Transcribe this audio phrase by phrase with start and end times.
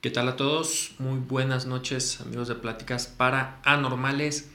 [0.00, 0.92] ¿Qué tal a todos?
[1.00, 4.48] Muy buenas noches amigos de Pláticas para Anormales.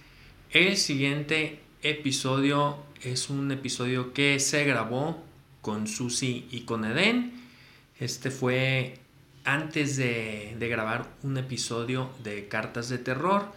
[0.51, 5.21] El siguiente episodio es un episodio que se grabó
[5.62, 7.34] con Susi y con Eden.
[8.00, 9.00] Este fue
[9.44, 13.52] antes de, grabar un episodio de Cartas de Terror.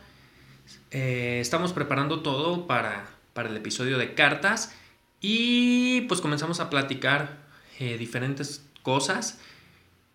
[0.91, 4.75] Eh, estamos preparando todo para, para, el episodio de cartas
[5.21, 7.37] y pues comenzamos a platicar
[7.79, 9.39] eh, diferentes cosas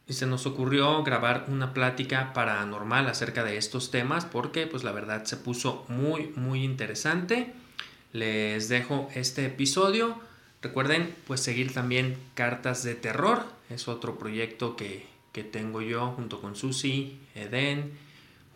[0.07, 4.91] y se nos ocurrió grabar una plática paranormal acerca de estos temas porque pues la
[4.91, 7.53] verdad se puso muy muy interesante.
[8.13, 10.19] Les dejo este episodio.
[10.61, 13.45] Recuerden pues seguir también Cartas de Terror.
[13.69, 15.09] Es otro proyecto que,
[15.51, 17.93] tengo yo junto con Susi, Eden,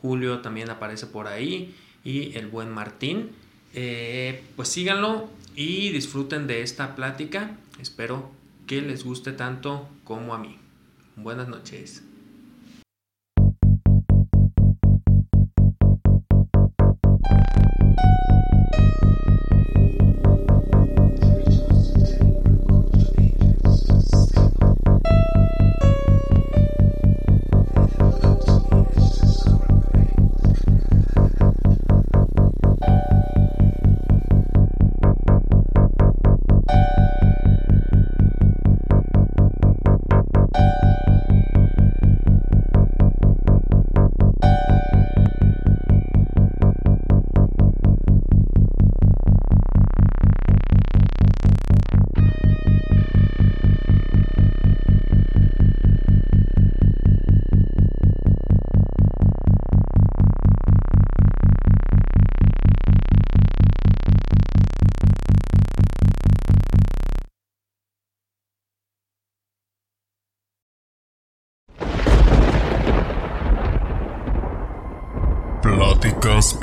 [0.01, 3.31] Julio también aparece por ahí y el buen Martín.
[3.73, 7.57] Eh, pues síganlo y disfruten de esta plática.
[7.79, 8.29] Espero
[8.67, 10.59] que les guste tanto como a mí.
[11.15, 12.03] Buenas noches.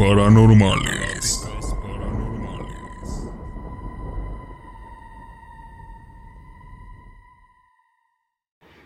[0.03, 1.49] Paranormales.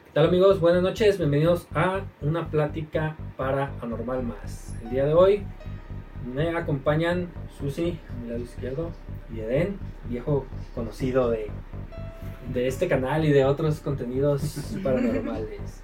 [0.04, 0.60] ¿Qué tal amigos?
[0.60, 4.76] Buenas noches, bienvenidos a una plática paranormal más.
[4.82, 5.42] El día de hoy
[6.34, 8.91] me acompañan Susi, a mi lado izquierdo,
[9.34, 9.78] y Eden,
[10.10, 11.50] viejo conocido de,
[12.52, 15.80] de este canal y de otros contenidos paranormales.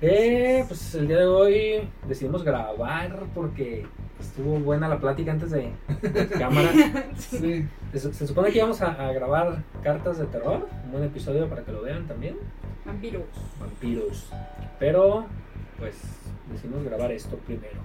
[0.00, 3.86] Eh, pues el día de hoy decidimos grabar porque
[4.20, 5.72] estuvo buena la plática antes de,
[6.38, 6.70] cámara.
[7.16, 11.82] Se, supone que íbamos a, grabar cartas de terror, un buen episodio para que lo
[11.82, 12.36] vean también.
[12.84, 13.24] Vampiros.
[13.60, 14.30] Vampiros.
[14.78, 15.26] Pero,
[15.78, 15.96] pues,
[16.50, 17.80] decidimos grabar esto primero.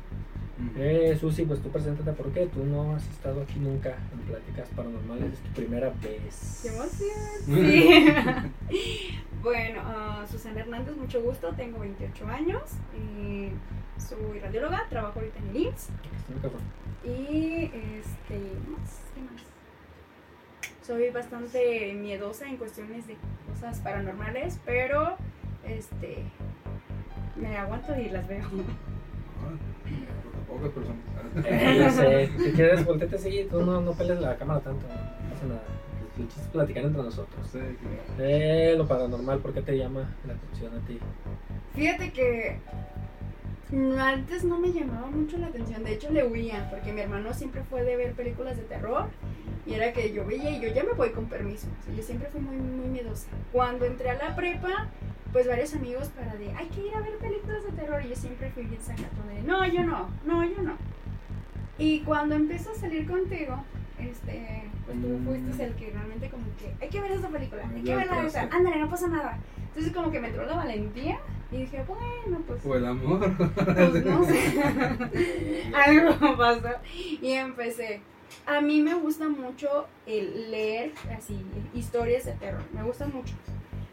[0.77, 5.33] Eh, Susi, pues tú preséntate porque tú no has estado aquí nunca en Pláticas Paranormales,
[5.33, 6.59] es tu primera vez.
[6.61, 7.13] ¡Qué emoción!
[7.45, 8.71] Sí.
[9.41, 12.61] bueno, uh, Susana Hernández, mucho gusto, tengo 28 años,
[12.95, 13.49] y
[13.99, 15.89] soy radióloga, trabajo ahorita en el IMSS.
[17.03, 18.39] Y, este,
[18.69, 19.41] más, ¿qué más?
[20.85, 25.17] Soy bastante miedosa en cuestiones de cosas paranormales, pero,
[25.65, 26.23] este,
[27.35, 28.43] me aguanto y las veo.
[30.53, 31.01] Pocas personas.
[31.45, 35.29] Eh, no sé, si quieres, volteate así, tú no, no peles la cámara tanto, no
[35.33, 35.63] pasa nada.
[36.19, 37.47] El chiste es platicar entre nosotros.
[37.51, 37.59] Sí,
[38.19, 40.99] eh, lo paranormal, ¿por qué te llama la atención a ti?
[41.73, 42.59] Fíjate que
[43.99, 47.63] antes no me llamaba mucho la atención, de hecho le huía, porque mi hermano siempre
[47.63, 49.07] fue de ver películas de terror
[49.65, 51.67] y era que yo veía y yo ya me voy con permiso.
[51.95, 53.27] yo siempre fui muy, muy miedosa.
[53.51, 54.89] Cuando entré a la prepa,
[55.31, 58.01] pues varios amigos para de, hay que ir a ver películas de terror.
[58.05, 60.73] Y yo siempre fui bien sacatón de, no, yo no, no, yo no.
[61.77, 63.63] Y cuando empiezo a salir contigo,
[63.97, 65.25] este, pues tú mm.
[65.25, 68.43] fuiste el que realmente como que, hay que ver esa película, hay que verla esa,
[68.51, 69.39] ándale, no pasa nada.
[69.69, 71.19] Entonces como que me entró la valentía
[71.53, 72.65] y dije, bueno, pues...
[72.65, 73.31] O el amor.
[73.37, 74.63] Pues no sé,
[75.73, 76.69] algo pasó.
[77.21, 78.01] Y empecé.
[78.45, 81.39] A mí me gusta mucho el leer así
[81.73, 83.35] historias de terror, me gusta mucho.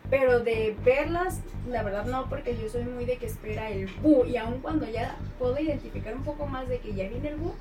[0.09, 4.25] Pero de verlas, la verdad no, porque yo soy muy de que espera el bu.
[4.25, 7.53] Y aun cuando ya puedo identificar un poco más de que ya viene el bu,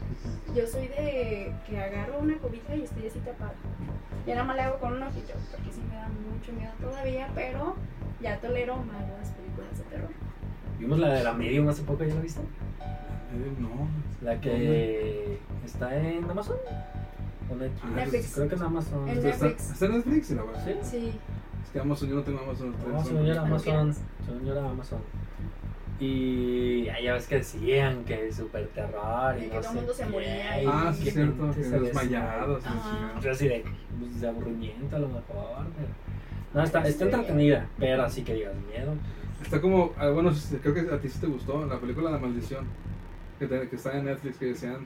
[0.55, 3.53] yo soy de que agarro una cobija y estoy así tapada.
[4.25, 7.29] Ya nada más le hago con un ojito, porque sí me da mucho miedo todavía,
[7.35, 7.75] pero
[8.19, 10.09] ya tolero más las películas terror.
[10.79, 12.41] Vimos la de la Medium hace poco, ¿ya la viste?
[12.41, 13.87] Eh, no.
[14.21, 16.57] La que está en Amazon.
[17.51, 18.33] ¿O Netflix?
[18.33, 19.09] Creo que en Amazon.
[19.09, 19.71] En Netflix.
[19.71, 20.27] ¿Está en Netflix?
[20.27, 20.35] ¿Sí?
[20.83, 21.11] Sí.
[21.63, 22.75] Es que Amazon, yo no tengo Amazon.
[22.87, 23.95] Amazon, yo era Amazon.
[24.45, 24.99] Yo era Amazon.
[25.99, 29.37] Y ya ves que decían que es súper terror.
[29.37, 30.61] Y, que todo el mundo se moría.
[30.67, 31.51] ah, sí, es cierto.
[31.51, 32.63] Que desmayados.
[33.21, 33.65] Yo así de,
[33.99, 35.65] pues, de aburrimiento a lo mejor.
[36.53, 38.93] No, está, está entretenida, pero así que digas miedo.
[39.41, 40.31] Está como, ah, bueno,
[40.61, 42.65] creo que a ti sí te gustó, la película La Maldición,
[43.39, 44.77] que, te- que está en Netflix, que decían,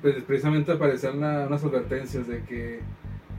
[0.00, 2.80] pues, precisamente aparecían la- unas advertencias de que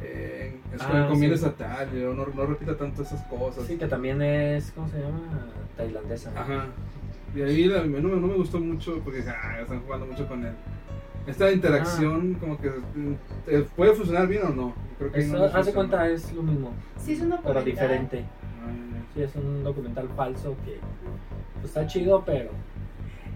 [0.06, 1.46] eh, es Ah, conviene sí.
[1.58, 3.66] tal, no, no repita tanto esas cosas.
[3.66, 5.22] Sí, que también es, ¿cómo se llama?
[5.78, 6.32] Tailandesa.
[6.36, 6.66] Ajá.
[7.36, 10.28] Y ahí la- no, me, no me gustó mucho porque dije, ah, están jugando mucho
[10.28, 10.54] con él.
[11.26, 12.70] Esta interacción, como que
[13.48, 14.74] eh, puede funcionar bien o no.
[15.00, 17.54] Creo que Eso, no hace cuenta, es lo mismo, Sí, es un documental.
[17.54, 18.26] pero diferente.
[19.14, 20.80] Sí, es un documental falso que
[21.56, 22.50] pues, está chido, pero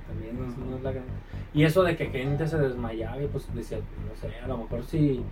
[0.07, 0.65] también No.
[0.71, 1.05] no es la gran...
[1.53, 4.83] Y eso de que gente se desmayaba, y, pues decía, no sé, a lo mejor
[4.85, 5.23] si,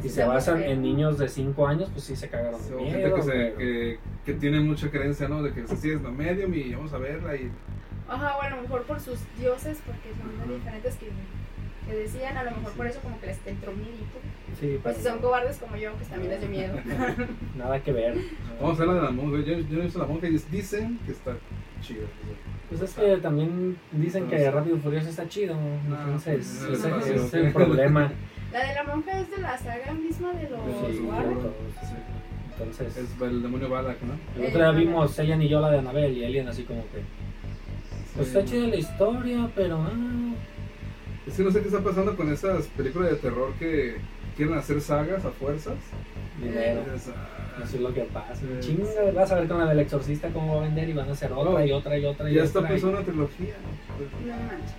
[0.00, 2.80] si se Se basan en niños de 5 años, pues sí se cagaron de O
[2.80, 2.92] miedo.
[2.98, 5.42] gente que, se, pero- que, que tiene mucha creencia, ¿no?
[5.42, 7.50] De que si es la medium y vamos a verla y...
[8.08, 10.46] Ajá, o a lo mejor por sus dioses, porque son Ajá.
[10.46, 11.08] muy diferentes que,
[11.86, 14.18] que decían, a lo mejor por eso como que les entró miedito.
[14.60, 16.74] Sí, Pues si son cobardes como yo, pues también les dio miedo.
[17.56, 18.16] nada que ver.
[18.60, 19.38] Vamos a ver la de la monja.
[19.38, 21.36] Yo, yo no he visto la monja y dicen que está
[21.82, 22.06] chida.
[22.68, 25.54] Pues es que también dicen que Rápido y Furioso está chido,
[25.86, 27.24] entonces no, ese no, ese no.
[27.24, 28.12] es el problema.
[28.52, 31.00] La de la monja es de la saga misma de los Sí.
[32.52, 34.14] Entonces, Es el demonio Balak, ¿no?
[34.40, 37.02] el otro día vimos Ellen y yo la de Anabel y Alien así como que,
[38.14, 39.90] pues está chida la historia, pero ah,
[41.26, 43.96] Es que no sé qué está pasando con esas películas de terror que
[44.36, 45.74] quieren hacer sagas a fuerzas.
[46.40, 46.82] dinero.
[46.94, 48.34] Es, ah, Eso es lo que pasa.
[48.34, 48.46] Sí.
[48.60, 51.12] Chinga, vas a ver con la del exorcista cómo va a vender y van a
[51.12, 53.54] hacer otra y otra y otra y ya está pensando una trilogía.
[54.26, 54.74] No manches.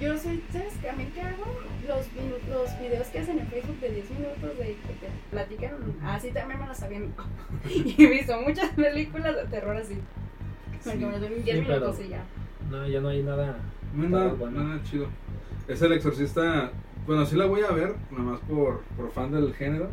[0.00, 0.88] Yo soy, ¿sabes qué?
[0.90, 1.44] a mí qué hago?
[1.88, 2.06] Los,
[2.48, 5.72] los videos que hacen en Facebook de 10 minutos de que te platican,
[6.04, 7.28] así también me los papá.
[7.68, 9.98] Y he visto muchas películas de terror así.
[10.84, 11.04] Porque Sí.
[11.04, 12.22] me doy 10 Sí, pero- minutos y ya.
[12.70, 13.58] No, ya no hay nada.
[13.92, 14.62] No es nada, bueno.
[14.62, 15.08] nada chido.
[15.68, 16.72] Es el exorcista.
[17.06, 19.90] Bueno, sí la voy a ver, nada más por, por fan del género.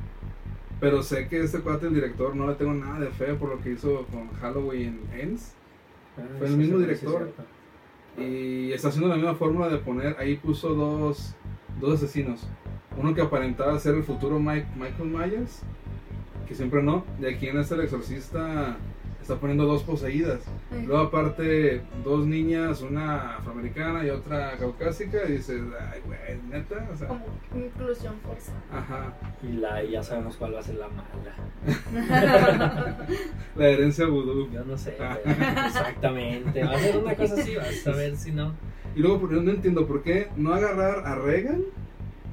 [0.79, 3.61] Pero sé que este cuate, el director, no le tengo nada de fe por lo
[3.61, 5.53] que hizo con Halloween Ends.
[6.17, 7.31] Ah, Fue el mismo director.
[8.17, 11.35] Y está haciendo la misma fórmula de poner, ahí puso dos,
[11.81, 12.47] dos asesinos.
[12.97, 15.61] Uno que aparentaba ser el futuro Mike, Michael Myers,
[16.47, 17.03] que siempre no.
[17.19, 18.77] Y aquí en este el exorcista
[19.25, 20.41] está poniendo dos poseídas.
[20.85, 25.17] Luego aparte, dos niñas, una afroamericana y otra caucásica.
[25.27, 25.61] Y dices,
[25.91, 26.19] ay, güey,
[26.49, 26.87] neta.
[26.93, 27.25] O sea, Como
[27.55, 28.59] inclusión forzada.
[28.71, 29.13] ajá.
[29.41, 31.35] Y la, y ya sabemos cuál va a ser la mala.
[33.55, 34.49] La herencia vudú.
[34.51, 35.17] Yo no sé, Ah.
[35.67, 36.63] exactamente.
[36.63, 38.53] Va a ser una cosa así, vas a ver si no.
[38.95, 41.63] Y luego por- no entiendo por qué no agarrar a Reagan,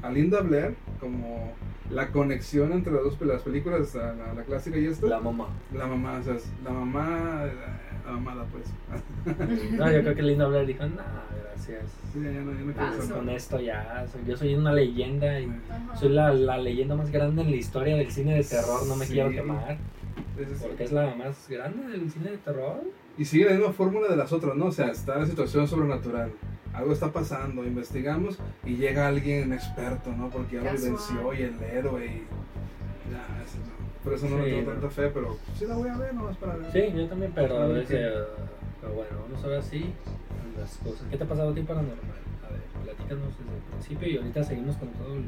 [0.02, 1.52] a Linda Blair, como
[1.92, 5.06] la conexión entre las dos las películas, la, la- la clásica y esta.
[5.06, 5.48] La mamá.
[5.74, 7.44] La mamá, o sea, la mamá,
[8.06, 8.64] la mamada pues.
[9.72, 10.96] No, yo creo que Linda Blair dijo, no,
[11.44, 11.84] gracias.
[12.12, 13.10] Sí, ya no, ya no quiero saber.
[13.12, 15.96] Con esto ya, soy- yo soy una leyenda y Ajá.
[15.96, 19.06] soy la, la leyenda más grande en la historia del cine de terror, no me
[19.06, 19.12] Sí.
[19.14, 19.78] quiero quemar.
[20.62, 22.82] Porque es la más grande del cine de terror.
[23.18, 24.66] Y sigue la misma fórmula de las otras, ¿no?
[24.66, 26.32] O sea, está la situación sobrenatural.
[26.74, 30.30] Algo está pasando, investigamos y llega alguien experto, ¿no?
[30.30, 32.22] Porque ya lo venció y el héroe y...
[33.12, 34.02] Ya, eso no.
[34.02, 34.72] Por eso no le Sí, tengo no.
[34.80, 36.72] tanta fe, pero sí la voy a ver, nomás para ver.
[36.72, 37.84] Sí, yo también, pero a veces,
[38.14, 38.19] ok.
[38.19, 38.24] eh,
[38.80, 39.92] pero bueno, vamos ahora sí
[40.56, 41.02] a las cosas.
[41.10, 41.98] ¿Qué te ha pasado a ti paranormal?
[42.48, 42.62] A ver,
[42.96, 45.22] platícanos desde el principio y ahorita seguimos con todo lo,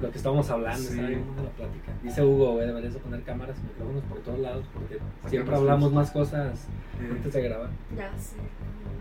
[0.00, 0.88] lo que estábamos hablando, Sí.
[0.90, 1.92] estaba bien buena la plática.
[2.02, 5.92] Dice Hugo, güey, deberías de poner cámaras y micrófonos por todos lados porque siempre hablamos
[5.92, 6.68] más cosas
[7.00, 7.70] Eh, antes de grabar.
[7.96, 8.36] Ya sé.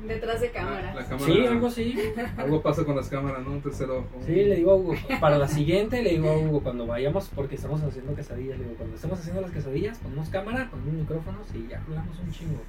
[0.07, 0.95] Detrás de cámara.
[0.95, 1.95] La cámara, Sí, algo así.
[2.37, 3.51] algo pasa con las cámaras, ¿no?
[3.51, 4.07] Un tercer ojo.
[4.25, 7.53] Sí, le digo a Hugo, para la siguiente le digo a Hugo, cuando vayamos, porque
[7.55, 11.67] estamos haciendo quesadillas, le digo, cuando estemos haciendo las quesadillas, ponemos cámara, ponemos micrófonos y
[11.69, 12.61] ya hablamos un chingo.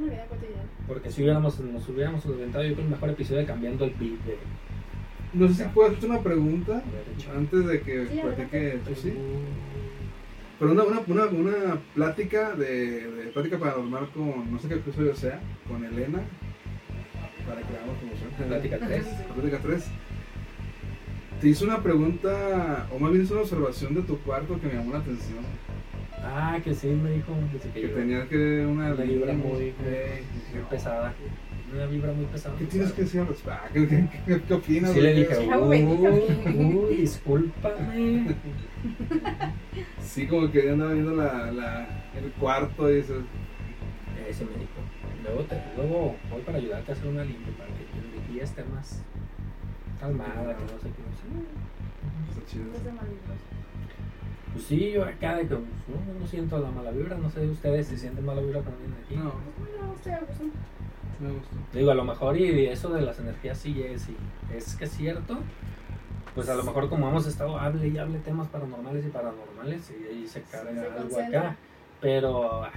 [0.00, 0.62] Una vida cotidiana.
[0.88, 4.20] Porque si hubiéramos, nos hubiéramos inventado yo creo el mejor episodio de cambiando el beat
[4.24, 4.38] de...
[5.32, 6.82] No sé si puedo hacerte una pregunta
[7.36, 9.12] antes de que Sí, platique tú, sí.
[10.58, 15.14] Pero una, una, una, una plática de, de plática paranormal con, no sé qué episodio
[15.14, 16.18] sea, con Elena,
[17.48, 18.30] para que hagamos promoción.
[18.48, 19.06] Plática 3.
[19.28, 19.84] La plática 3.
[21.40, 24.74] Te hizo una pregunta, o más bien hizo una observación de tu cuarto que me
[24.74, 25.38] llamó la atención.
[26.22, 27.32] Ah, que sí, me dijo
[27.72, 29.72] que Que yo- tenía que una, Una vibra muy, muy
[30.68, 31.14] pesada.
[31.72, 32.56] Una vibra muy pesada.
[32.58, 33.52] ¿Qué tienes que decir al respecto?
[33.52, 34.92] Ah, ¿Qué, qué, qué, qué opinas?
[34.92, 38.36] Sí le dije, uy, uy, discúlpame.
[40.00, 41.86] Sí, como que andaba viendo la, la,
[42.16, 43.14] el cuarto y eso.
[44.28, 44.80] Ese me dijo.
[45.22, 48.64] Luego, te, luego voy para ayudarte a hacer una limpia para que tu energía esté
[48.64, 49.02] más
[50.00, 51.02] calmada, que no sé qué.
[51.06, 52.40] no sé.
[52.40, 52.64] Está chido.
[54.52, 55.60] Pues sí, yo acá de que pues,
[56.06, 58.98] no, no siento la mala vibra, no sé ustedes si sienten mala vibra cuando vienen
[59.04, 59.14] aquí.
[59.16, 60.44] No, Bueno, estoy a gusto.
[61.20, 61.56] Me gustó.
[61.72, 64.16] Digo, a lo mejor y eso de las energías sí es, y
[64.56, 65.38] es que es cierto.
[66.34, 70.06] Pues a lo mejor como hemos estado, hable y hable temas paranormales y paranormales y
[70.06, 71.56] ahí se carga algo acá.
[72.00, 72.70] Pero ay,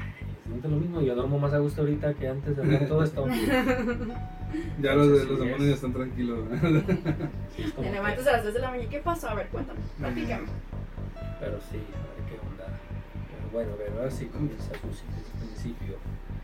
[0.63, 1.01] lo mismo.
[1.01, 3.25] Yo duermo más a gusto ahorita que antes de hablar todo esto.
[4.79, 5.45] Ya los, de- Sí, los es.
[5.45, 6.39] demonios están tranquilos.
[7.55, 8.89] Sí, es como Te levantas a las 3 de la mañana.
[8.89, 9.29] ¿Qué pasó?
[9.29, 9.79] A ver, cuéntame.
[9.97, 10.45] Platícame.
[11.39, 12.65] Pero sí, a ver qué onda.
[13.31, 15.95] Pero bueno, a ver, ahora sí comienza su principio.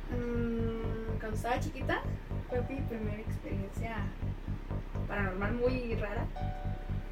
[0.10, 2.02] Mm, cuando estaba chiquita,
[2.50, 3.98] fue mi primera experiencia
[5.08, 6.26] paranormal muy rara.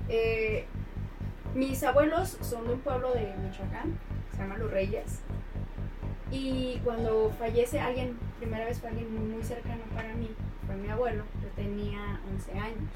[0.10, 0.66] Eh,
[1.54, 3.98] mis abuelos son de un pueblo de Michoacán,
[4.32, 5.22] se llama Los Reyes.
[6.32, 10.30] Y cuando fallece alguien, primera vez fue alguien muy, cercano para mí,
[10.66, 12.92] fue mi abuelo, yo tenía 11 años.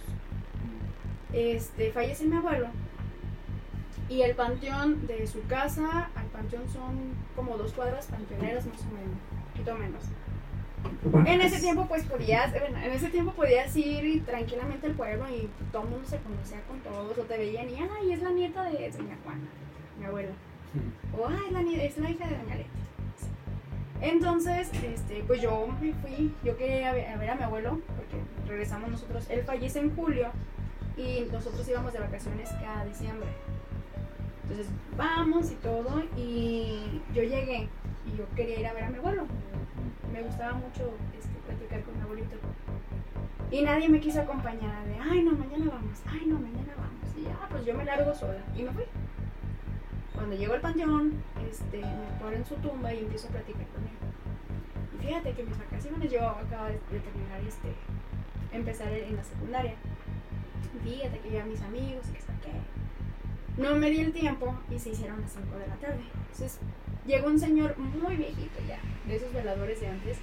[1.33, 2.67] Este, fallece mi abuelo
[4.11, 8.93] y el panteón de su casa al panteón son como dos cuadras panteoneras más o
[8.93, 10.03] menos, un poquito menos.
[11.25, 15.49] En ese tiempo pues podías, bueno, en ese tiempo podías ir tranquilamente al pueblo y
[15.71, 18.63] todo el mundo se conocía con todos o te veían y ay es la nieta
[18.65, 19.41] de doña Juana,
[19.99, 20.31] mi abuela.
[21.17, 22.69] O ay es la, nie- es la hija de doña Leti.
[24.01, 28.17] Entonces, este, pues yo me fui, yo quería ver, a ver a mi abuelo, porque
[28.47, 30.29] regresamos nosotros, él fallece en julio
[30.97, 33.29] y nosotros íbamos de vacaciones cada diciembre.
[34.43, 37.69] Entonces vamos y todo y yo llegué
[38.11, 39.23] y yo quería ir a ver a mi abuelo.
[40.11, 42.35] Me gustaba mucho este, platicar con mi abuelito.
[43.51, 47.17] Y nadie me quiso acompañar de, ay no, mañana vamos, ay no, mañana vamos.
[47.17, 48.83] Y ya, pues yo me largo sola y me fui.
[50.13, 53.97] Cuando llego al panteón, este, me en su tumba y empiezo a platicar con él.
[54.93, 57.73] Y fíjate que mis vacaciones, yo acabo de, de terminar, este,
[58.51, 59.73] empezar en la secundaria.
[60.83, 62.51] Fíjate que ya mis amigos que saqué.
[63.57, 66.01] No me di el tiempo y se hicieron las 5 de la tarde.
[66.15, 66.59] Entonces
[67.05, 70.17] llegó un señor muy viejito ya, de esos veladores de antes,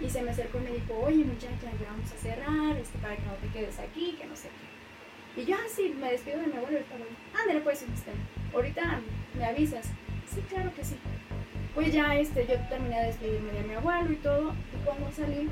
[0.00, 3.16] y se me acercó y me dijo, oye muchacha, ya vamos a cerrar, este, para
[3.16, 5.42] que no te quedes aquí, que no sé qué.
[5.42, 7.04] Y yo así me despido de mi abuelo y estaba,
[7.40, 8.12] ándale pues, este,
[8.54, 9.00] ahorita
[9.36, 9.86] me avisas.
[10.32, 10.96] Sí, claro que sí.
[11.74, 15.48] Pues ya este, yo terminé de despedirme de mi abuelo y todo, y cuando salí,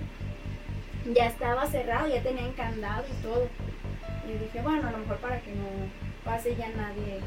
[1.15, 3.49] ya estaba cerrado, ya tenían candado y todo.
[4.27, 7.21] Y dije, bueno, a lo mejor para que no pase ya nadie,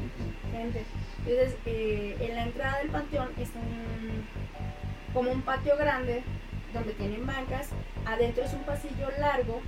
[0.52, 0.84] gente.
[1.26, 4.24] Entonces, eh, en la entrada del panteón es un,
[5.12, 6.22] como un patio grande
[6.72, 7.70] donde tienen bancas.
[8.06, 9.60] Adentro es un pasillo largo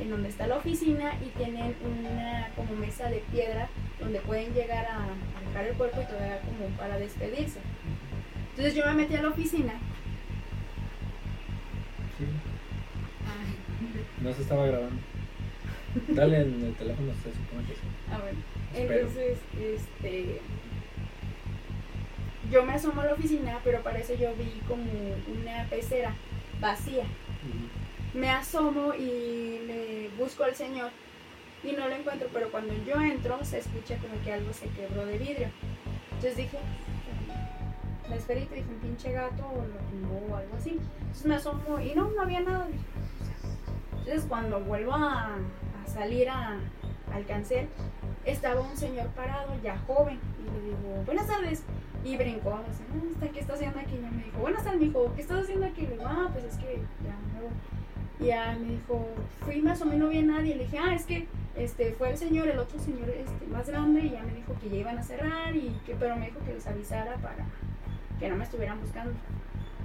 [0.00, 3.68] en donde está la oficina y tienen una como mesa de piedra
[4.00, 7.60] donde pueden llegar a, a dejar el cuerpo y todavía como para despedirse.
[8.50, 9.74] Entonces yo me metí a la oficina.
[12.16, 12.24] Sí,
[13.26, 15.00] Ay, no se estaba grabando.
[16.08, 17.80] Dale en el teléfono, se supone que sí.
[18.12, 18.34] A ver,
[18.74, 20.40] Entonces, este.
[22.50, 24.82] Yo me asomo a la oficina, pero para eso yo vi como
[25.28, 26.14] una pecera
[26.60, 27.04] vacía.
[28.12, 30.90] Me asomo y le busco al señor
[31.62, 35.06] y no lo encuentro, pero cuando yo entro se escucha como que algo se quebró
[35.06, 35.48] de vidrio.
[36.06, 36.58] Entonces dije,
[38.08, 40.78] me esperé y dije, un pinche gato o lo o algo así.
[41.00, 42.66] Entonces me asomo y no, no había nada.
[43.92, 46.58] Entonces cuando vuelvo a, a salir a,
[47.14, 47.68] al cancel,
[48.30, 51.62] estaba un señor parado, ya joven, y le digo, buenas tardes.
[52.04, 53.94] Y brincó, me dice, "Ah, está- ¿qué estás haciendo aquí?
[53.96, 55.82] Y me dijo, buenas tardes, me dijo, ¿qué estás haciendo aquí?
[55.82, 57.50] Le digo, ah, pues es que ya me voy.
[58.20, 59.06] Y ya me dijo,
[59.44, 60.56] fui más o menos, no vi a nadie.
[60.56, 64.00] Le dije, ah, es que este, fue el señor, el otro señor este, más grande,
[64.00, 66.54] y ya me dijo que ya iban a cerrar, y que, pero me dijo que
[66.54, 67.44] les avisara para
[68.18, 69.12] que no me estuvieran buscando.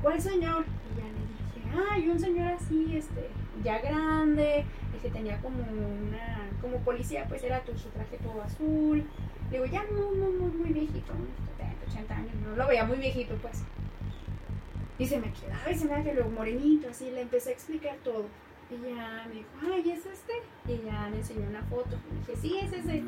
[0.02, 0.64] ¿Cuál señor?
[0.94, 3.30] Y ya le dije, ah, y un señor así, este,
[3.64, 4.66] ya grande,
[5.06, 9.04] que tenía como una, como policía, pues era todo su traje todo azul.
[9.52, 12.84] Le digo, ya no, no, no, muy viejito, unos 70, 80 años, no lo veía
[12.86, 13.62] muy viejito, pues.
[14.98, 18.26] Y se me quedaba y se me quedaba morenito, así, le empecé a explicar todo.
[18.72, 20.34] Y ya me dijo, ay, ¿es este?
[20.68, 21.96] Y ya me enseñó una foto.
[22.12, 23.04] Y dije, sí, es ese.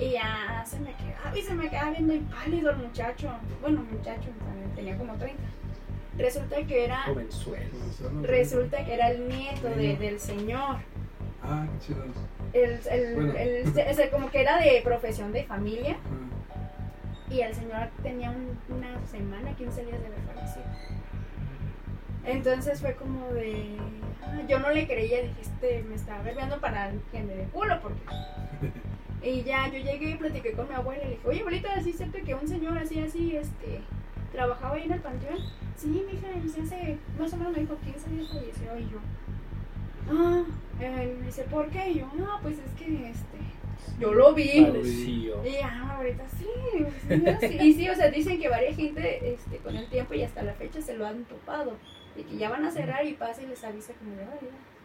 [0.00, 3.30] Y ya se me quedaba y se me quedaba viendo impálido el muchacho.
[3.60, 4.30] Bueno, muchacho,
[4.74, 5.40] tenía como 30.
[6.18, 7.70] Resulta que era, Jovenzuelo.
[8.22, 10.78] resulta que era el nieto de- del señor.
[11.48, 12.04] Ah, qué chido.
[12.52, 13.32] El, el, Bueno.
[13.38, 15.96] el- o sea, como que era de profesión de familia.
[16.04, 20.64] Ah, Y el señor tenía un- una semana, 15 días de haber fallecido.
[22.24, 23.76] Entonces fue como de.
[24.22, 27.80] ah, Yo no le creía, dije, este me está verbeando para que me dé culo,
[27.80, 28.00] porque.
[29.22, 31.90] Y ya yo llegué y platiqué con mi abuela y le dije, oye, abuelita, ¿sí
[31.90, 33.80] es cierto que un señor así, así, este.
[34.30, 35.38] trabajaba ahí en el panteón?
[35.74, 36.98] Sí, mija, y se hace.
[37.18, 38.98] más o menos me dijo 15 días falleció y yo.
[40.10, 40.44] Ah,
[40.80, 41.90] eh, me dice, ¿por qué?
[41.90, 43.38] Y yo, no, pues es que este.
[43.98, 44.66] Yo lo vi.
[44.66, 45.44] Pareció.
[45.44, 46.46] Y ya, ahorita sí,
[47.08, 47.58] sí, sí.
[47.60, 50.52] Y sí, o sea, dicen que varias gente este, con el tiempo y hasta la
[50.54, 51.76] fecha se lo han topado.
[52.14, 54.26] Y que ya van a cerrar y pasa y les avisa como de,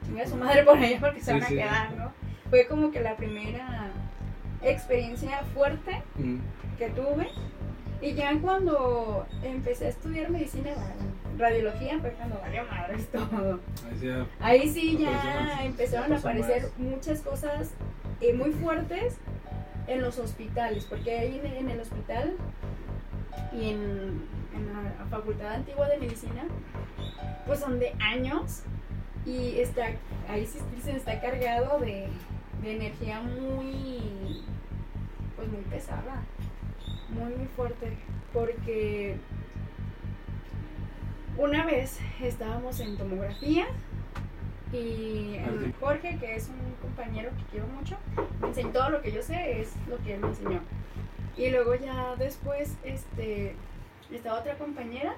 [0.06, 2.12] chinga su madre por allá porque se van a quedar, ¿no?
[2.50, 3.92] Fue como que la primera
[4.62, 6.38] experiencia fuerte mm,
[6.78, 7.30] que tuve.
[8.01, 13.60] Y ya cuando empecé a estudiar medicina, bueno, radiología cuando valió madres todo.
[14.40, 15.64] Ahí sí, ya.
[15.64, 17.72] Empezaron a aparecer muchas cosas
[18.22, 19.18] eh, muy fuertes
[19.88, 22.34] en los hospitales, porque ahí en, en el hospital
[23.52, 24.22] y en,
[24.56, 24.68] en
[25.00, 26.44] la Facultad Antigua de Medicina,
[27.46, 28.64] pues son de años
[29.26, 29.88] y está,
[30.30, 32.08] ahí sí dicen, está cargado de,
[32.62, 34.44] de energía muy,
[35.36, 36.24] pues muy pesada,
[37.10, 37.98] muy muy fuerte,
[38.34, 39.18] porque
[41.41, 43.65] una vez estábamos en tomografía
[44.71, 47.98] y el Jorge, que es un compañero que quiero mucho,
[48.39, 50.62] me enseñó todo lo que yo sé, es lo que él me enseñó.
[51.36, 53.55] Y luego ya después, este,
[54.12, 55.15] estaba otra compañera,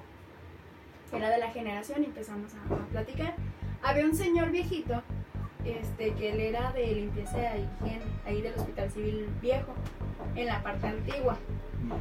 [1.12, 3.34] era de la generación, y empezamos a, a platicar.
[3.82, 5.02] Había un señor viejito,
[5.64, 9.74] este, que él era de limpieza y higiene, ahí del Hospital Civil Viejo,
[10.34, 11.36] en la parte antigua.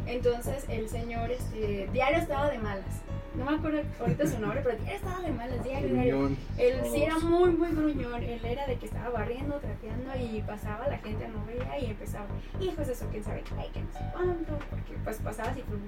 [0.05, 3.03] Entonces el señor, este, diario estaba de malas.
[3.35, 5.59] No me acuerdo ahorita su nombre, pero diario estaba de malas.
[5.63, 6.37] Gruñón.
[6.57, 8.21] Él sí era muy, muy gruñón.
[8.21, 12.27] Él era de que estaba barriendo, trapeando y pasaba, la gente no veía y empezaba,
[12.59, 15.61] hijos, eso, quién sabe qué, que no sé cuánto, porque pues pasaba así.
[15.61, 15.79] pum.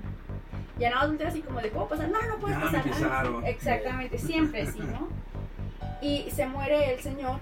[0.80, 2.10] Ya nada más volteaba así como de, ¿puedo pasar?
[2.10, 2.84] No, no puedes pasar.
[3.04, 3.42] Ah.
[3.46, 5.08] Exactamente, siempre así, ¿no?
[6.02, 7.40] Y se muere el señor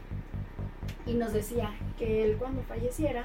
[1.05, 3.23] y nos decía que él cuando falleciera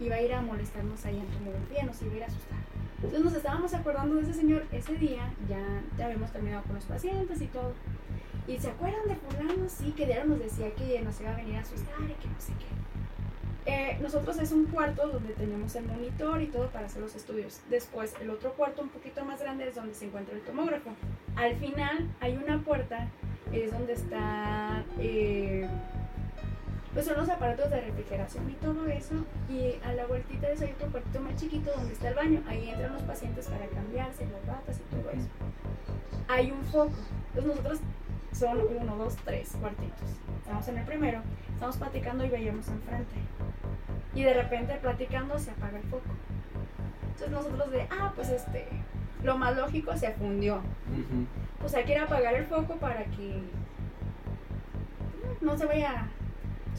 [0.00, 2.58] iba a ir a molestarnos ahí en tomografía, nos iba a ir a asustar.
[3.02, 6.84] Entonces nos estábamos acordando de ese señor ese día, ya, ya habíamos terminado con los
[6.84, 7.72] pacientes y todo.
[8.46, 11.56] Y se acuerdan de fulano, sí, que diario nos decía que nos iba a venir
[11.56, 12.80] a asustar y que no sé qué.
[13.66, 17.60] Eh, nosotros es un cuarto donde tenemos el monitor y todo para hacer los estudios.
[17.70, 20.90] Después el otro cuarto un poquito más grande es donde se encuentra el tomógrafo.
[21.36, 23.08] Al final hay una puerta,
[23.52, 25.68] es donde está, eh,
[26.92, 29.14] pues son los aparatos de refrigeración y todo eso.
[29.48, 32.42] Y a la vueltita de eso hay otro cuartito más chiquito donde está el baño.
[32.48, 35.28] Ahí entran los pacientes para cambiarse, las batas y todo eso.
[36.28, 36.92] Hay un foco.
[37.28, 37.80] Entonces nosotros
[38.32, 40.08] son uno, dos, tres cuartitos.
[40.38, 41.20] Estamos en el primero,
[41.52, 43.16] estamos platicando y veíamos enfrente.
[44.14, 46.10] Y de repente platicando se apaga el foco.
[47.02, 48.66] Entonces nosotros de, ah, pues este,
[49.22, 50.56] lo más lógico se fundió.
[50.56, 51.26] Ujú.
[51.60, 53.42] Pues hay que ir a apagar el foco para que
[55.40, 56.08] no se vaya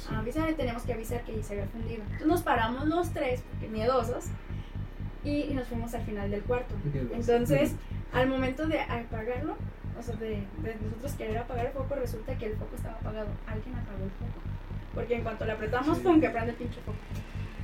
[0.09, 2.01] a avisar y tenemos que avisar que ya se había fundido.
[2.03, 4.25] Entonces nos paramos los tres, porque miedosos,
[5.23, 6.73] y, y nos fuimos al final del cuarto.
[7.13, 7.73] Entonces,
[8.13, 9.55] al momento de apagarlo,
[9.99, 10.29] o sea, de,
[10.63, 13.27] de nosotros querer apagar el foco, resulta que el foco estaba apagado.
[13.45, 14.41] Alguien apagó el foco.
[14.95, 16.03] Porque en cuanto le apretamos, Sí.
[16.03, 16.97] pum, que prende el pinche foco.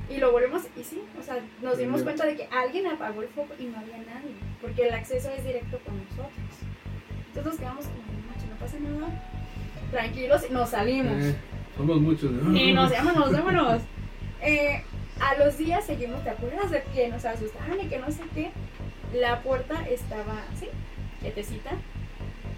[0.08, 3.28] Y lo volvemos, y sí, o sea, nos dimos cuenta de que alguien apagó el
[3.28, 4.36] foco y no había nadie.
[4.62, 6.30] Porque el acceso es directo con nosotros.
[7.28, 9.22] Entonces nos quedamos como, "No manches, no pasa nada.
[9.90, 11.22] Tranquilos, y nos salimos.
[11.24, 11.34] Eh,
[11.78, 12.30] somos muchos.
[12.30, 12.54] ¿no?
[12.54, 13.82] Y nos vámonos, vámonos.
[14.40, 14.84] Eh,
[15.18, 18.52] a los días seguimos, ¿te acuerdas de que nos asustaban y que no sé qué?
[19.12, 20.68] La puerta estaba así,
[21.20, 21.72] quietecita,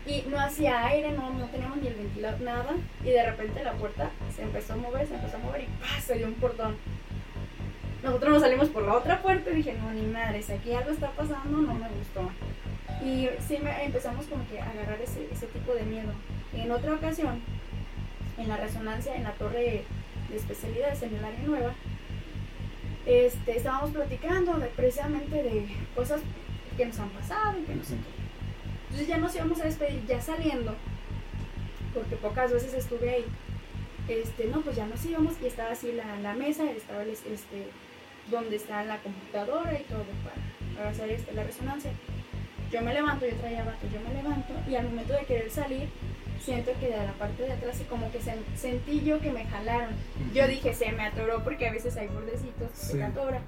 [0.07, 3.73] y no hacía aire, no, no teníamos ni el ventilador, nada, y de repente la
[3.73, 6.01] puerta se empezó a mover, se empezó a mover y ¡pah!
[6.03, 6.77] se dio un portón.
[8.03, 10.91] Nosotros nos salimos por la otra puerta y dije, no, ni madre, si aquí algo
[10.91, 12.31] está pasando, no me gustó.
[13.03, 16.13] Y sí me, empezamos como que a agarrar ese, ese tipo de miedo.
[16.55, 17.41] En otra ocasión,
[18.41, 19.85] en la resonancia, en la torre
[20.29, 21.75] de especialidades, en el área nueva,
[23.07, 26.21] este, estábamos platicando de, precisamente de cosas
[26.77, 28.21] que nos han pasado y que no sé qué.
[28.85, 30.75] Entonces ya nos íbamos a despedir, ya saliendo,
[31.95, 33.25] porque pocas veces estuve ahí.
[34.09, 37.69] Este, no, pues ya nos íbamos y estaba así la, la mesa, estaba el, este,
[38.31, 41.93] donde está la computadora y todo para, para hacer este, la resonancia.
[42.73, 45.89] Yo me levanto, yo traía vato, yo me levanto y al momento de querer salir,
[46.41, 49.45] siento que de la parte de atrás y como que sen- sentí yo que me
[49.47, 49.91] jalaron.
[50.35, 52.93] Yo dije, se me atoró porque a veces hay bordecitos que Sí.
[52.93, 53.41] se atora.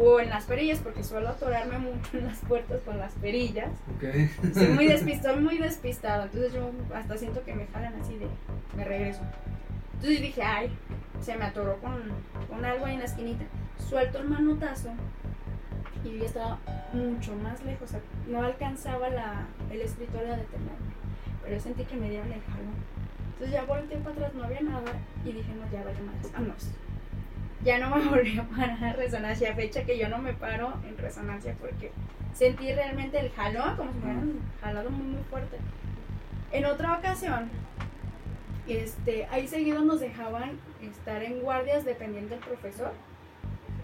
[0.00, 3.70] O en las perillas, porque suelo atorarme mucho en las puertas con las perillas.
[3.96, 4.04] Ok.
[4.54, 6.24] Soy muy despistada, muy despistada.
[6.26, 8.28] Entonces yo hasta siento que me jalan así de,
[8.76, 9.22] me regreso.
[9.94, 10.70] Entonces dije, ay,
[11.20, 12.00] se me atoró con,
[12.48, 13.44] con algo ahí en la esquinita.
[13.88, 14.90] Suelto el manotazo
[16.04, 16.58] y yo estaba
[16.92, 17.88] mucho más lejos.
[17.88, 20.97] o sea, no alcanzaba la, el escritorio a detenerme.
[21.48, 22.74] Pero yo sentí que me dieron el jalón.
[23.32, 24.92] Entonces ya volteé para atrás, no había nada.
[25.24, 26.70] Y dije, no, ya vale más, vámonos.
[27.64, 29.54] Ya no me volví a parar en resonancia.
[29.54, 31.90] Fecha que yo no me paro en resonancia porque
[32.34, 35.56] sentí realmente el jalón, como si me hubieran jalado muy, muy fuerte.
[36.52, 37.48] En otra ocasión,
[38.66, 42.92] este, ahí seguido nos dejaban estar en guardias dependiendo del profesor.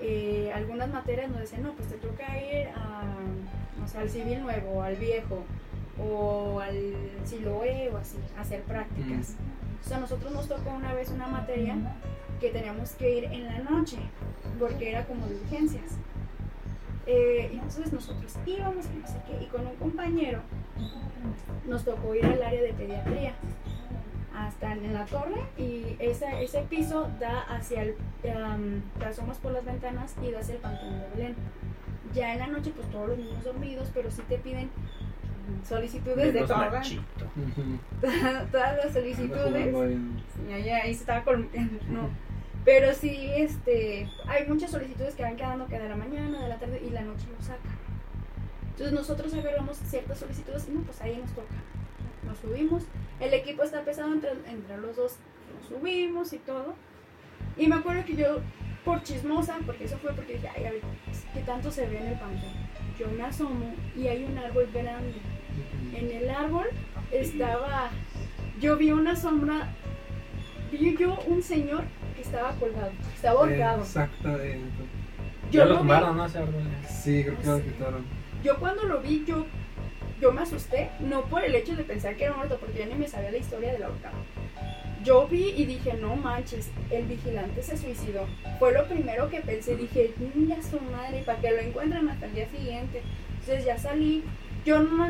[0.02, 3.04] Eh, algunas materias nos decían, no, pues te toca ir a,
[3.80, 5.44] no sé, al civil nuevo, al viejo,
[5.98, 9.36] o al Siloe, o así, hacer prácticas.
[9.84, 11.76] O sea, a nosotros nos tocó una vez una materia
[12.40, 13.98] que teníamos que ir en la noche,
[14.58, 15.98] porque era como de urgencias.
[17.06, 20.40] Eh, entonces nosotros íbamos y no sé qué, y con un compañero
[21.66, 23.34] nos tocó ir al área de pediatría
[24.34, 29.52] hasta en la torre y ese, ese piso da hacia el, um, te asomas por
[29.52, 31.36] las ventanas y da hacia el pantano de Belén.
[32.12, 34.70] Ya en la noche pues todos los niños dormidos, pero sí te piden
[35.66, 36.56] solicitudes de todo.
[36.56, 37.02] machito.
[38.50, 39.74] Todas las solicitudes.
[40.50, 42.08] ahí se estaba columpiando, no.
[42.64, 46.58] Pero sí, este, hay muchas solicitudes que van quedando que de la mañana, de la
[46.58, 47.72] tarde y la noche lo sacan.
[48.70, 51.54] Entonces nosotros agarramos ciertas solicitudes y no, pues ahí nos toca.
[52.26, 52.84] Nos subimos.
[53.20, 55.16] El equipo está pesado entre, entre los dos.
[55.60, 56.74] Nos subimos y todo.
[57.56, 58.40] Y me acuerdo que yo,
[58.84, 60.82] por chismosa, porque eso fue porque dije, ay, a ver,
[61.34, 62.52] ¿qué tanto se ve en el pantano?
[62.98, 65.20] Yo me asomo y hay un árbol grande.
[65.94, 66.66] En el árbol
[67.12, 67.90] estaba,
[68.60, 69.68] yo vi una sombra,
[70.72, 71.84] vi yo un señor
[72.16, 73.82] que estaba colgado, estaba ahorcado.
[73.82, 74.84] Exactamente.
[75.50, 76.26] Yo Ya lo lo tumbaron, ¿no?
[76.26, 76.62] Ese árbol.
[76.88, 78.04] Sí, creo que ya lo quitaron.
[78.42, 79.46] yo cuando lo vi, yo,
[80.20, 82.94] yo me asusté, no por el hecho de pensar que era muerto, porque yo ni
[82.94, 84.16] me sabía la historia del ahorcado.
[85.04, 88.26] Yo vi y dije, no manches, el vigilante se suicidó.
[88.58, 92.34] Fue lo primero que pensé, dije, mira su madre, para que lo encuentren hasta el
[92.34, 93.02] día siguiente.
[93.40, 94.24] Entonces ya salí,
[94.64, 95.06] yo no,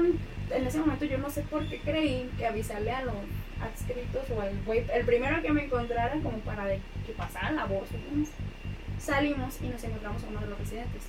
[0.50, 3.14] en ese momento yo no sé por qué creí que avisarle a los
[3.60, 7.64] adscritos o al güey, el primero que me encontrara como para de, que pasara la
[7.64, 7.88] voz.
[7.92, 8.26] ¿no?
[8.98, 11.02] Salimos y nos encontramos a uno de los residentes.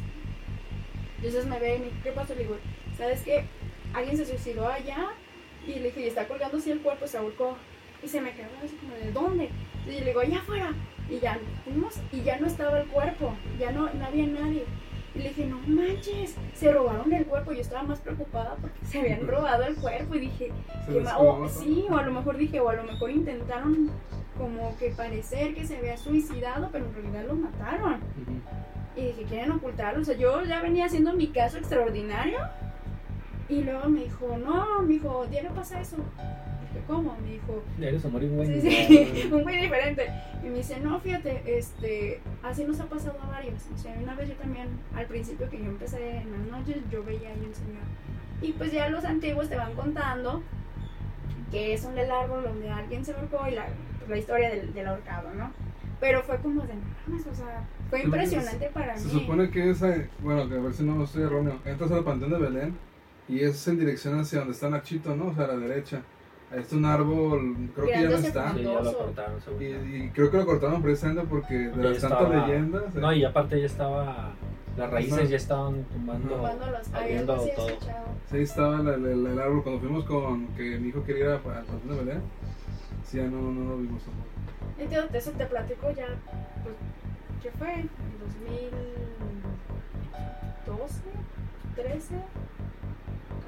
[1.17, 2.33] Entonces me ve y me dice, ¿qué pasó?
[2.35, 2.57] Le digo,
[2.97, 3.45] ¿sabes qué?
[3.93, 5.09] Alguien se suicidó allá
[5.65, 7.57] y le dije, y está colgando así el cuerpo, se ahorcó.
[8.03, 9.49] Y se me quedó así como, ¿de dónde?
[9.87, 10.73] Y le digo, allá afuera.
[11.09, 14.63] Y ya fuimos y ya no estaba el cuerpo, ya no, no había nadie.
[15.15, 17.53] Y le dije, no manches, se robaron el cuerpo.
[17.53, 20.51] Yo estaba más preocupada porque se habían robado el cuerpo y dije,
[20.85, 23.89] Se ¿qué ma- o, sí, o a lo mejor dije, o a lo mejor intentaron
[24.37, 27.99] como que parecer que se había suicidado, pero en realidad lo mataron.
[28.97, 30.01] Y dije, quieren ocultarlo.
[30.01, 32.39] O sea, yo ya venía haciendo mi caso extraordinario.
[33.47, 35.97] Y luego me dijo, no, me dijo, diario pasa eso.
[36.75, 37.17] Dije, ¿cómo?
[37.23, 40.07] Me dijo, Eres un morir muy sí, sí, un güey diferente.
[40.43, 43.63] Y me dice, no, fíjate, este, así nos ha pasado a varios.
[43.73, 47.03] O sea, una vez yo también, al principio que yo empecé en las noches, yo
[47.03, 47.83] veía ahí un señor.
[48.41, 50.43] Y pues ya los antiguos te van contando
[51.51, 53.67] que es un del árbol donde alguien se ahorcó y la,
[54.09, 55.51] la historia del, del ahorcado, ¿no?
[55.99, 56.73] Pero fue como de,
[57.07, 59.11] mames, o sea, fue impresionante para Se mí.
[59.21, 62.39] supone que esa, bueno, que a ver si no estoy erróneo, entras al Panteón de
[62.39, 62.77] Belén
[63.29, 65.27] y es en dirección hacia donde está Nachito, ¿no?
[65.27, 66.01] O sea, a la derecha.
[66.55, 68.53] Está un árbol, creo que ya no está.
[68.53, 69.63] Sí, ya lo cortaron, seguro.
[69.65, 69.67] Y,
[70.05, 72.83] y creo que lo cortaron precisamente porque de las tantas estaba- leyendas.
[72.95, 74.31] eh, No, y aparte ya estaba.
[74.77, 76.35] Las raíces ya estaban tumbando.
[76.45, 77.69] Había abriendo así todo.
[77.69, 78.05] escuchado.
[78.29, 81.35] Sí, estaba el, el- el árbol cuando fuimos con que mi hijo quería ir a-
[81.35, 82.21] al Panteón de Belén.
[83.05, 84.27] Sí, ya no, no lo vimos tampoco.
[84.77, 86.07] Entonces, te platico ya,
[86.63, 86.75] pues,
[87.41, 87.73] ¿qué fue?
[87.73, 87.89] En
[90.65, 91.01] 2012,
[91.75, 92.15] 13,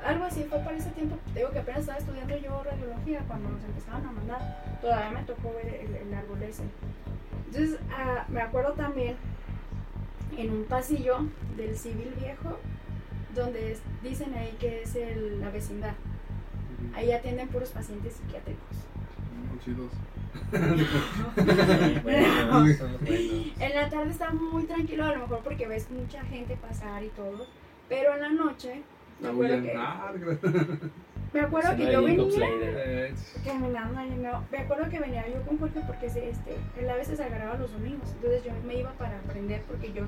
[0.06, 1.18] algo así fue para ese tiempo.
[1.34, 4.78] Te digo que apenas estaba estudiando yo radiología cuando nos empezaban a mandar.
[4.82, 6.64] Todavía me tocó ver el, el árbol ese.
[7.48, 9.16] Entonces, ah, me acuerdo también
[10.38, 11.20] en un pasillo
[11.56, 12.58] del civil viejo,
[13.36, 15.94] donde es- dicen ahí que es el- la vecindad.
[16.94, 18.78] Ahí atienden puros pacientes psiquiátricos.
[19.50, 19.92] Muy chidos.
[22.04, 22.66] Bueno.
[23.60, 27.10] En la tarde está muy tranquilo, a lo mejor porque ves mucha gente pasar y
[27.10, 27.48] todo.
[27.90, 28.84] Pero en la noche,
[29.22, 29.64] me acuerdo Aullan.
[29.64, 30.12] que, Ah,
[31.34, 33.14] me acuerdo que yo venía eh,
[33.46, 37.20] caminando no, me acuerdo que venía yo con Jorge porque se- este, él a veces
[37.20, 38.10] agarraba los domingos.
[38.16, 40.04] Entonces yo me iba para aprender porque yo,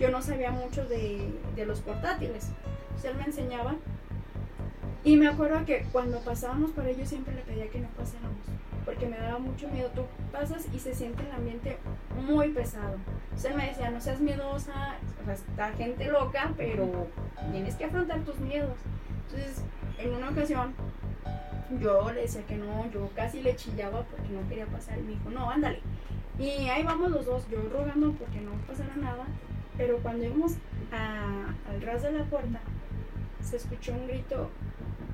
[0.00, 2.48] yo no sabía mucho de, de los portátiles.
[2.88, 3.74] Entonces él me enseñaba.
[5.04, 8.38] Y me acuerdo que cuando pasábamos por ello siempre le pedía que no pasáramos.
[8.84, 9.90] Porque me daba mucho miedo.
[9.94, 11.78] Tú pasas y se siente el ambiente
[12.26, 12.96] muy pesado.
[13.44, 17.08] Él me decía, no seas miedosa, o sea, está gente loca, pero
[17.50, 18.76] tienes que afrontar tus miedos.
[19.26, 19.64] Entonces,
[19.98, 20.74] en una ocasión,
[21.80, 25.10] yo le decía que no, yo casi le chillaba porque no quería pasar y me
[25.12, 25.80] dijo, no, ándale.
[26.38, 29.24] Y ahí vamos los dos, yo rogando porque no pasara nada,
[29.76, 30.54] pero cuando íbamos
[30.90, 32.60] al ras de la puerta,
[33.40, 34.50] se escuchó un grito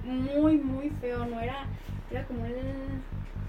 [0.05, 1.67] muy, muy feo, no era,
[2.11, 2.55] era como el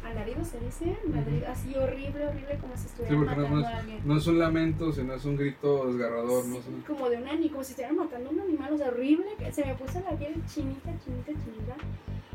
[0.04, 3.72] alarido, se dice, Ladrido, así horrible, horrible, como si Sí, estuvieran no, matando no a
[3.72, 4.00] es, alguien.
[4.06, 6.46] no es un lamento, sino es un grito desgarrador.
[6.46, 6.56] ¿no?
[6.58, 8.88] Sí, un- como de un animal, como si estuvieran matando a un animal, o sea,
[8.88, 11.76] horrible, que se me puso la piel chinita, chinita, chinita.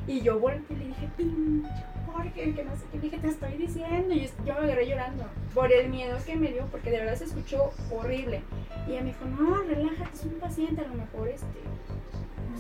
[0.07, 1.69] Y yo volteé y le dije, pinche
[2.13, 4.15] Jorge, que no sé qué, dije, te estoy diciendo.
[4.15, 5.25] Y yo, yo me agarré llorando
[5.55, 8.43] por el miedo que me dio, porque de verdad se escuchó horrible.
[8.87, 11.47] Y ella me dijo, no, relájate, es un paciente, a lo mejor este,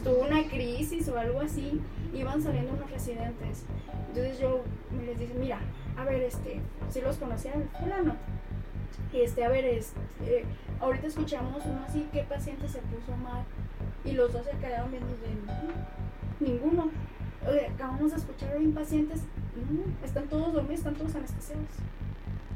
[0.03, 1.81] tuvo una crisis o algo así.
[2.14, 3.64] Iban saliendo unos residentes.
[4.09, 4.62] Entonces yo
[4.97, 5.59] me les dije, mira,
[5.97, 8.14] a ver, este, si los conocía el fulano.
[9.12, 10.44] Este, a ver, este,
[10.81, 13.44] ahorita escuchamos uno así, ¿qué paciente se puso mal?
[14.05, 16.90] Y los dos se quedaron viendo de, ninguno.
[17.49, 19.23] Oye, acabamos de escuchar a impacientes,
[19.70, 21.68] no, están todos dormidos, están todos anestesiados.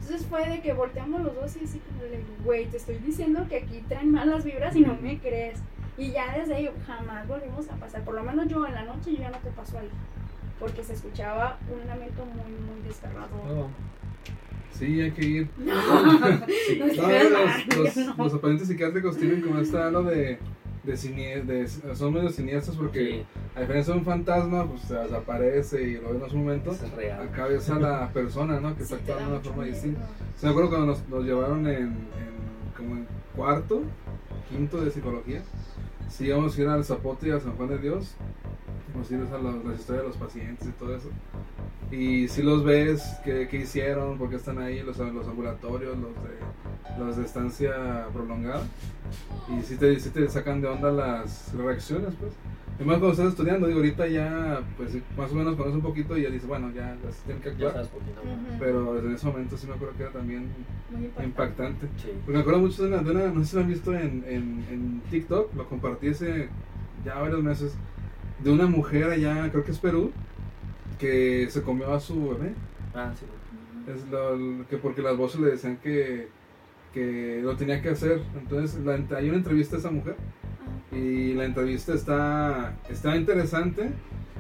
[0.01, 3.47] Entonces fue de que volteamos los dos y así como de, güey, te estoy diciendo
[3.49, 5.61] que aquí traen malas vibras y no me crees.
[5.99, 8.03] Y ya desde ahí jamás volvimos a pasar.
[8.05, 9.91] Por lo menos yo en la noche yo ya no te paso ahí.
[10.61, 13.41] Porque se escuchaba un lamento muy, muy desgarrador.
[13.51, 13.69] Oh,
[14.73, 15.49] Sí, hay que ir.
[15.59, 15.75] No,
[16.47, 16.79] Sí.
[16.79, 18.25] no No, estoy los, los, no.
[18.25, 20.39] los oponentes psiquiátricos tienen como esta halo de,
[20.85, 25.95] de, son medio siniestros porque Sí, a diferencia de un fantasma, pues se desaparece y
[25.95, 26.71] lo ven en su momento.
[26.73, 27.23] es real.
[27.23, 28.77] Acá ves a la persona, ¿no?
[28.77, 30.07] Que está Sí, da actuando de una forma distinta.
[30.37, 32.33] Sí, me acuerdo cuando nos, nos llevaron en, en
[32.77, 33.83] como en cuarto,
[34.49, 35.43] quinto de psicología.
[36.11, 38.15] Sí, íbamos a ir al Zapote y a San Juan de Dios.
[38.95, 41.09] Vamos a ir a los- las historias de los pacientes y todo eso.
[41.91, 46.11] Y si los ves, qué, qué hicieron, por qué están ahí, los, los ambulatorios, los
[46.15, 48.63] de, los de estancia prolongada.
[49.49, 52.33] Y si te, sí te sacan de onda las reacciones, pues.
[52.81, 56.17] Y más cuando estás estudiando, digo, ahorita ya, pues más o menos conoces un poquito
[56.17, 57.89] y ya dices, bueno, ya, se tienen que Ya actuar.
[58.61, 60.49] Pero desde ese momento sí me acuerdo que era también
[60.91, 61.25] Muy impactante.
[61.25, 61.87] impactante.
[62.01, 62.13] Sí.
[62.25, 64.25] Porque me acuerdo mucho de una, de una no sé si lo han visto en,
[64.29, 66.49] en, en TikTok, lo compartí hace
[67.05, 67.75] ya varios meses,
[68.43, 70.13] de una mujer allá, creo que es Perú,
[70.99, 72.53] que se comió a su bebé.
[72.95, 73.27] Ah, sí.
[73.93, 76.29] Es lo, que porque las voces le decían que,
[76.93, 78.21] que lo tenía que hacer.
[78.39, 80.17] Entonces la, hay una entrevista a esa mujer.
[80.93, 83.91] Y la entrevista está, está interesante.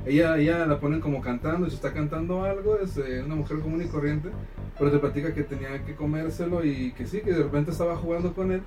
[0.06, 3.82] Ella, ella la ponen como cantando y está cantando algo, es eh, una mujer común
[3.82, 4.30] y corriente,
[4.78, 8.32] pero te platica que tenía que comérselo y que sí, que de repente estaba jugando
[8.32, 8.62] con él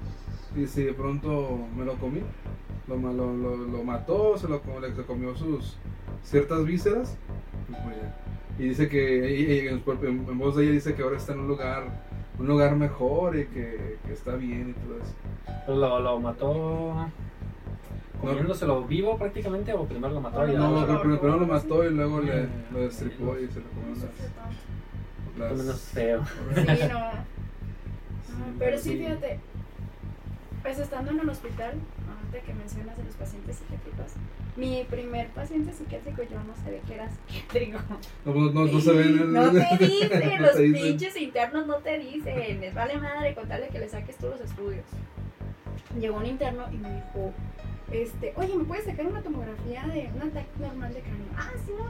[0.55, 2.19] y si de pronto me lo comí,
[2.87, 5.77] lo, lo, lo, lo mató, se lo le- comió sus
[6.23, 7.17] ciertas vísceras
[7.69, 8.17] y pues ya.
[8.59, 11.39] Y dice que ella- ella en, en- voz de ella dice que ahora está en
[11.39, 15.79] un lugar un lugar mejor y que, que está bien y todo eso.
[15.79, 17.07] Lo, lo mató
[18.21, 21.83] comiéndoselo vivo prácticamente o primero lo mató y ya No, que lo- primero lo mató
[21.83, 22.49] y luego le, Mm.
[22.73, 26.23] lo destripó y se lo comió No las- las- menos feo.
[26.55, 26.99] Sí, no.
[26.99, 27.23] Ah,
[28.59, 28.97] pero sí, sí.
[28.97, 29.39] fíjate,
[30.61, 31.73] pues estando en el hospital,
[32.07, 34.13] ahorita que mencionas de los pacientes psiquiátricos,
[34.55, 37.79] mi primer paciente psiquiátrico yo no sabía que era psiquiátrico.
[38.25, 39.33] No, no, no, no se ven.
[39.33, 40.83] No te dicen, no los te dicen.
[40.83, 44.85] pinches internos no te dicen, les vale madre contarle que le saques todos los estudios.
[45.99, 47.33] Llegó un interno y me dijo,
[47.91, 51.27] este, oye, ¿me puedes sacar una tomografía de un ataque normal de cráneo?
[51.37, 51.89] Ah, sí, no.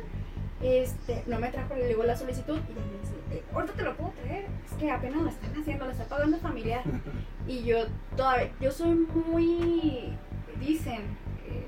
[0.66, 3.96] Este, no me trajo, le digo la solicitud y me dice, "Eh, ahorita te lo
[3.96, 6.84] puedo traer, es que apenas lo están haciendo, lo está pagando familiar.
[7.48, 10.14] Y yo todavía, yo soy muy,
[10.60, 11.02] dicen,
[11.48, 11.66] eh,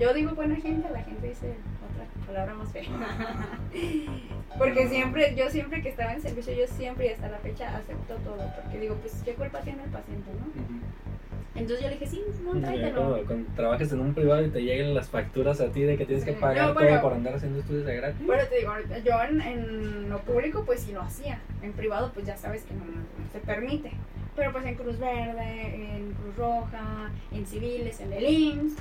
[0.00, 1.54] yo digo buena gente, la gente dice
[1.92, 2.82] otra palabra más fea.
[4.58, 8.14] Porque siempre, yo siempre que estaba en servicio, yo siempre y hasta la fecha acepto
[8.16, 11.11] todo, porque digo, pues qué culpa tiene el paciente, ¿no?
[11.54, 12.94] Entonces yo le dije, sí, no, tráetelo.
[12.94, 16.06] Cuando, cuando trabajas en un privado y te lleguen las facturas a ti de que
[16.06, 18.26] tienes que pagar No, todo por andar haciendo estudios de gratis.
[18.26, 18.72] Bueno, te digo,
[19.04, 22.72] yo en, en lo público pues sí lo hacía, en privado pues ya sabes que
[22.74, 23.92] no, no se permite.
[24.34, 28.76] Pero pues en Cruz Verde, en Cruz Roja, en civiles, en el IMSS,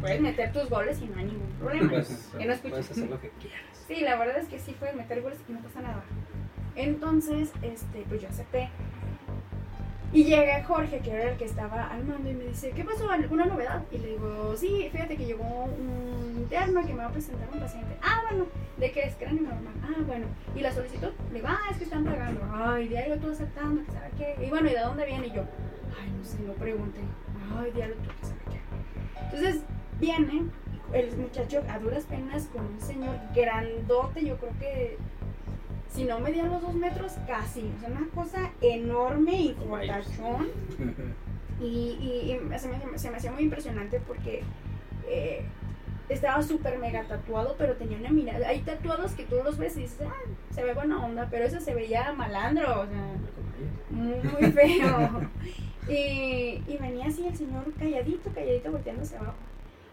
[0.00, 1.90] puedes meter tus goles y no hay ningún problema.
[1.90, 2.70] Pues, que no escuches.
[2.70, 3.84] puedes hacer lo que quieras.
[3.88, 6.04] Sí, la verdad es que sí puedes meter goles y no pasa nada.
[6.76, 8.68] Entonces, este, pues yo acepté.
[10.12, 13.10] Y llega Jorge, que era el que estaba al mando, y me dice, ¿qué pasó?
[13.10, 13.82] ¿Alguna novedad?
[13.90, 17.60] Y le digo, sí, fíjate que llegó un interno que me va a presentar un
[17.60, 17.96] paciente.
[18.02, 18.46] Ah, bueno,
[18.76, 19.14] ¿de qué es?
[19.16, 19.72] Cráneo normal.
[19.82, 20.26] Ah, bueno.
[20.54, 21.08] ¿Y la solicitud?
[21.30, 22.42] Le digo, ah, es que están pagando.
[22.52, 24.46] Ay, diario tú aceptando, que sabe qué.
[24.46, 25.28] Y bueno, ¿y de dónde viene?
[25.28, 25.44] Y yo,
[25.98, 27.00] ay, no sé, no pregunté.
[27.58, 29.24] Ay, diario tú, que sabe qué.
[29.24, 29.62] Entonces,
[29.98, 30.42] viene
[30.92, 34.98] el muchacho a duras penas con un señor grandote, yo creo que
[35.92, 37.70] si no medía los dos metros, casi.
[37.76, 40.48] O sea, una cosa enorme y fortachón.
[41.60, 41.64] Y,
[42.00, 44.42] y, y se, me, se me hacía muy impresionante porque
[45.06, 45.44] eh,
[46.08, 48.48] estaba súper mega tatuado, pero tenía una mirada.
[48.48, 51.60] Hay tatuados que tú los ves y dices, ah, se ve buena onda, pero ese
[51.60, 53.14] se veía malandro, o sea,
[53.90, 55.30] muy, muy feo.
[55.88, 59.38] y, y venía así el señor calladito, calladito, volteándose abajo.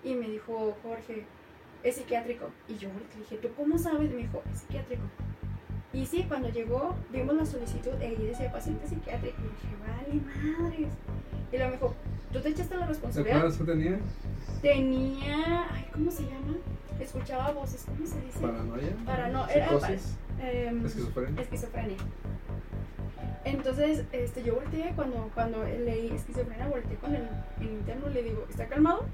[0.04, 1.26] Y me dijo, Jorge,
[1.84, 2.50] es psiquiátrico.
[2.68, 4.10] Y yo le dije, ¿tú cómo sabes?
[4.10, 5.04] Me dijo, es psiquiátrico.
[5.94, 9.38] Y sí, cuando llegó, vimos la solicitud y ahí decía paciente psiquiátrico.
[9.42, 10.94] Y dije, vale, madres.
[11.52, 11.96] Y luego me dijo,
[12.32, 13.52] ¿tú te echaste la ¿Te responsabilidad?
[13.58, 14.00] que tenía?
[14.62, 16.56] Tenía, ay, ¿cómo se llama?
[17.00, 18.40] Escuchaba voces, ¿cómo se dice?
[18.40, 18.90] Paranoia.
[19.06, 19.70] Parano- era.
[20.42, 21.42] Em, Esquizofrenia.
[21.42, 21.98] esquizofrenia.
[23.46, 27.24] Entonces, este, yo volteé cuando, cuando leí esquizofrenia, volteé con el,
[27.62, 29.06] el interno y le digo, ¿está calmado?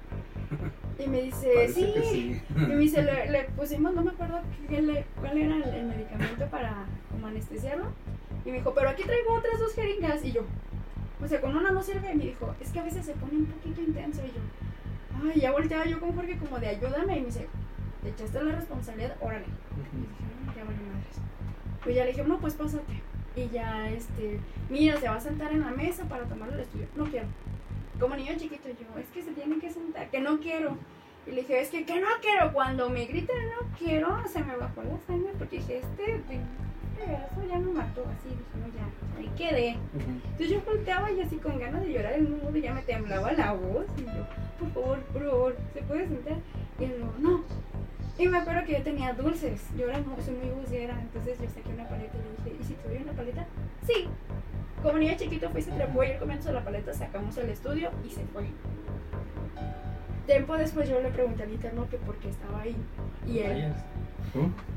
[0.98, 1.94] Y me dice, sí.
[2.02, 2.42] sí.
[2.56, 5.86] Y me dice, le, le pusimos, no me acuerdo qué le- cuál era el, el
[5.88, 7.86] medicamento para como anestesiarlo.
[8.46, 10.24] Y me dijo, pero aquí traigo otras dos jeringas.
[10.24, 10.44] Y yo,
[11.22, 12.12] o sea, con una no sirve.
[12.14, 14.22] Y me dijo, es que a veces se pone un poquito intenso.
[14.24, 17.48] Y yo, Ay, ya volteaba yo con Jorge como de ayúdame y me dice,
[18.04, 19.46] te echaste la responsabilidad, órale.
[19.46, 20.08] Y dije,
[20.46, 21.18] "No, ya vale madres.
[21.84, 23.02] Pues ya le dije, no, pues pásate.
[23.36, 26.88] Y ya, este, mira, se va a sentar en la mesa para tomar el estudio.
[26.96, 27.28] No quiero.
[28.00, 30.78] Como niño chiquito, yo, es que se tiene que sentar, que no quiero.
[31.26, 32.54] Y le dije, es que, que no quiero.
[32.54, 37.58] Cuando me griten no quiero, se me bajó la sangre porque dije, este, eso ya
[37.58, 38.06] me mató.
[38.08, 39.78] Así, dije, no, ya, ahí quedé.
[39.94, 43.32] Entonces yo volteaba y así con ganas de llorar el mundo y ya me temblaba
[43.34, 43.86] la voz.
[43.98, 44.28] Y yo,
[44.60, 46.38] por favor, por favor, ¿se puede sentar?
[46.80, 47.44] Y él no, no.
[48.18, 49.62] Y me acuerdo que yo tenía dulces.
[49.78, 52.66] Yo era muy, soy muy dulcera, entonces yo saqué una paleta y le dije, ¿y
[52.66, 53.46] si te doy una paleta?
[53.86, 54.08] Sí.
[54.84, 58.10] Como niño chiquito fui, se trepó y él comienzo la paleta, sacamos el estudio y
[58.10, 58.44] se fue.
[60.28, 62.76] Tiempo después yo le pregunté al interno que por qué estaba ahí.
[63.28, 63.74] Y él.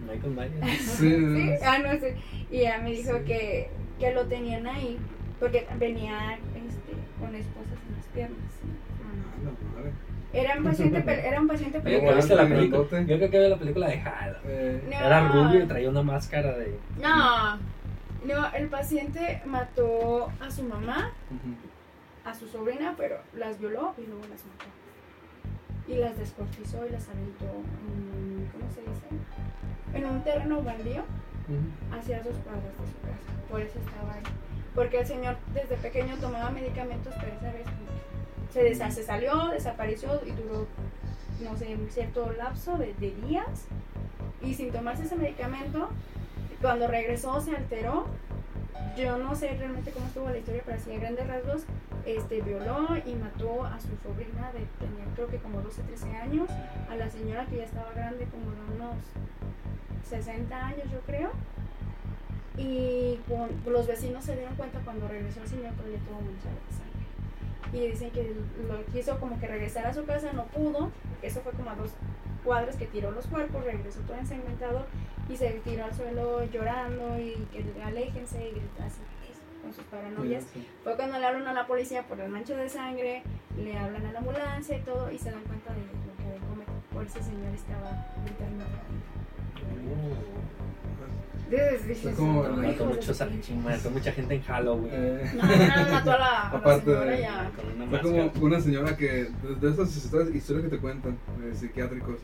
[0.07, 0.81] Michael Myers.
[0.83, 1.51] Sí, ¿Sí?
[1.65, 2.17] Ah, no sé.
[2.51, 3.25] Y ella me dijo Sí.
[3.25, 4.99] que, que lo tenían ahí
[5.41, 8.39] porque venía este, con esposas en las piernas.
[9.03, 9.93] Ah, la madre.
[10.33, 12.83] Era un paciente, era un paciente ¿viste la película?
[13.07, 14.37] Yo creo que vi la película de Halo.
[14.45, 14.97] Eh, No.
[15.07, 16.79] Era rubio y traía una máscara de.
[17.01, 17.59] No,
[18.25, 21.13] no, el paciente mató a su mamá,
[22.25, 24.67] a su sobrina, pero las violó y luego las mató.
[25.87, 29.07] Y las descuartizó y las aventó en, ¿cómo se dice?
[29.95, 31.03] En un terreno baldío
[31.99, 33.49] hacia dos cuadras de su casa.
[33.51, 34.23] Por eso estaba ahí.
[34.75, 37.67] Porque el señor desde pequeño tomaba medicamentos, pero esa vez
[38.53, 40.67] se, desa- se salió, desapareció y duró,
[41.43, 43.67] no sé, un cierto lapso de, de días.
[44.43, 45.89] Y sin tomarse ese medicamento,
[46.61, 48.07] cuando regresó se alteró.
[48.97, 51.63] Yo no sé realmente cómo estuvo la historia, pero así a grandes rasgos,
[52.05, 56.49] este, violó y mató a su sobrina de tenía creo que como 12, 13 años,
[56.91, 58.97] a la señora que ya estaba grande como de unos
[60.09, 61.31] 60 años yo creo.
[62.57, 66.75] Y con- los vecinos se dieron cuenta cuando regresó el señor, pero todo manchado de
[66.77, 67.79] sangre.
[67.87, 68.35] Y dicen que
[68.67, 70.91] lo quiso como que regresar a su casa, no pudo,
[71.23, 71.91] eso fue como a dos
[72.45, 74.87] cuadras que tiró los cuerpos, regresó todo ensangrentado
[75.29, 79.01] y se tiró al suelo llorando y que aléjense y gritó así
[79.63, 80.45] con sus paranoias.
[80.53, 80.67] Sí.
[80.83, 83.23] Fue cuando le hablan a la policía por el mancho de sangre,
[83.57, 86.49] le hablan a la ambulancia y todo, y se dan cuenta de lo que había
[86.49, 86.79] cometido.
[86.93, 88.79] Por ese señor estaba internado.
[91.51, 93.27] Fue como "No, la- hijos Mató de muchos a
[93.65, 94.91] mató mucha gente en Halloween.
[94.93, 97.51] Eh, No, no, mató a la, a la Aparte señora de- ya.
[97.57, 101.19] Con una Fue como una señora que, de, de esas historias, historias que te cuentan,
[101.41, 102.17] de psiquiátricos,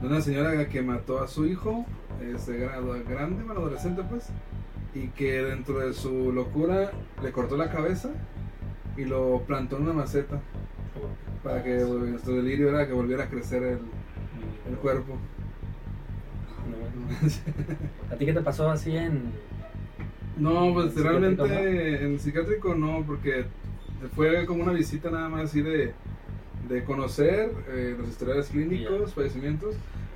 [0.00, 1.86] de una señora que mató a su hijo,
[2.22, 4.26] este, gra- grande, bueno, adolescente pues,
[4.94, 6.90] y que dentro de su locura
[7.22, 8.10] le cortó la cabeza
[8.96, 10.40] y lo plantó en una maceta
[11.44, 13.78] para que nuestro delirio era que volviera a crecer el,
[14.68, 15.16] el cuerpo.
[18.10, 19.32] ¿A ti qué te pasó así en.?
[20.36, 23.46] No, pues ¿En realmente psiquiátrico, en psiquiátrico no, porque
[24.14, 25.92] fue como una visita nada más así de,
[26.68, 29.74] de conocer eh, los historiales clínicos, fallecimientos,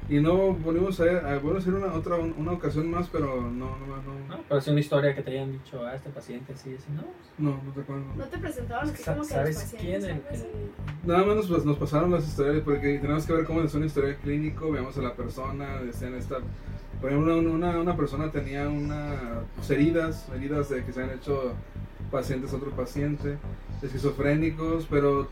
[0.09, 4.29] y no volvimos a, a, hacer una, otra, una ocasión más, pero no, no, no,
[4.29, 7.03] No, pero es una historia que te hayan dicho a este paciente así, así, ¿no?
[7.39, 8.05] no, no recuerdo.
[8.17, 10.23] ¿No te presentaban como que ¿sabes los pacientes?
[10.29, 10.43] quién?
[11.05, 13.85] Nada más nos, pues, nos pasaron las historias, porque tenemos que ver cómo es un
[13.85, 16.39] historial clínico, veamos a la persona, decían esta...
[17.03, 21.11] Por ejemplo, una, una, una persona tenía una, pues, heridas, heridas de que se han
[21.11, 21.53] hecho
[22.13, 23.39] pacientes a otro paciente,
[23.83, 25.27] esquizofrénicos, pero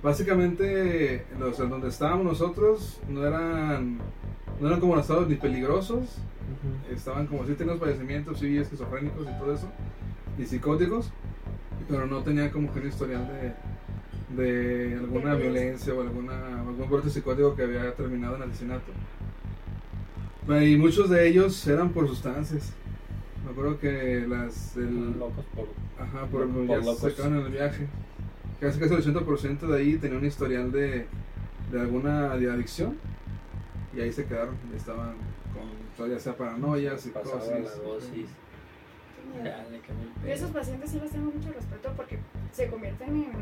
[0.00, 3.98] básicamente los en donde estábamos nosotros no eran,
[4.60, 6.18] no eran como estados ni peligrosos,
[6.94, 9.68] estaban como si tenían padecimientos, sí, esquizofrénicos y todo eso,
[10.38, 11.10] y psicóticos,
[11.88, 13.28] pero no tenían como que un historial
[14.36, 18.92] de, de alguna violencia o alguna, algún brote psicótico que había terminado en asesinato.
[20.48, 22.72] Y muchos de ellos eran por sustancias.
[23.44, 25.68] Me acuerdo que las del, Locos por.
[25.98, 26.98] Ajá, por, Por ya locos.
[27.00, 27.86] se sacaron en el viaje.
[28.60, 31.06] Casi casi el 80% de ahí tenía un historial de,
[31.70, 32.96] de alguna de adicción.
[33.96, 34.54] Y ahí se quedaron.
[34.72, 35.14] y Estaban
[35.96, 37.76] con ya sea paranoias, Pasaba psicosis.
[37.76, 38.26] la dosis.
[40.24, 42.18] Yo a esos pacientes sí les tengo mucho respeto porque
[42.52, 43.32] se convierten en.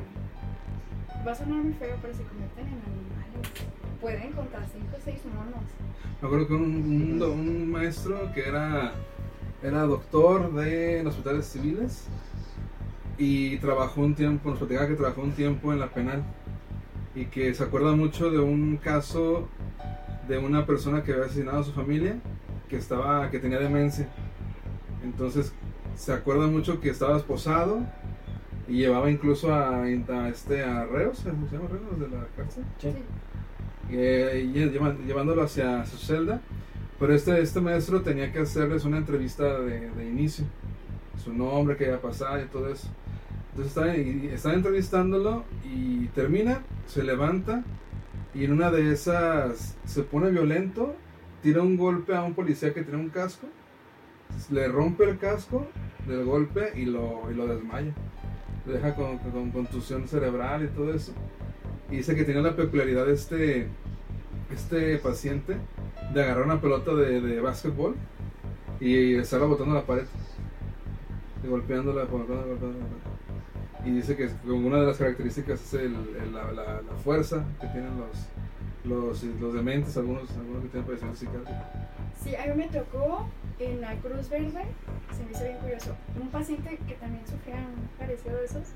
[1.26, 3.50] Va a sonar muy feo, pero se convierten en animales.
[4.00, 5.62] Pueden contar 5 o 6 monos.
[6.20, 8.92] Me acuerdo que un, un, do- un maestro que era,
[9.62, 12.06] era doctor de hospitales civiles
[13.18, 16.22] y trabajó un tiempo, nos platicaba que trabajó un tiempo en la penal
[17.14, 19.48] y que se acuerda mucho de un caso
[20.28, 22.16] de una persona que había asesinado a su familia
[22.68, 24.08] que estaba que tenía demencia
[25.02, 25.52] entonces
[25.96, 27.80] se acuerda mucho que estaba esposado
[28.68, 29.88] y llevaba incluso a, a
[30.28, 32.64] este a reos ¿se llama reos de la cárcel?
[32.78, 32.92] Sí.
[33.92, 34.50] Eh,
[35.06, 36.40] llevándolo hacia su celda.
[37.00, 40.44] Pero este, este maestro tenía que hacerles una entrevista de, inicio,
[41.24, 42.88] su nombre, qué iba a y todo eso.
[43.50, 47.64] Entonces está, y está entrevistándolo y termina, se levanta
[48.34, 50.94] Y en una de esas se pone violento,
[51.42, 53.48] tira un golpe a un policía que tiene un casco,
[54.50, 55.66] le rompe el casco
[56.06, 57.94] del golpe y lo, y lo desmaya.
[58.66, 61.14] Lo deja con, con contusión cerebral y todo eso.
[61.90, 63.66] Y dice que tenía la peculiaridad este,
[64.52, 65.56] este paciente
[66.14, 67.94] de agarrar una pelota de, de básquetbol
[68.80, 70.04] y estarla botando a la pared.
[71.42, 72.84] Y golpeándola, golpeándola, golpeándola.
[73.84, 75.94] Y dice que una de las características es el,
[76.32, 78.08] la- la fuerza que tienen los,
[78.84, 81.62] los, los dementes, algunos, algunos que tienen padecimientos psiquiátricos.
[82.22, 83.28] Sí, a mí me tocó
[83.58, 84.64] en la Cruz Verde,
[85.16, 88.68] se me hizo bien curioso, un paciente que también sufría un parecido de esos.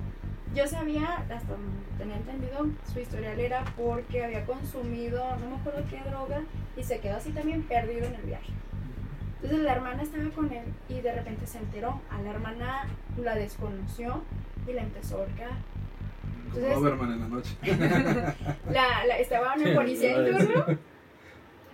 [0.54, 1.56] Yo sabía, hasta
[1.98, 6.42] tenía entendido, su historial era porque había consumido, no me acuerdo qué droga,
[6.76, 8.52] y se quedó así también perdido en el viaje.
[9.44, 12.00] Entonces la hermana estaba con él y de repente se enteró.
[12.10, 12.86] A la hermana
[13.22, 14.22] la desconoció
[14.66, 15.50] y la empezó a ahorcar.
[16.54, 17.56] Entonces- Doberman en la noche.
[18.70, 20.66] la, la- estaba una policía en turno.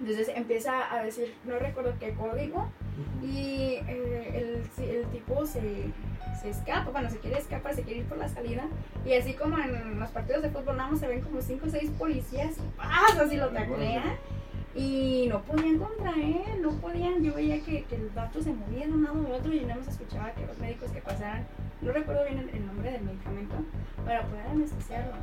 [0.01, 2.71] Entonces empieza a decir, no recuerdo qué código,
[3.23, 5.61] y eh, el, el tipo se,
[6.41, 8.65] se escapa, bueno, se quiere escapar, se quiere ir por la salida,
[9.05, 11.71] y así como en los partidos de fútbol, nada más se ven como 5 o
[11.71, 14.17] 6 policías, y así lo taclean,
[14.75, 18.87] y no podían contra él, no podían, yo veía que, que el vato se movía
[18.87, 21.47] de un lado de otro, y nada más escuchaba que los médicos que pasaran,
[21.81, 23.57] no recuerdo bien el, el nombre del medicamento,
[24.05, 25.15] para poder anestesiarlo.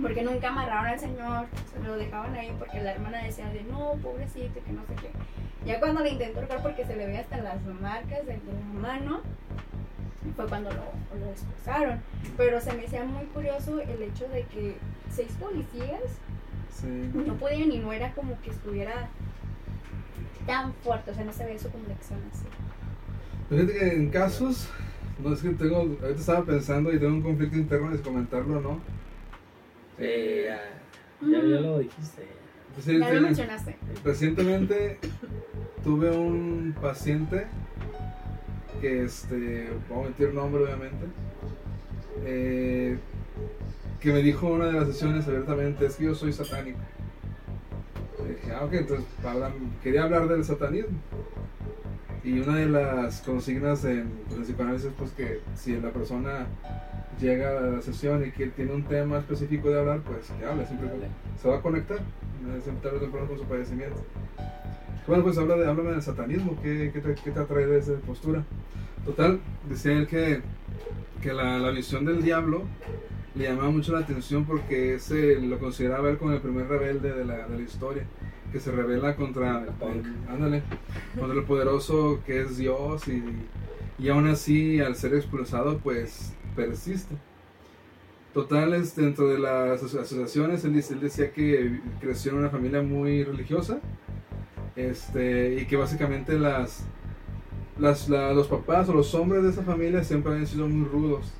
[0.00, 3.92] Porque nunca amarraron al señor, se lo dejaban ahí porque la hermana decía de no,
[4.02, 5.10] pobrecito, que no sé qué.
[5.66, 9.20] Ya cuando le intentó ahorcar porque se le veía hasta las marcas de la mano,
[10.34, 12.00] fue cuando lo, lo expulsaron.
[12.36, 14.76] Pero se me hacía muy curioso el hecho de que
[15.10, 16.00] seis policías
[16.72, 17.10] Sí.
[17.14, 19.08] no podían y no era como que estuviera
[20.46, 22.46] tan fuerte, o sea, no se ve su complexión así.
[23.48, 24.68] Fíjate que en casos,
[25.22, 28.60] no es que tengo, ahorita estaba pensando y tengo un conflicto interno de comentarlo o
[28.60, 28.80] no.
[29.98, 30.60] Sí, ya,
[31.20, 32.26] ya, ya lo dijiste.
[32.74, 33.76] Pues sí, Ya lo mencionaste.
[34.02, 34.98] Recientemente
[35.84, 37.46] tuve un paciente
[38.80, 41.06] que, este, voy a meter nombre obviamente,
[42.24, 42.98] eh,
[44.02, 46.78] que me dijo una de las sesiones abiertamente, es que yo soy satánico.
[48.28, 50.98] Dije, ah, ok, entonces hablan- quería hablar del satanismo.
[52.24, 56.46] Y una de las consignas en, pues, en psicoanálisis es pues, que si la persona
[57.20, 60.66] llega a la sesión y que tiene un tema específico de hablar, pues que hable,
[60.66, 61.06] simplemente
[61.40, 61.98] se va a conectar,
[62.62, 64.04] siempre temprano con su padecimiento.
[65.06, 67.92] Bueno, pues habla de, háblame del satanismo, ¿qué, qué te, qué te atrae de esa
[68.06, 68.44] postura?
[69.04, 70.42] Total, decía él que,
[71.20, 72.62] que la, la visión del diablo
[73.34, 77.24] le llamaba mucho la atención porque ese lo consideraba él como el primer rebelde de
[77.24, 78.04] la, de la historia,
[78.52, 80.62] que se revela contra, El ándale,
[81.18, 83.22] contra el poderoso que es Dios y,
[83.98, 87.14] y aún así al ser expulsado pues persiste.
[88.34, 92.80] Total, es, dentro de las aso- asociaciones, él, él decía que creció en una familia
[92.82, 93.78] muy religiosa
[94.76, 96.84] este, y que básicamente las,
[97.78, 101.30] las, la- los papás o los hombres de esa familia siempre habían sido muy rudos,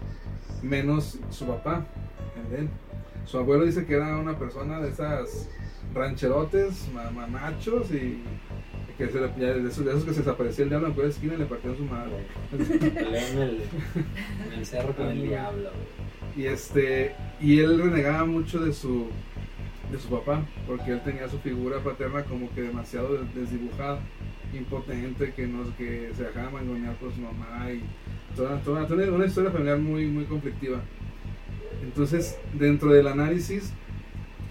[0.62, 1.84] menos su papá,
[2.44, 2.68] el de él.
[3.24, 5.48] Su abuelo dice que era una persona de esas
[5.94, 8.22] rancherotes, ma- ma- machos y
[8.98, 11.34] que se le- de, esos, de esos que se desaparecía el diablo en cualquier esquina
[11.34, 12.26] y le partían su madre.
[12.52, 13.62] En el,
[14.46, 15.70] en el cerro con el diablo.
[16.36, 19.08] Y este y él renegaba mucho de su
[19.90, 23.98] de su papá, porque él tenía su figura paterna como que demasiado des- desdibujada,
[24.52, 27.82] impotente, que no que se dejaba mangonear por su mamá y
[28.36, 30.80] toda, toda, una historia familiar muy muy conflictiva.
[31.82, 33.72] Entonces, dentro del análisis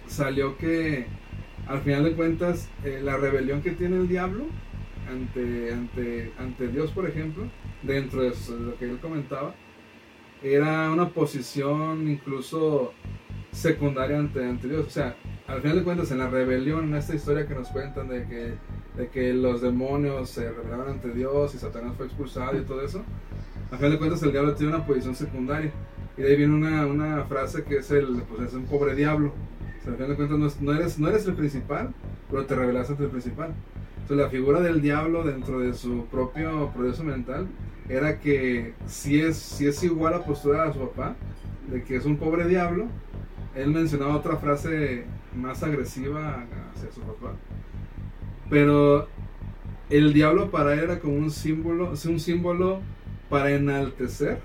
[0.07, 1.05] salió que
[1.67, 4.45] al final de cuentas eh, la rebelión que tiene el diablo
[5.09, 7.45] ante, ante, ante Dios, por ejemplo,
[7.83, 9.55] dentro de de lo que él comentaba,
[10.43, 12.93] era una posición incluso
[13.51, 14.87] secundaria ante, ante Dios.
[14.87, 15.15] O sea,
[15.47, 18.53] al final de cuentas, en la rebelión, en esta historia que nos cuentan de que,
[19.01, 23.01] de que los demonios se rebelaron ante Dios y Satanás fue expulsado y todo eso,
[23.71, 25.71] al final de cuentas el diablo tiene una posición secundaria.
[26.17, 29.29] Y de ahí viene una, una frase que es el, pues es un pobre diablo.
[29.79, 31.93] O sea, al final de cuentas no, es- no eres, no eres el principal,
[32.29, 33.53] pero te revelas ante el principal.
[34.01, 37.47] Entonces la figura del diablo dentro de su propio proceso mental
[37.89, 41.15] era que si es, si es igual a postura a su papá,
[41.71, 42.85] de que es un pobre diablo,
[43.55, 46.45] él mencionaba otra frase más agresiva
[46.75, 47.33] hacia su papá.
[48.51, 49.07] Pero
[49.89, 52.81] el diablo para él era como un símbolo, es un símbolo
[53.29, 54.39] para enaltecer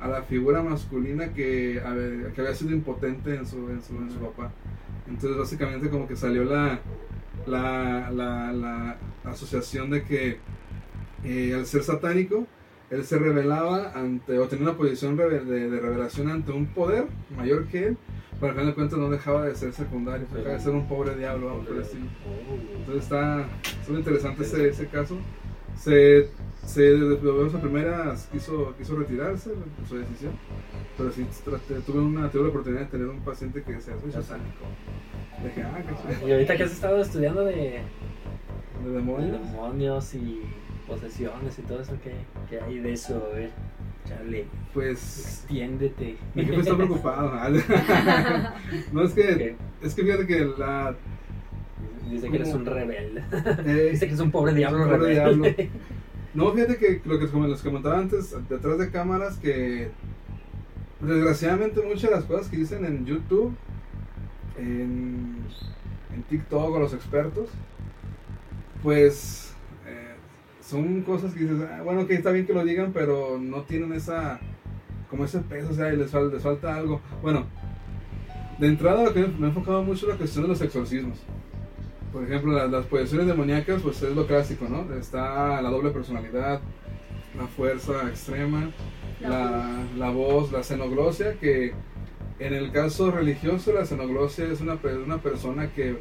[0.00, 4.50] a la figura masculina que, había sido impotente en su, en su, en su papá.
[5.06, 6.80] Entonces básicamente como que salió la,
[7.46, 10.38] la, la, la asociación de que
[11.22, 12.48] eh, al ser satánico,
[12.90, 15.26] él se revelaba ante, o tenía una posición de
[15.80, 17.98] revelación ante un poder mayor que él,
[18.44, 21.16] Pero al final de cuentas no dejaba de ser secundario, dejaba de ser un pobre
[21.16, 21.78] diablo, algo por.
[21.78, 21.80] Oh.
[22.76, 23.46] Entonces está,
[23.88, 25.16] muy interesante ese, ese caso.
[25.78, 26.28] Se,
[26.62, 29.50] se desde la primera quiso, quiso retirarse
[29.88, 30.32] su decisión,
[30.98, 34.12] pero sí traté- tuve, una, tuve la oportunidad de tener un paciente que decía, soy
[34.12, 34.66] satánico.
[35.42, 35.82] Dije, ah,
[36.20, 36.28] qué.
[36.28, 37.80] Y ahorita que has estado estudiando de, de
[38.84, 39.40] de demonios.
[39.40, 40.42] demonios y
[40.86, 42.12] posesiones y todo eso, ¿qué,
[42.50, 43.26] qué hay de eso?
[43.32, 43.52] A ver,
[44.08, 46.16] chale, Pues extiéndete.
[46.34, 47.32] mi jefe está preocupado.
[48.92, 50.94] no es que, es que fíjate que la...
[52.10, 53.24] Dice que eres un rebelde.
[53.64, 55.70] eh, Dice que es un pobre diablo un pobre rebelde.
[56.34, 59.88] No, fíjate que lo que como les comentaba antes, detrás de cámaras, que
[61.00, 63.54] desgraciadamente muchas de las cosas que dicen en YouTube,
[64.58, 65.36] en,
[66.12, 67.50] en TikTok o los expertos,
[68.82, 69.53] pues
[70.66, 73.92] son cosas que dices, "Ah, bueno, que está bien que lo digan, pero no tienen
[73.92, 74.40] esa,
[75.10, 77.00] como ese peso, o sea, y les, fal- les falta algo.
[77.22, 77.46] Bueno,
[78.58, 81.18] de entrada lo que me he enfocado mucho es la cuestión de los exorcismos.
[82.12, 84.92] Por ejemplo, las, las posesiones demoníacas, pues es lo clásico, ¿no?
[84.94, 86.60] Está la doble personalidad,
[87.36, 88.70] la fuerza extrema,
[89.20, 91.72] la, la voz, la xenoglosia, que
[92.38, 95.98] en el caso religioso la xenoglosia es una, una persona que,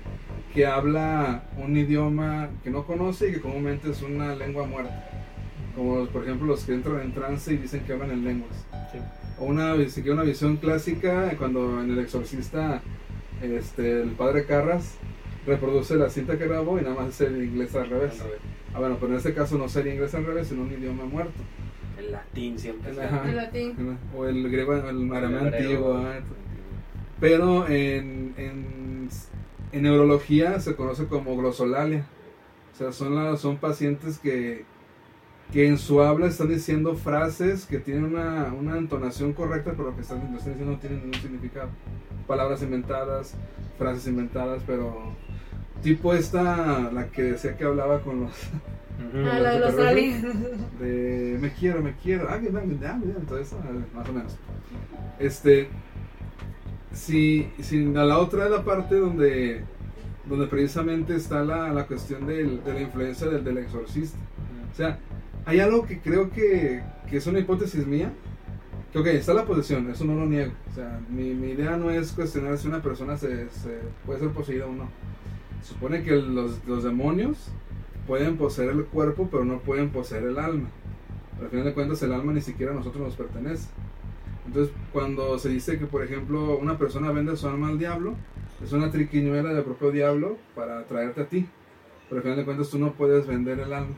[0.54, 5.10] que habla un idioma que no conoce y que comúnmente es una lengua muerta.
[5.76, 8.52] Como por ejemplo los que entran en trance y dicen que hablan en lenguas.
[8.92, 9.00] Sí.
[9.40, 12.82] O una, una visión clásica, cuando en El Exorcista
[13.42, 14.96] este, el padre Carras
[15.48, 18.22] reproduce la cinta que grabó y nada más es el inglés al revés.
[18.76, 21.34] Ah, bueno, pero en este caso no sería inglés al revés, sino un idioma muerto.
[21.98, 22.92] El latín siempre.
[22.92, 23.16] El- está.
[23.20, 23.30] ajá.
[23.30, 23.98] En latín.
[24.16, 25.98] O el griego, el El arameo antiguo.
[25.98, 26.20] ah,
[27.20, 29.10] Pero en, en,
[29.74, 32.06] en neurología se conoce como glosolalia.
[32.74, 34.66] O sea, son, las, son pacientes que,
[35.52, 39.96] que en su habla están diciendo frases que tienen una, una entonación correcta, pero lo
[39.96, 41.70] que están, lo están diciendo no tienen ningún significado.
[42.28, 43.36] Palabras inventadas,
[43.78, 45.14] frases inventadas, pero
[45.82, 48.32] tipo esta, la que decía que hablaba con los.
[49.14, 50.24] Ah, la de los aliens.
[50.80, 54.38] de me quiero, me quiero, ah, ah, eso, ah, más o menos.
[55.20, 55.68] Este,
[56.94, 57.48] si
[57.96, 59.64] a la otra es la parte donde,
[60.30, 64.18] donde precisamente está la, la cuestión del- de la influencia del, del exorcista.
[64.72, 65.00] O sea,
[65.46, 68.12] hay algo que creo que, que es una hipótesis mía.
[68.92, 70.52] Que, ok, está la posesión, eso no lo niego.
[70.72, 73.48] O sea, mi, mi idea no es cuestionar si una persona se
[74.06, 74.88] puede ser poseída o no.
[75.64, 77.50] Supone que los, los demonios
[78.06, 80.70] pueden poseer el cuerpo, pero no pueden poseer el alma.
[81.34, 83.68] Pero al final de cuentas, el alma ni siquiera a nosotros nos pertenece.
[84.46, 88.16] Entonces, cuando se dice que, por ejemplo, una persona vende su alma al diablo,
[88.64, 91.46] es una triquiñuela del propio diablo para atraerte a ti.
[92.10, 93.96] Pero al final de cuentas, tú no puedes vender el alma.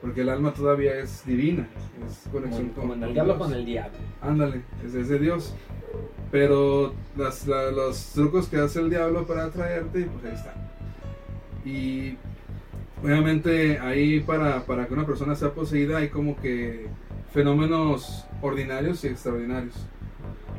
[0.00, 1.68] Porque el alma todavía es divina,
[2.06, 3.46] es conexión Como, con, como en el con diablo Dios.
[3.48, 3.98] con el diablo.
[4.20, 5.54] Ándale, es, es de Dios.
[6.30, 10.54] Pero las- la- los trucos que hace el diablo para atraerte, pues ahí están.
[11.64, 12.16] Y
[13.02, 16.86] obviamente ahí para, para que una persona sea poseída hay como que
[17.32, 19.74] fenómenos ordinarios y extraordinarios.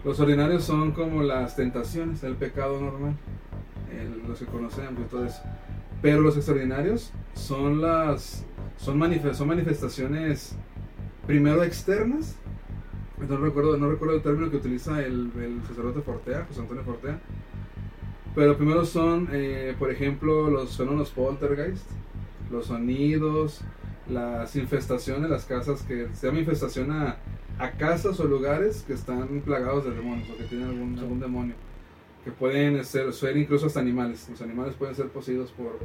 [0.03, 3.15] Los ordinarios son como las tentaciones, el pecado normal,
[3.91, 5.41] el- los que conocemos y.
[6.01, 8.43] Pero los extraordinarios son las
[8.77, 10.55] son, manifest- son manifestaciones
[11.27, 12.35] primero externas
[13.29, 17.19] no recuerdo, no recuerdo el término que utiliza el, el sacerdote Fortea, José Antonio Fortea.
[18.35, 21.85] Pero primero son, eh, por ejemplo, los fenómenos poltergeist,
[22.51, 23.61] los sonidos,
[24.09, 27.15] las infestaciones, las casas que se llama infestación a,
[27.59, 31.55] a casas o lugares que están plagados de demonios o que tienen algún, algún demonio.
[32.23, 34.27] Que pueden ser, ser incluso hasta animales.
[34.29, 35.79] Los animales pueden ser poseídos por,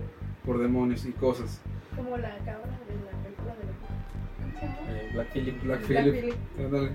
[0.44, 1.60] por demonios y cosas.
[1.96, 3.68] Como la cabra de la película de.
[4.92, 5.62] Eh, Black Phillip.
[5.62, 6.34] Black Black Phillip.
[6.58, 6.90] Ándale.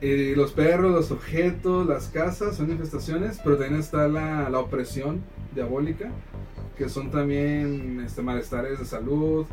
[0.00, 5.22] Eh, los perros, los objetos, las casas son infestaciones, pero también está la, la opresión
[5.54, 6.10] diabólica,
[6.76, 9.46] que son también este, malestares de salud,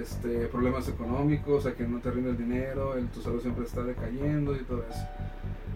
[0.00, 3.64] este, problemas económicos, o sea que no te rinde el dinero, el- tu salud siempre
[3.64, 5.00] está decayendo y todo eso.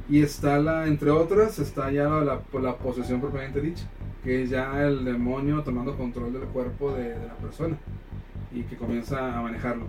[0.09, 3.84] Y está la, entre otras, está ya la, la, la posesión propiamente dicha,
[4.22, 7.76] que es ya el demonio tomando control del cuerpo de, de la persona
[8.55, 9.87] y que comienza a manejarlo.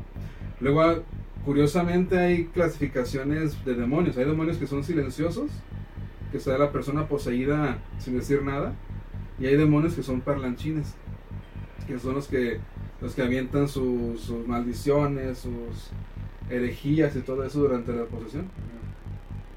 [0.60, 1.04] Luego,
[1.46, 4.18] curiosamente, hay clasificaciones de demonios.
[4.18, 5.52] Hay demonios que son silenciosos,
[6.32, 8.74] que está la persona poseída sin decir nada,
[9.40, 10.96] y hay demonios que son parlanchines,
[11.88, 12.60] que son los que
[13.02, 15.92] los que avientan sus, sus maldiciones, sus
[16.50, 18.48] herejías y todo eso durante la posesión.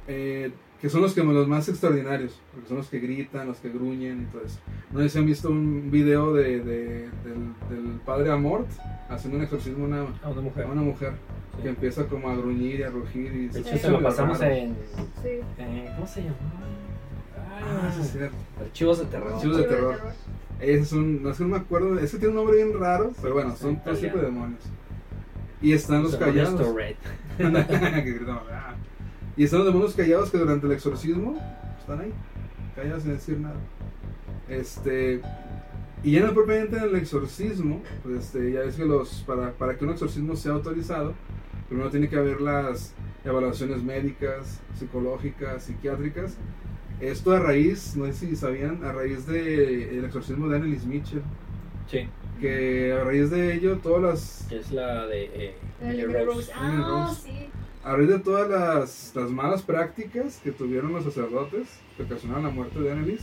[0.08, 0.50] Eh,
[0.80, 4.22] que son los que los más extraordinarios, porque son los que gritan, los que gruñen
[4.22, 4.58] y todo eso.
[4.92, 8.66] No sé si han visto un video de, de- del, del padre Amort
[9.10, 10.64] haciendo un exorcismo a una, A una mujer.
[10.64, 11.12] a una mujer
[11.56, 11.62] Sí.
[11.64, 14.74] que empieza como a gruñir y a rugir y De hecho, se lo pasamos en.
[15.22, 15.28] Sí.
[15.58, 16.36] eh, ¿Cómo se llama?
[17.62, 18.36] Ah, sí, es cierto.
[18.60, 19.32] Archivos de terror.
[19.34, 19.96] Archivos de terror.
[20.60, 23.34] Ese es un, no sé, no me acuerdo, ese tiene un nombre bien raro, pero
[23.34, 24.60] bueno, son tres tipos de demonios.
[25.62, 26.60] Y están los callados.
[28.50, 28.74] "Ah".
[29.36, 31.36] y están los demonios callados que durante el exorcismo
[31.78, 32.12] están ahí,
[32.76, 33.56] callados sin decir nada.
[34.48, 35.20] Este,
[36.02, 39.76] y ya no propiamente en el exorcismo, pues este, ya ves que los, para, para
[39.76, 41.14] que un exorcismo sea autorizado,
[41.68, 42.92] primero tiene que haber las
[43.24, 46.36] evaluaciones médicas, psicológicas, psiquiátricas.
[47.00, 51.22] Esto a raíz, no sé si sabían, a raíz del exorcismo de Annelies Mitchell,
[51.86, 52.06] Sí.
[52.40, 56.24] que a raíz de ello todas las Que es la de eh, Rose.
[56.24, 56.52] Rose.
[56.54, 57.22] Ah, Rose.
[57.22, 57.48] sí.
[57.82, 62.50] A raíz de todas las, las malas prácticas que tuvieron los sacerdotes que ocasionaron la
[62.50, 63.22] muerte de Annelies,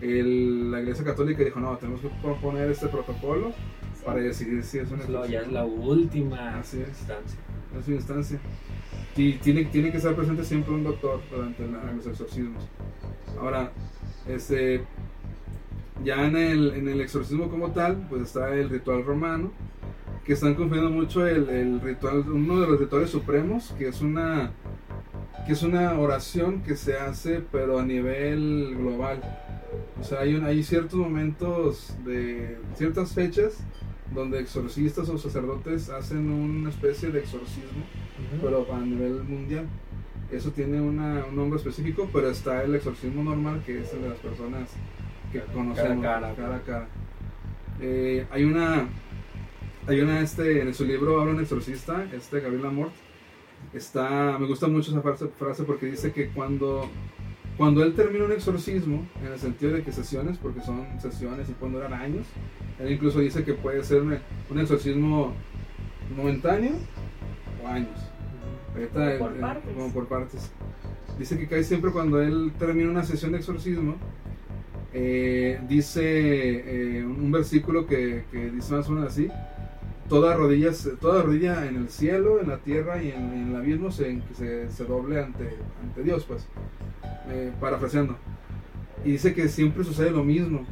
[0.00, 3.50] el- la Iglesia Católica dijo, no, tenemos que proponer este protocolo
[3.96, 4.02] sí.
[4.06, 6.88] para decidir si es una Es lo- ya es la última Así es.
[6.88, 7.38] instancia.
[7.74, 8.38] en su instancia.
[9.14, 12.62] Tiene, tiene que estar presente siempre un doctor durante la- los exorcismos.
[13.40, 13.72] Ahora,
[14.28, 14.82] este,
[16.04, 19.50] ya en el, en el exorcismo como tal, pues está el ritual romano,
[20.24, 24.52] que están confundiendo mucho el, el ritual, uno de los rituales supremos, que es una
[25.46, 29.22] que es una oración que se hace pero a nivel global.
[29.98, 33.58] O sea, hay, un- hay ciertos momentos de ciertas fechas
[34.14, 37.84] donde exorcistas o sacerdotes hacen una especie de exorcismo,
[38.42, 39.66] pero a nivel mundial.
[40.30, 44.08] Eso tiene una- un nombre específico, pero está el exorcismo normal, que es el de
[44.10, 44.68] las personas
[45.32, 46.34] que conocemos cara.
[46.34, 46.88] cara a cara.
[47.80, 48.88] Eh, hay una,
[49.86, 52.92] hay una, este, en su libro habla un exorcista, este Gabriel Amort,
[53.72, 56.88] está, me gusta mucho esa frase, frase porque dice que cuando,
[57.58, 61.52] cuando él termina un exorcismo, en el sentido de que sesiones, porque son sesiones y
[61.52, 62.24] pueden durar años,
[62.78, 65.34] él incluso dice que puede ser un, exorcismo
[66.16, 66.74] momentáneo
[67.62, 67.98] o años.
[68.72, 69.74] Ahorita, Por partes.
[69.74, 70.52] como por partes.
[71.18, 73.96] Dice que casi siempre cuando él termina una sesión de exorcismo,
[74.94, 79.28] eh, dice eh, un versículo que, que dice más o menos así,
[80.08, 83.90] toda rodilla, toda rodilla en el cielo, en la tierra y en, en el abismo
[83.90, 86.46] se, se, se doble ante, ante Dios, pues,
[87.28, 88.16] eh, parafraseando.
[89.04, 90.66] Y dice que siempre sucede lo mismo.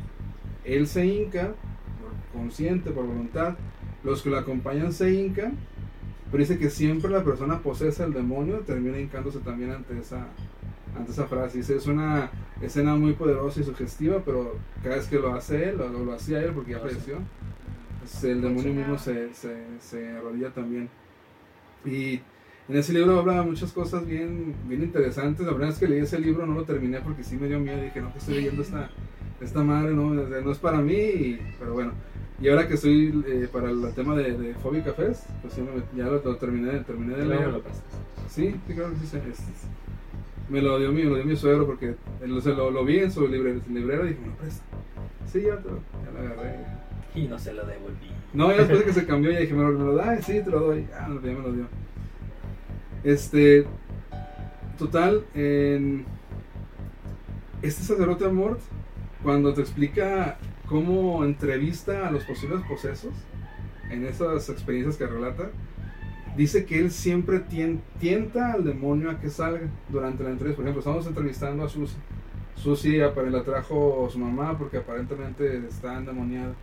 [0.65, 1.55] Él se hinca,
[2.01, 3.57] por consciente, por voluntad,
[4.03, 5.57] los que lo acompañan se hincan,
[6.31, 10.27] pero dice que siempre la persona posesa el demonio termina hincándose también ante esa,
[10.97, 11.59] ante esa frase.
[11.59, 12.31] Dice, es una
[12.61, 16.13] escena muy poderosa y sugestiva, pero cada vez que lo hace él, o lo, lo
[16.13, 17.19] hacía él porque ya falleció,
[18.01, 20.89] pues, el demonio mismo se, se, se arrodilla también.
[21.85, 22.21] Y
[22.69, 25.47] en ese libro habla muchas cosas bien, bien interesantes.
[25.47, 27.81] La verdad es que leí ese libro, no lo terminé porque sí me dio miedo.
[27.81, 28.91] Dije, no, que estoy leyendo esta,
[29.41, 31.93] esta madre, no, no es para mí, y- pero bueno.
[32.41, 35.99] Y ahora que estoy eh, para el tema de, de Fóbica Fest, pues ya, me-
[35.99, 37.49] ya lo, lo terminé, terminé de leer.
[37.49, 37.63] lo.
[38.29, 39.07] Sí, sí, claro que sí.
[39.07, 39.67] sí, es- es-
[40.51, 43.11] me lo dio mi, lo dio mi suegro porque él, se lo, lo vi en
[43.11, 44.65] su librero, librero y dije, lo presta.
[45.33, 46.55] Sí, ya, te lo, ya lo agarré.
[47.15, 48.11] Y no se lo devolví.
[48.35, 50.21] No, ya después de que se cambió, ya dije, ¿me lo, me lo da?
[50.21, 50.87] Sí, te lo doy.
[50.95, 51.67] Ah, no, ya me lo dio.
[53.07, 53.65] Este,
[54.77, 56.05] total, en
[57.63, 58.59] este sacerdote Amort,
[59.23, 60.39] cuando te explica
[60.69, 63.15] cómo entrevista a los posibles posesos
[63.93, 65.51] en esas experiencias que relata,
[66.37, 70.57] dice que él siempre tien- tienta al demonio a que salga durante la entrevista.
[70.57, 71.95] Por ejemplo, estamos entrevistando a Susi.
[72.57, 76.55] Susi la trajo su mamá porque aparentemente está endemoniada.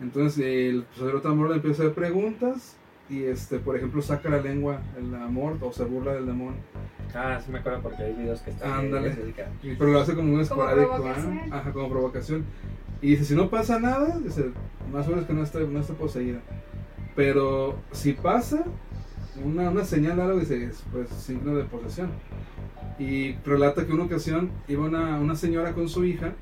[0.00, 2.76] Entonces el sacerdote Amor le empieza a hacer preguntas
[3.10, 6.60] y este, por ejemplo, saca la lengua el amor o se burla del demonio.
[7.14, 8.72] Ah, sí me acuerdo porque hay videos que están.
[8.72, 9.16] Ándale.
[9.62, 11.40] Pero lo hace como un esporádico, provocación.
[11.52, 12.44] Ajá, como provocación.
[13.02, 14.50] Y dice, si no pasa nada, dice,
[14.92, 16.38] más seguro es que no esté, no esté poseída.
[17.16, 18.64] Pero si pasa,
[19.44, 22.10] una, una señal algo, dice, es pues signo de posesión.
[22.98, 26.34] Y relata que una ocasión iba una, una señora con su hija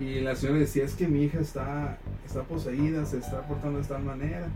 [0.00, 3.84] y la señora decía, es que mi hija está, está poseída, se está portando de
[3.84, 4.48] tal manera.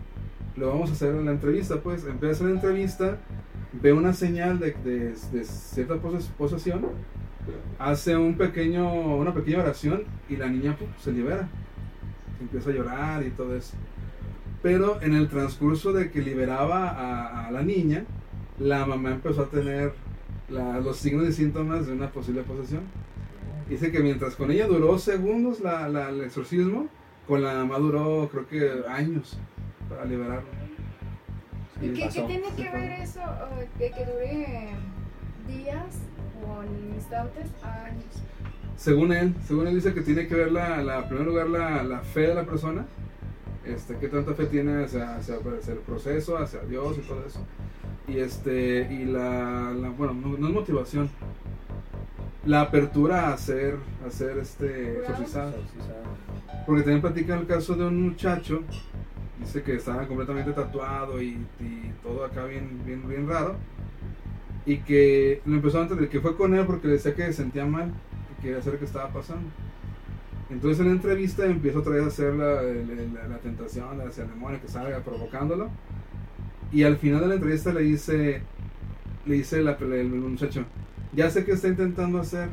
[0.57, 3.17] Lo vamos a hacer en la entrevista, pues empieza la entrevista,
[3.81, 6.81] ve una señal de, de, de cierta poses- posesión,
[7.77, 11.47] hace un pequeño, una pequeña oración y la niña pum, se libera.
[12.41, 13.75] Empieza a llorar y todo eso.
[14.61, 18.03] Pero en el transcurso de que liberaba a, a la niña,
[18.59, 19.93] la mamá empezó a tener
[20.49, 22.81] la- los signos y síntomas de una posible posesión.
[23.69, 26.87] Dice que mientras con ella duró segundos la, la- el exorcismo,
[27.27, 29.37] con la mamá duró creo que años
[29.99, 30.47] para liberarlo.
[31.81, 32.25] ¿Y Sí, qué, qué pasó.
[32.25, 34.69] tiene que ver eso eh, de que dure
[35.47, 35.95] días
[36.47, 36.63] o
[36.95, 38.05] instantes a años?
[38.77, 41.83] Según él, según él dice que tiene que ver la, la en primer lugar la,
[41.83, 42.85] la fe de la persona,
[43.65, 47.45] este, qué tanta fe tiene hacia, hacia, hacia el proceso, hacia Dios y todo eso.
[48.07, 51.09] Y este, y la, la- bueno, no, no es motivación.
[52.45, 53.75] la apertura a ser,
[54.07, 55.53] a ser este, exorcizado.
[56.65, 58.63] Porque también platican el caso de un muchacho,
[59.39, 63.55] dice que estaba completamente tatuado y, y todo acá bien, bien, bien raro.
[64.65, 67.33] Y que lo empezó antes de que fue con él porque le decía que se
[67.33, 67.93] sentía mal
[68.29, 69.51] y quería saber qué estaba pasando.
[70.49, 74.29] Entonces en la entrevista empieza otra vez a hacer la, la, la tentación hacia el
[74.31, 75.71] demonio que salga provocándolo.
[76.71, 78.43] Y al final de la entrevista le dice,
[79.25, 80.65] le dice la, el, el muchacho,
[81.13, 82.49] ya sé que está intentando hacer,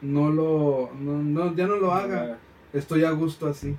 [0.00, 2.38] no lo, no, no, ya no lo haga,
[2.72, 3.76] estoy a gusto así.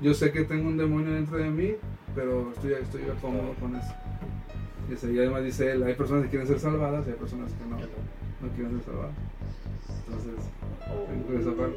[0.00, 1.72] Yo sé que tengo un demonio dentro de mí,
[2.14, 3.94] pero estoy, estoy cómodo con eso.
[5.08, 7.76] Y además dice él, hay personas que quieren ser salvadas y hay personas que no,
[7.76, 9.14] no quieren ser salvadas.
[10.06, 10.50] Entonces,
[11.26, 11.76] tengo esa parte.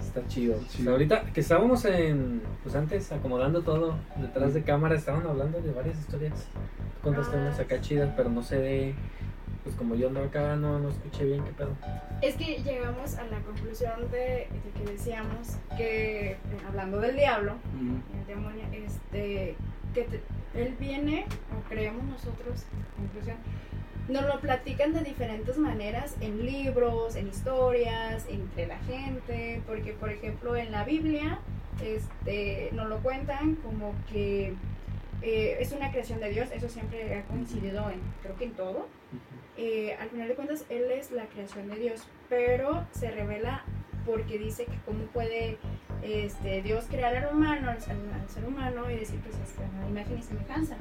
[0.00, 0.58] Está chido.
[0.68, 0.92] Chido.
[0.92, 5.98] ahorita que estábamos en, pues antes acomodando todo detrás de cámara, estaban hablando de varias
[5.98, 6.48] historias.
[7.02, 7.40] Contaste Ah.
[7.40, 8.94] unas acá chidas, pero no sé de,
[9.64, 11.70] pues como yo andaba acá, no, no escuché bien qué pedo.
[12.20, 16.36] Es que llegamos a la conclusión de, de que decíamos que, eh,
[16.68, 17.54] hablando del diablo,
[18.20, 19.54] el demonio, este,
[19.94, 20.22] que te-
[20.54, 22.64] él viene, o creemos nosotros,
[22.96, 23.36] conclusión,
[24.08, 30.10] nos lo platican de diferentes maneras, en libros, en historias, entre la gente, porque por
[30.10, 31.38] ejemplo en la Biblia
[31.82, 34.54] este, nos lo cuentan como que
[35.22, 38.88] eh, es una creación de Dios, eso siempre ha coincidido en, creo que en todo.
[39.56, 43.64] Eh, al final de cuentas, Él es la creación de Dios, pero se revela
[44.06, 45.58] porque dice que cómo puede
[46.02, 50.22] este, Dios crear al humano, al, ser humano, y decir, pues es a imagen y
[50.22, 50.76] semejanza.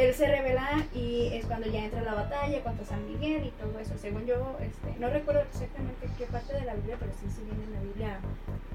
[0.00, 3.78] Él se revela y es cuando ya entra la batalla contra San Miguel y todo
[3.78, 3.92] eso.
[3.98, 7.64] Según yo, este, no recuerdo exactamente qué parte de la Biblia, pero sí, sí viene
[7.64, 8.18] en la Biblia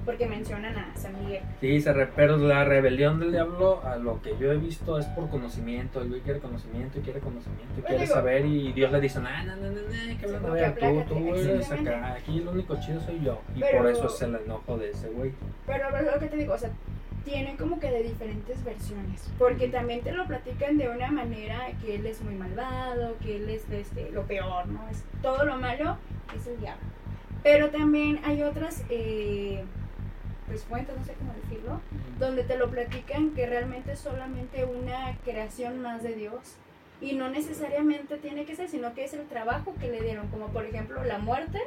[0.05, 1.41] porque mencionan a San Miguel.
[1.61, 5.07] Sí, se re- pero la rebelión del diablo, a lo que yo he visto, es
[5.07, 5.99] por conocimiento.
[6.01, 8.45] El güey quiere conocimiento y quiere conocimiento y Pues quiere digo- saber.
[8.45, 11.15] Y Dios le dice: No, no, no, no, no, Sí, cabrón, a ver, que tú,
[11.15, 12.13] tú eres acá.
[12.13, 13.41] Aquí el único chido soy yo.
[13.55, 15.31] Y Pero- por eso es el enojo de ese güey.
[15.65, 16.69] Pero pero lo que te digo, o sea,
[17.25, 19.29] tienen como que de diferentes versiones.
[19.37, 23.49] Porque también te lo platican de una manera que él es muy malvado, que él
[23.49, 24.87] es este, lo peor, ¿no?
[24.89, 25.97] Es todo lo malo
[26.35, 26.85] es el diablo.
[27.43, 29.63] Pero también hay otras eh,
[30.47, 31.81] pues fuentes, no sé cómo decirlo,
[32.19, 36.57] donde te lo platican que realmente es solamente una creación más de Dios.
[37.01, 40.47] Y no necesariamente tiene que ser, sino que es el trabajo que le dieron, como
[40.47, 41.59] por ejemplo la muerte.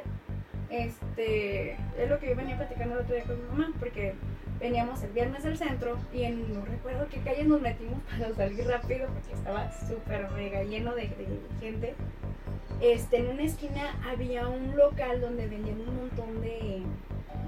[0.69, 4.15] Este, es lo que yo venía platicando el otro día con mi mamá, porque
[4.59, 8.67] veníamos el viernes del centro y en, no recuerdo qué calle nos metimos para salir
[8.67, 11.95] rápido, porque estaba súper mega lleno de, de gente.
[12.81, 16.81] Este, en una esquina había un local donde vendían un montón de,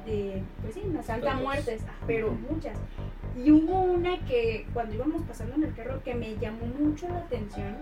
[0.05, 2.77] de pues sí, unas muertes, ah, pero muchas.
[3.37, 7.19] Y hubo una que cuando íbamos pasando en el carro que me llamó mucho la
[7.19, 7.77] atención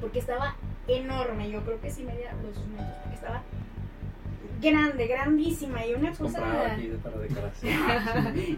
[0.00, 3.42] porque estaba enorme, yo creo que sí medía los dos metros, porque estaba
[4.60, 6.72] grande, grandísima y una cosa...
[6.72, 7.74] aquí de- para decoración.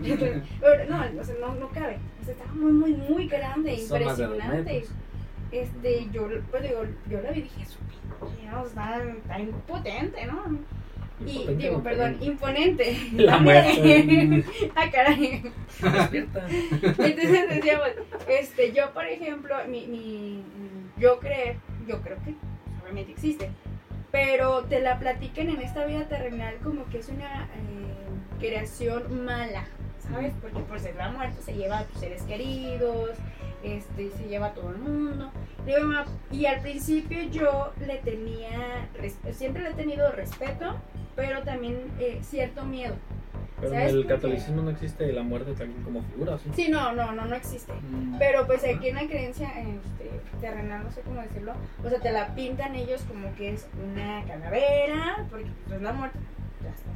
[0.61, 4.01] Pero no, o sea, no, no cabe, o sea, estaba muy, muy, muy grande, Son
[4.01, 4.85] impresionante.
[5.53, 7.65] Este, yo, pues digo, yo la vi y dije,
[8.51, 10.59] no, está, está impotente, ¿no?
[11.27, 12.97] Y digo, perdón, imponente.
[13.13, 14.45] La muerte.
[14.75, 15.43] ah, caray.
[15.83, 17.89] Entonces decíamos,
[18.29, 20.43] este, yo por ejemplo, mi, mi,
[20.99, 22.35] yo creo, yo creo que
[22.83, 23.51] obviamente existe,
[24.11, 29.65] pero te la platican en esta vida terrenal como que es una eh, creación mala,
[30.11, 30.33] ¿sabes?
[30.41, 33.11] Porque pues la muerte se lleva a tus seres queridos,
[33.63, 35.31] este, se lleva a todo el mundo.
[36.31, 38.89] Y al principio yo le tenía,
[39.33, 40.77] siempre le he tenido respeto,
[41.15, 42.95] pero también eh, cierto miedo.
[43.61, 46.51] Pero en ¿Sabes el catolicismo no existe la muerte también como figura, ¿sí?
[46.55, 47.73] Sí, no, no, no, no existe.
[48.19, 51.53] Pero pues aquí en la creencia este, terrenal, no sé cómo decirlo,
[51.85, 56.19] o sea, te la pintan ellos como que es una calavera, porque pues la muerte,
[56.63, 56.91] ya está.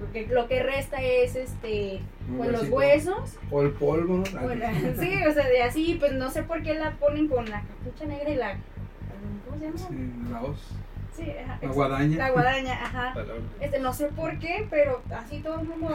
[0.00, 2.00] Lo que, lo que resta es este,
[2.36, 2.76] con los huesito.
[2.76, 3.38] huesos.
[3.50, 4.24] O el polvo, ¿no?
[5.00, 8.06] sí, o sea, de así, pues no sé por qué la ponen con la capucha
[8.06, 8.58] negra y la.
[9.44, 9.78] ¿Cómo se llama?
[9.78, 10.60] Sí, la hoz.
[11.16, 11.58] Sí, ajá.
[11.62, 12.16] La guadaña.
[12.18, 13.14] La guadaña, ajá.
[13.60, 15.88] Este, no sé por qué, pero así todo el mundo,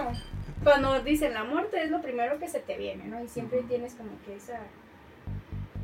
[0.63, 3.23] cuando dicen la muerte es lo primero que se te viene, ¿no?
[3.23, 4.59] Y siempre tienes como que esa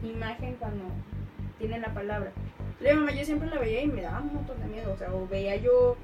[0.04, 0.86] imagen cuando
[1.58, 2.32] tienen la palabra.
[2.80, 5.14] La mamá yo siempre la veía y me daba un montón de miedo, o sea,
[5.14, 5.98] o veía yo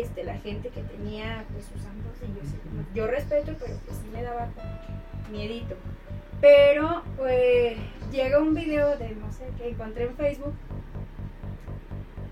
[0.00, 2.44] este, la gente que tenía pues sus santos y yo
[2.94, 4.48] yo respeto, pero pues sí me daba
[5.30, 5.76] miedito.
[6.40, 7.76] Pero pues
[8.12, 10.54] llega un video de no sé que encontré en Facebook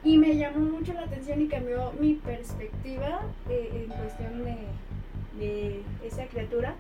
[0.05, 4.57] y me llamó mucho la atención y cambió mi perspectiva eh, en cuestión de,
[5.39, 6.75] de esa criatura.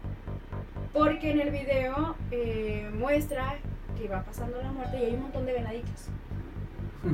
[0.93, 3.57] Porque en el video eh, muestra
[3.99, 6.09] que va pasando la muerte y hay un montón de venaditos.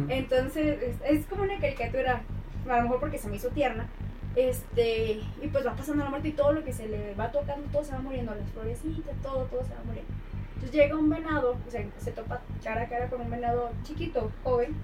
[0.09, 2.23] Entonces, es, es como una caricatura,
[2.71, 3.89] a lo mejor porque se me hizo tierna.
[4.37, 7.67] Este, y pues va pasando la muerte y todo lo que se le va tocando,
[7.73, 10.13] todo se va muriendo, las florecitas, todo, todo se va muriendo.
[10.55, 14.31] Entonces llega un venado, o sea, se topa cara a cara con un venado chiquito,
[14.45, 14.77] joven,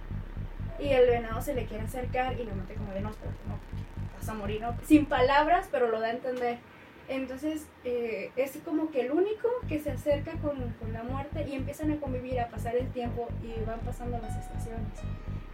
[0.79, 3.59] y el venado se le quiere acercar y lo mete como de no, no,
[4.17, 4.75] vas a morir, ¿no?
[4.85, 6.59] Sin palabras, pero lo da a entender.
[7.09, 11.55] Entonces eh, es como que el único que se acerca con, con la muerte y
[11.55, 14.89] empiezan a convivir, a pasar el tiempo y van pasando las estaciones.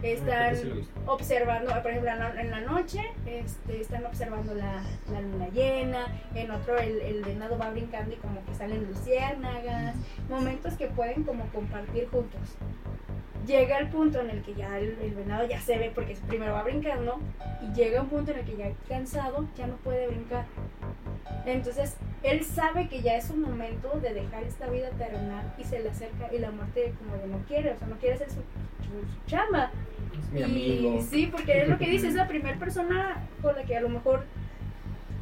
[0.01, 4.81] Están sí observando, por ejemplo, en la- en la noche este, están observando la,
[5.11, 9.95] la luna llena, en otro el, el venado va brincando y como que salen luciérnagas,
[10.29, 12.41] momentos que pueden como compartir juntos.
[13.45, 16.53] Llega el punto en el que ya el, el venado ya se ve, porque primero
[16.53, 17.19] va brincando,
[17.61, 20.45] y llega un punto en el que ya cansado, ya no puede brincar.
[21.45, 25.79] Entonces, él sabe que ya es un momento de dejar esta vida terrenal y se
[25.79, 28.35] le acerca y la muerte como de no quiere, o sea, no quiere hacer su,
[28.35, 28.41] su-
[29.13, 29.71] su chamba.
[30.19, 31.01] Es mi Y amigo.
[31.09, 33.89] sí, porque es lo que dice, es la primera persona con la que a lo
[33.89, 34.23] mejor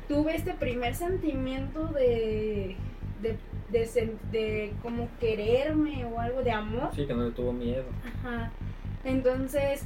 [0.08, 2.76] tuve este primer sentimiento de,
[3.22, 3.38] de,
[4.32, 6.89] de como quererme o algo de amor.
[6.95, 7.86] Sí, que no le tuvo miedo.
[8.06, 8.52] Ajá.
[9.04, 9.84] Entonces,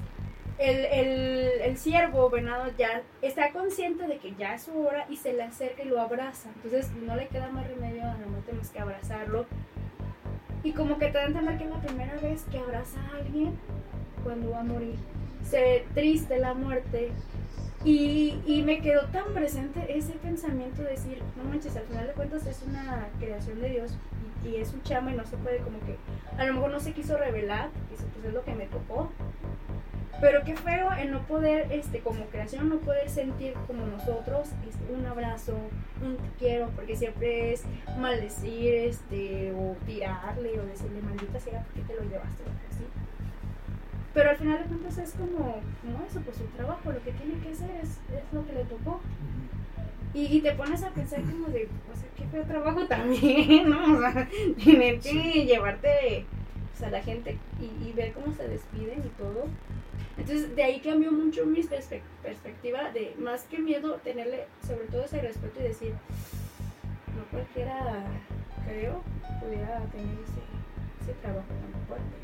[0.58, 5.18] el, el, el ciervo venado ya está consciente de que ya es su hora y
[5.18, 6.50] se le acerca y lo abraza.
[6.56, 9.46] Entonces, no le queda más remedio a la muerte más que abrazarlo.
[10.64, 13.18] Y como que te da a entender que es la primera vez que abraza a
[13.18, 13.58] alguien
[14.24, 14.96] cuando va a morir.
[15.44, 17.12] Se triste la muerte.
[17.84, 22.14] Y, y me quedó tan presente ese pensamiento de decir, no manches, al final de
[22.14, 23.98] cuentas es una creación de Dios
[24.46, 25.98] y, es un chama y no se puede como que,
[26.38, 29.10] a lo mejor no se quiso revelar, dice, pues es lo que me tocó.
[30.24, 34.94] Pero qué feo el no poder, este, como creación, no poder sentir como nosotros este,
[34.94, 35.52] un abrazo,
[36.02, 37.66] un te quiero, porque siempre es
[38.00, 42.42] maldecir, este, o tirarle, o decirle maldita sea, ¿por qué te lo llevaste?
[42.72, 42.86] así.
[44.14, 47.42] Pero al final de cuentas es como, como eso, pues su trabajo, lo que tiene
[47.44, 49.02] que hacer es, es lo que le tocó.
[50.14, 53.98] Y, y te pones a pensar como de, o sea, qué feo trabajo también, ¿no?
[53.98, 54.30] O sea,
[54.64, 56.26] tener que llevarte
[56.84, 59.46] a la gente y, y ver cómo se despiden y todo.
[60.18, 65.04] Entonces de ahí cambió mucho mi perspe- perspectiva de más que miedo, tenerle sobre todo
[65.06, 65.94] ese respeto y decir,
[67.16, 68.04] no cualquiera,
[68.68, 69.02] creo,
[69.42, 72.16] pudiera tener ese, ese trabajo tan fuerte.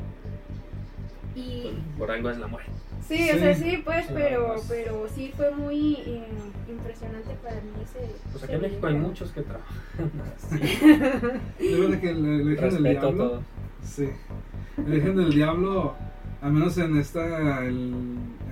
[1.34, 2.70] Y Por algo es la muerte.
[3.06, 3.30] Sí, Sí.
[3.30, 6.24] o sea, sí, pues, Sí, pero, pero sí fue muy eh,
[6.68, 8.06] impresionante para mí ese.
[8.30, 10.58] Pues aquí en México hay muchos que trabajan así.
[10.58, 13.42] De verdad que le, le Respeto todos.
[13.84, 14.10] Sí.
[14.78, 15.94] El origen del diablo,
[16.42, 17.92] al menos en esta, el-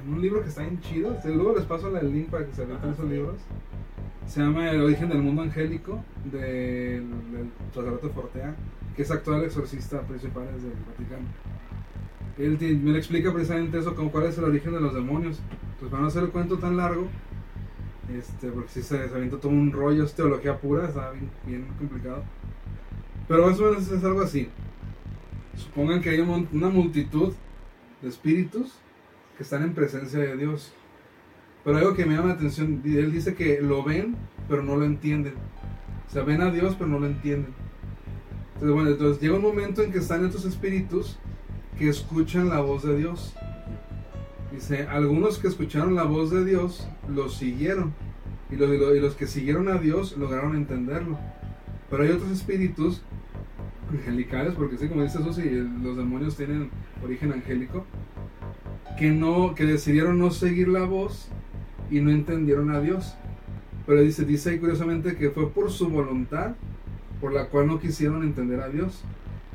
[0.02, 2.64] en un libro que está bien chido, luego les paso el link para que se
[2.64, 3.36] vean esos libros.
[4.26, 8.54] Se llama El origen del mundo angélico, del, del sacerdote Fortea,
[8.94, 11.26] que es actual exorcista principal del Vaticano.
[12.36, 15.40] Él te- me lo explica precisamente eso, como cuál es el origen de los demonios.
[15.80, 17.08] Pues para no hacer el cuento tan largo,
[18.16, 21.66] este, porque si se, se avienta todo un rollo, es teología pura, está bien, bien
[21.78, 22.22] complicado.
[23.28, 24.48] Pero más o menos es algo así.
[25.58, 27.32] Supongan que hay una multitud
[28.00, 28.74] de espíritus
[29.36, 30.72] que están en presencia de Dios.
[31.64, 34.16] Pero algo que me llama la atención, él dice que lo ven,
[34.48, 35.34] pero no lo entienden.
[36.08, 37.52] O sea, ven a Dios, pero no lo entienden.
[38.54, 41.18] Entonces, bueno, entonces llega un momento en que están estos espíritus
[41.78, 43.34] que escuchan la voz de Dios.
[44.52, 47.92] Dice, algunos que escucharon la voz de Dios los siguieron.
[48.50, 51.18] Y, lo- y lo- y los que siguieron a Dios lograron entenderlo.
[51.90, 53.02] Pero hay otros espíritus
[53.90, 55.42] angelicales, porque sí, como dice Susi,
[55.82, 56.70] los demonios tienen
[57.02, 57.84] origen angélico,
[58.98, 61.28] que no, que decidieron no seguir la voz
[61.90, 63.14] y no entendieron a Dios.
[63.86, 66.54] Pero dice, dice ahí curiosamente que fue por su voluntad
[67.20, 69.02] por la cual no quisieron entender a Dios.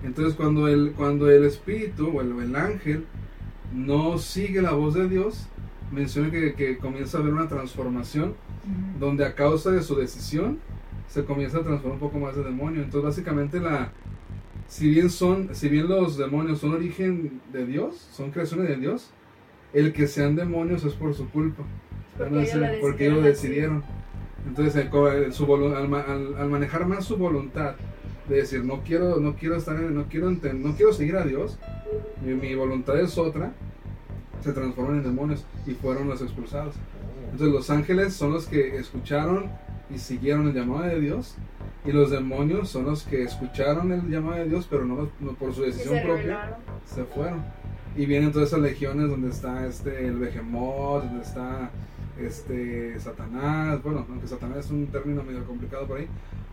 [0.03, 3.05] Entonces cuando el, cuando el espíritu o el, el ángel
[3.73, 5.47] no sigue la voz de Dios,
[5.91, 8.33] menciona que, que comienza a haber una transformación
[8.99, 10.59] donde a causa de su decisión
[11.07, 12.81] se comienza a transformar un poco más de demonio.
[12.81, 13.91] Entonces básicamente la
[14.67, 19.11] si bien son si bien los demonios son origen de Dios, son creaciones de Dios,
[19.73, 21.63] el que sean demonios es por su culpa.
[22.17, 23.83] Porque ellos ser- lo porque ellos lo decidieron.
[24.47, 27.75] Entonces el su al, ma- al- al manejar más su voluntad
[28.27, 31.57] de decir no quiero no quiero estar en- no quiero no quiero seguir a Dios,
[32.25, 33.53] mi, mi voluntad es otra,
[34.41, 36.75] se transforman en demonios y fueron los expulsados.
[37.31, 39.49] Entonces los ángeles son los que escucharon
[39.93, 41.35] y siguieron el llamado de Dios.
[41.85, 45.63] Y los demonios son los que escucharon el llamado de Dios, pero no, por su
[45.63, 47.43] decisión se propia se fueron.
[47.95, 51.69] Y vienen todas esas legiones donde está este el Behemoth, donde está
[52.19, 56.07] este Satanás, bueno, aunque Satanás es un término medio complicado por ahí,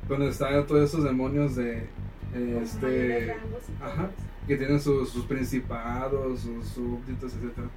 [0.08, 1.86] donde están todos esos demonios de
[2.34, 3.32] eh, este
[3.80, 4.10] ajá,
[4.48, 7.68] que tienen sus, sus principados, sus súbditos, etcétera.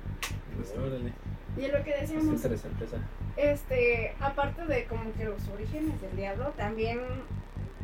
[0.78, 1.14] Órale.
[1.56, 2.98] Y lo que Es decíamos, interesante esa.
[3.38, 7.00] este, aparte de como que los orígenes del diablo, también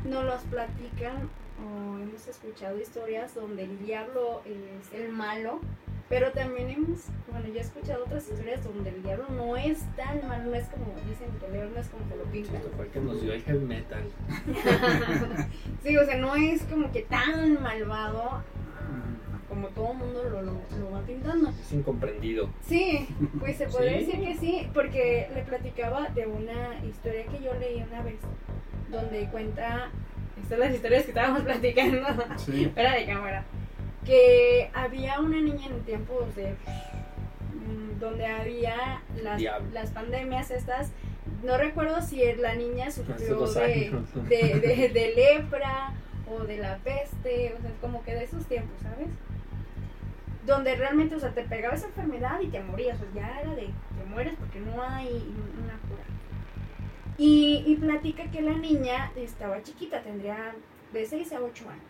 [0.06, 1.30] nos los platican
[1.60, 5.60] o hemos escuchado historias donde el diablo es el malo,
[6.08, 10.26] pero también hemos, bueno, yo he escuchado otras historias donde el diablo no es tan
[10.28, 12.56] malo, no es como dicen que León no es como que lo pintan.
[12.56, 14.04] Esto fue el que nos dio el heavy metal.
[15.84, 18.44] sí, o sea, no es como que tan malvado
[19.48, 21.50] como todo el mundo lo, lo, lo va pintando.
[21.50, 22.50] Es incomprendido.
[22.68, 23.08] Sí,
[23.40, 24.06] pues se podría Sí.
[24.06, 28.20] decir que sí, porque le platicaba de una historia que yo leí una vez,
[28.92, 29.90] donde cuenta,
[30.36, 32.70] estas son las historias que estábamos platicando Sí.
[32.74, 33.44] fuera de cámara,
[34.06, 39.42] que había una niña en tiempos de mm, donde había las,
[39.74, 40.92] las pandemias estas,
[41.44, 43.16] no recuerdo si la niña sufrió
[44.60, 45.94] de- de lepra
[46.32, 49.08] o de la peste, o sea, como que de esos tiempos, ¿sabes?
[50.46, 53.54] Donde realmente, o sea, te pegaba esa enfermedad y te morías, o sea, ya era
[53.56, 56.04] de te mueres porque no hay una cura.
[57.22, 60.56] Y, platica que la niña estaba chiquita, tendría
[60.94, 61.84] de 6 a 8 años.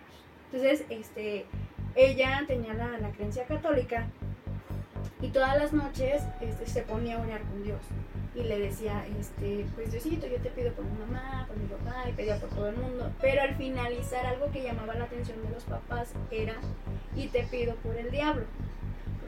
[0.51, 1.45] Entonces, este,
[1.95, 4.07] ella tenía la, la creencia católica
[5.21, 7.82] y todas las noches este, se ponía a orar con Dios
[8.36, 12.09] y le decía, este, pues Diosito, yo te pido por mi mamá, por mi papá,
[12.09, 13.11] y pedía por todo el mundo.
[13.21, 16.55] Pero al finalizar algo que llamaba la atención de los papás era,
[17.15, 18.45] y te pido por el diablo,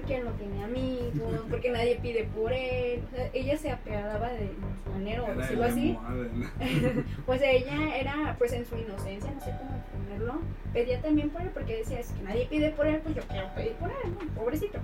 [0.01, 3.03] porque él no tiene amigos, porque nadie pide por él.
[3.11, 4.49] O sea, ella se apegaba de
[4.83, 5.97] su manera, o el así.
[5.97, 7.03] almohade, ¿no?
[7.25, 10.41] Pues ella era, pues en su inocencia, no sé cómo ponerlo,
[10.73, 13.47] pedía también por él, porque decía, es que nadie pide por él, pues yo quiero
[13.53, 14.33] pedir por él, ¿no?
[14.33, 14.79] Pobrecito.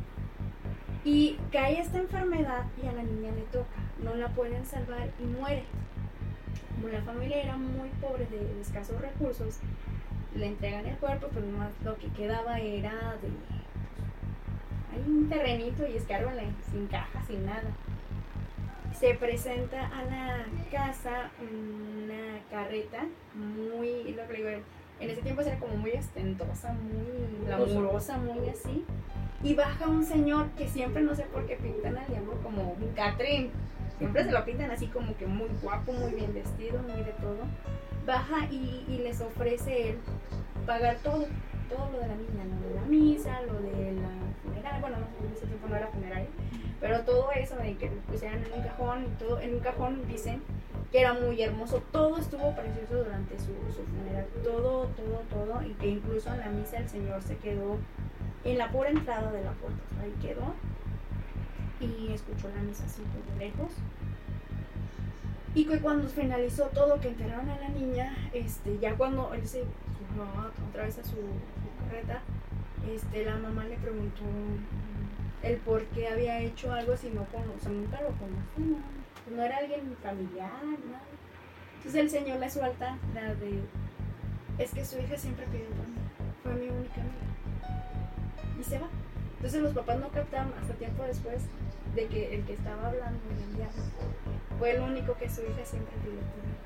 [1.04, 5.24] Y cae esta enfermedad y a la niña le toca, no la pueden salvar y
[5.26, 5.64] muere.
[6.76, 9.60] Como la familia era muy pobre de, de escasos recursos,
[10.36, 13.30] le entregan el cuerpo, pero más lo que quedaba era de...
[15.06, 17.74] Un terrenito y escárbenle, sin caja, sin nada
[19.00, 24.50] se presenta a la casa una carreta muy, lo que digo,
[25.00, 28.86] en ese tiempo era como muy ostentosa, muy glamurosa, muy así.
[29.44, 32.92] Y baja un señor que siempre no sé por qué pintan al diablo como un
[32.96, 33.52] Catrín.
[34.00, 37.46] Siempre se lo pintan así como que muy guapo, muy bien vestido, muy de todo.
[38.08, 39.98] Baja y, les ofrece él
[40.66, 41.28] pagar todo,
[41.70, 44.27] todo lo de la lo de la misa, lo de la
[44.80, 46.28] bueno, no, en ese tiempo no era funeraria,
[46.80, 50.08] pero todo eso de que lo pusieran en un cajón y todo, en un cajón
[50.08, 50.42] dicen
[50.92, 55.74] que era muy hermoso, todo estuvo precioso durante su, su funeral, todo, todo, todo, y
[55.74, 57.78] que incluso en la misa el Señor se quedó
[58.46, 60.54] en la pura entrada de la puerta, ahí quedó
[61.80, 63.72] y escuchó la misa así por lejos.
[65.54, 69.64] Y que cuando finalizó todo, que enterraron a la niña, este, ya cuando él se
[70.70, 71.16] otra vez a su
[71.90, 72.22] carreta,
[72.96, 74.24] este, la mamá le preguntó
[75.44, 78.78] el por qué había hecho algo si no cono- o sea, nunca lo conocí, no,
[79.24, 80.52] Pues no era alguien familiar,
[80.90, 81.04] nada.
[81.78, 83.60] Entonces el señor le suelta la de,
[84.58, 85.98] es que su hija siempre pidió por mí,
[86.44, 88.58] fue mi única amiga.
[88.60, 88.88] Y se va.
[89.36, 91.44] Entonces los papás no captaron hasta tiempo después
[91.96, 96.20] de que el que estaba hablando el fue el único que su hija siempre pidió
[96.20, 96.58] por él.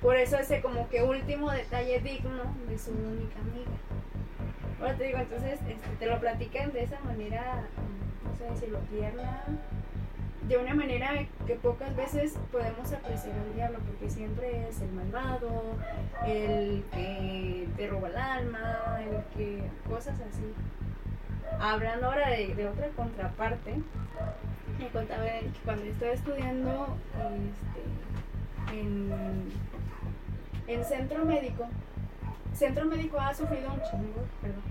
[0.00, 3.70] Por eso ese como que último detalle digno de su única amiga.
[4.82, 8.80] Ahora te digo, entonces este, te lo platican de esa manera, mm, no sé decirlo,
[8.90, 9.44] tierna,
[10.48, 15.76] de una manera que pocas veces podemos apreciar al diablo, porque siempre es el malvado,
[16.26, 19.62] el que te roba el alma, el que.
[19.88, 20.52] cosas así.
[21.60, 23.74] Hablando ahora de, otra contraparte,
[24.80, 26.96] me contaba que cuando estaba estudiando
[28.66, 29.12] este, en,
[30.66, 31.68] en centro médico,
[32.54, 34.62] centro médico ha sufrido un chingo, perdón,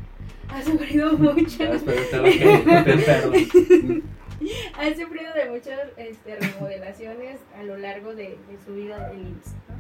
[0.50, 1.64] ha sufrido mucho.
[4.76, 9.54] Ha sufrido de muchas este, remodelaciones a lo largo de, de su vida del IMSS.
[9.70, 9.76] ¿no?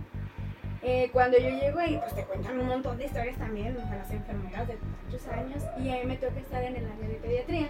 [0.83, 4.11] Eh, cuando yo llego ahí, pues te cuentan un montón de historias también de las
[4.11, 7.69] enfermeras de muchos años y a mí me toca estar en el área de pediatría.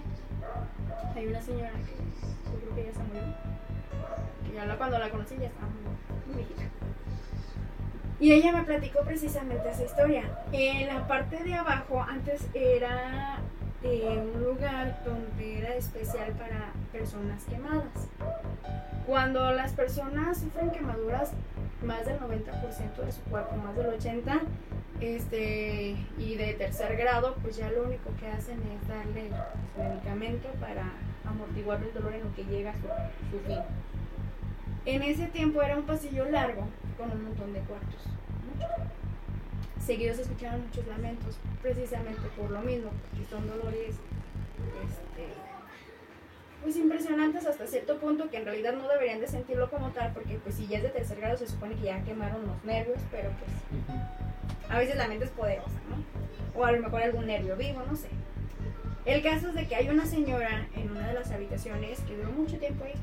[1.15, 3.21] Hay una señora que yo creo que ya se murió,
[4.49, 6.63] que ya la- cuando la conocí ya estaba muy, muy viejita.
[8.21, 10.23] Y ella me platicó precisamente esa historia.
[10.51, 13.39] En la parte de abajo antes era
[13.81, 18.09] eh, un lugar donde era especial para personas quemadas.
[19.07, 21.31] Cuando las personas sufren quemaduras,
[21.83, 24.41] más del 90% de su cuerpo, más del 80%,
[24.99, 29.31] este, y de tercer grado, pues ya lo único que hacen es darle
[29.75, 30.83] medicamento para
[31.25, 33.61] amortiguar el dolor en lo que llega su, su fin.
[34.85, 36.67] En ese tiempo era un pasillo largo
[36.97, 38.01] con un montón de cuartos.
[39.85, 43.95] seguidos se escuchaban muchos lamentos, precisamente por lo mismo, porque son dolores
[44.83, 45.27] este,
[46.63, 50.39] pues impresionantes hasta cierto punto que en realidad no deberían de sentirlo como tal, porque
[50.43, 53.29] pues si ya es de tercer grado se supone que ya quemaron los nervios, pero
[53.29, 53.89] pues
[54.69, 56.59] a veces la mente es poderosa, ¿no?
[56.59, 58.09] O a lo mejor algún nervio vivo, no sé.
[59.05, 62.31] El caso es de que hay una señora en una de las habitaciones que duró
[62.31, 62.93] mucho tiempo ahí,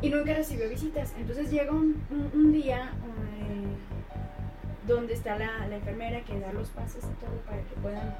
[0.00, 1.12] y nunca recibió visitas.
[1.18, 2.00] Entonces llega un,
[2.34, 2.92] un- día
[3.40, 8.14] eh, donde está la, enfermera que da los pases y todo para que puedan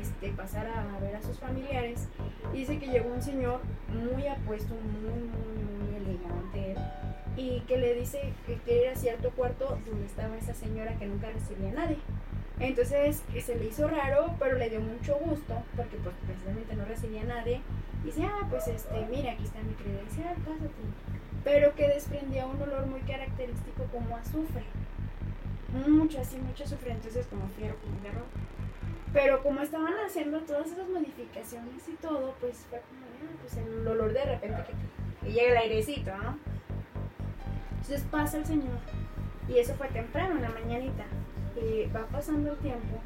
[0.00, 2.08] este, pasar a, ver a sus familiares.
[2.52, 6.74] Dice que llegó un señor muy apuesto, muy, muy, muy elegante
[7.36, 11.06] y que le dice que quiere ir a cierto cuarto donde estaba esa señora que
[11.06, 11.98] nunca recibía a nadie.
[12.60, 16.84] Entonces que se le hizo raro, pero le dio mucho gusto, porque pues precisamente no
[16.84, 17.60] recibía a nadie.
[18.02, 20.70] Y dice, ah, pues este, mira, aquí está mi credencial, pásate.
[21.42, 24.64] Pero que desprendía un olor muy característico como azufre.
[25.86, 28.24] Mucho, así, mucho azufre, entonces como fiero, como perro.
[29.12, 33.86] Pero como estaban haciendo todas esas modificaciones y todo, pues fue como, ah, pues el
[33.86, 34.64] olor de repente
[35.22, 36.38] que llega el airecito, ¿no?
[37.70, 38.78] Entonces pasa el señor,
[39.48, 41.04] y eso fue temprano, en la mañanita.
[41.94, 42.98] Va pasando el tiempo,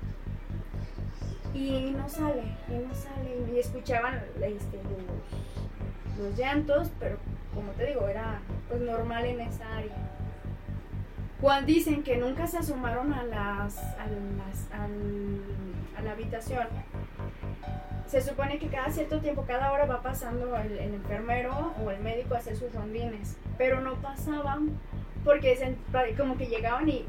[1.55, 7.17] y no sale, y no sale, y escuchaban este, los, los llantos, pero
[7.55, 9.95] como te digo, era pues normal en esa área.
[11.41, 15.43] Cuando dicen que nunca se asomaron a las, a las al-
[15.99, 16.67] a la habitación.
[18.07, 22.01] Se supone que cada cierto tiempo, cada hora va pasando el, el enfermero o el
[22.01, 24.71] médico a hacer sus rondines, pero no pasaban
[25.25, 25.77] porque se-
[26.17, 27.05] como que llegaban y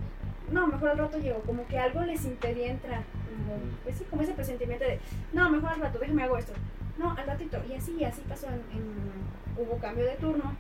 [0.52, 4.22] no, mejor al rato llegó, como que algo les impedía entrar, como, pues sí, como
[4.22, 5.00] ese presentimiento de,
[5.34, 6.54] no, mejor al rato, déjame hago esto,
[6.97, 9.30] no, al ratito, y así, y así pasó, en, en-
[9.64, 10.56] hubo cambio de turno,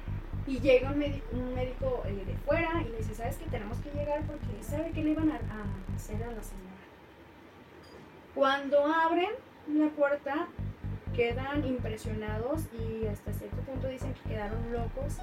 [0.47, 3.77] y llega un médico, un médico eh, de fuera y le dice, ¿sabes que Tenemos
[3.79, 6.69] que llegar porque sabe que le iban a, a hacer a la señora.
[8.35, 9.29] Cuando abren
[9.67, 10.47] la puerta,
[11.15, 15.17] quedan impresionados y hasta cierto punto dicen que quedaron locos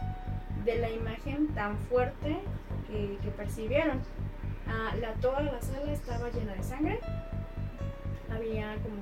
[0.64, 2.39] de la imagen tan fuerte
[2.89, 4.01] que, que percibieron.
[4.69, 7.01] Ah, la, toda la sala estaba llena de sangre,
[8.31, 8.97] había como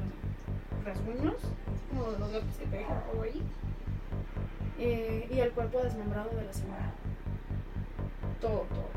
[0.85, 1.41] rasguños,
[1.91, 3.43] como los que dejan todo ahí,
[4.79, 6.93] eh, y el cuerpo desmembrado de la señora.
[8.41, 8.91] Todo, todo.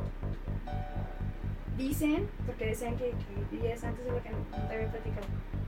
[1.78, 4.38] Dicen, porque decían que, que días antes de lo que no
[4.68, 5.28] te había platicado,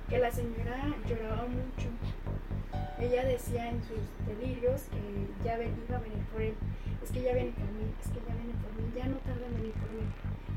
[0.09, 1.87] que la señora lloraba mucho.
[2.99, 6.55] Ella decía en sus delirios que ya iba a venir por él.
[7.01, 9.45] Es que ya viene por mí, es que ya viene por mí, ya no tarda
[9.45, 10.03] en venir por mí.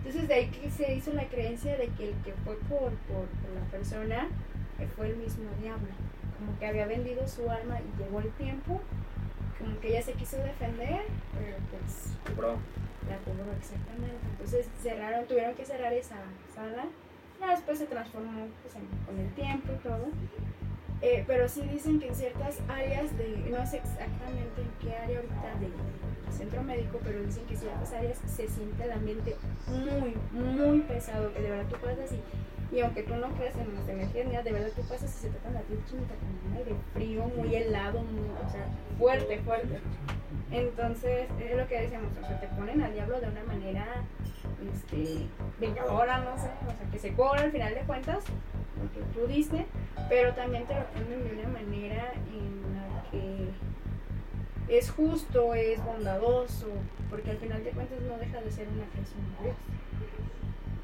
[0.04, 3.26] Entonces de ahí que se hizo la creencia de que el que fue por, por,
[3.26, 4.28] por la persona
[4.78, 5.88] que fue el mismo diablo.
[6.38, 8.80] Como que había vendido su alma y llegó el tiempo,
[9.58, 11.02] como que ella se quiso defender,
[11.38, 12.56] pero pues Bro,
[13.08, 14.16] la cobró exactamente.
[14.32, 16.16] Entonces cerraron, tuvieron que cerrar esa
[16.52, 16.84] sala.
[17.40, 20.06] Ya después se transformó pues, en- con el tiempo y todo.
[21.00, 25.18] Eh, pero sí dicen que en ciertas áreas de, no sé exactamente en qué área
[25.18, 25.72] ahorita del
[26.32, 29.36] centro médico, pero dicen que ciertas áreas se siente el ambiente
[29.68, 33.74] muy, muy pesado, que de verdad tú pasas y, y aunque tú no creas en
[33.74, 36.74] las nada, de verdad tú pasas y se te pone la chinita con un aire
[36.94, 38.66] frío, muy helado, muy, o sea,
[38.98, 39.78] fuerte, fuerte.
[40.50, 43.86] Entonces, es lo que decíamos, o sea, te ponen al diablo de una manera
[44.74, 45.26] este,
[45.60, 48.24] vengadora, no sé, o sea, que se cobra al final de cuentas
[48.82, 49.66] lo que tú diste,
[50.08, 53.48] pero también te lo ponen de una manera en la que
[54.68, 56.68] es justo, es bondadoso,
[57.10, 59.56] porque al final de cuentas no deja de ser una creación de Dios.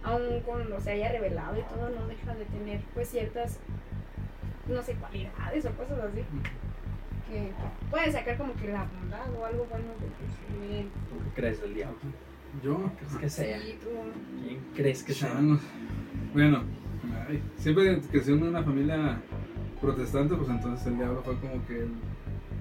[0.05, 3.59] Aun cuando se haya revelado y todo, no deja de tener pues ciertas,
[4.69, 6.23] no sé, cualidades o cosas así
[7.29, 7.53] que, que
[7.91, 10.89] pueden sacar como que la bondad o algo bueno de que bien.
[11.11, 11.99] ¿tú qué crees del diablo?
[12.63, 13.61] Yo, ¿Crees que sea?
[13.61, 13.89] Sí, tú.
[14.47, 15.35] ¿Quién crees que sea?
[16.33, 16.63] Bueno,
[17.29, 19.21] ay, siempre crecí en una familia
[19.81, 21.91] protestante, pues entonces el diablo fue como que el-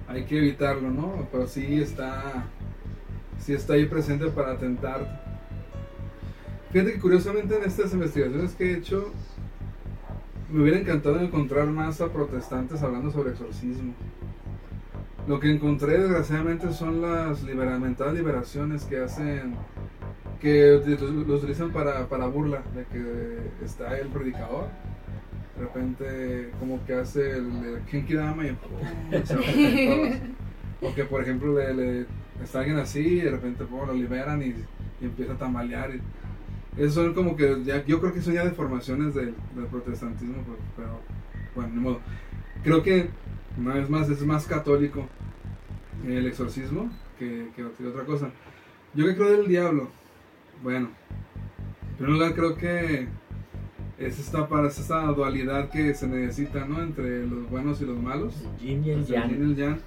[0.08, 1.28] hay que evitarlo, ¿no?
[1.30, 2.44] Pero sí está,
[3.38, 5.22] sí está ahí presente para atentar.
[6.72, 9.10] Fíjate que curiosamente en estas investigaciones que he hecho,
[10.50, 13.92] me hubiera encantado encontrar más a protestantes hablando sobre exorcismo.
[15.26, 19.56] Lo que encontré desgraciadamente son las liberamentadas liberaciones que hacen
[20.40, 24.68] que ut- lo utilizan para, para burla de que está el predicador
[25.58, 28.50] de repente como que hace el, el Genki Dama y
[30.80, 32.06] o que por ejemplo le, le-
[32.42, 33.86] está alguien así y de repente ¡pum!
[33.86, 34.54] lo liberan y,
[35.00, 36.00] y empieza a tambalear y,
[36.80, 40.58] esos son como que ya, yo creo que son ya deformaciones del, del protestantismo pues,
[40.76, 41.00] pero
[41.56, 42.00] bueno ni modo
[42.62, 43.10] creo que
[43.58, 45.08] una vez más es más católico
[46.06, 48.30] el exorcismo que, que otra cosa
[48.94, 49.88] yo que creo del diablo
[50.62, 50.88] bueno,
[51.96, 53.06] primer lugar, creo que
[53.98, 56.80] es esta, para, es esta dualidad que se necesita, ¿no?
[56.82, 58.34] Entre los buenos y los malos.
[58.60, 59.28] El yin y el yang.
[59.30, 59.78] yin y el yang.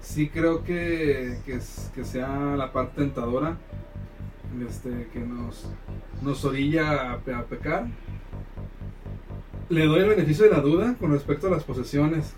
[0.00, 1.58] Sí creo que, que,
[1.94, 3.56] que sea la parte tentadora
[4.68, 5.68] este, que nos,
[6.22, 7.86] nos orilla a, pe- a pecar.
[9.68, 12.34] Le doy el beneficio de la duda con respecto a las posesiones.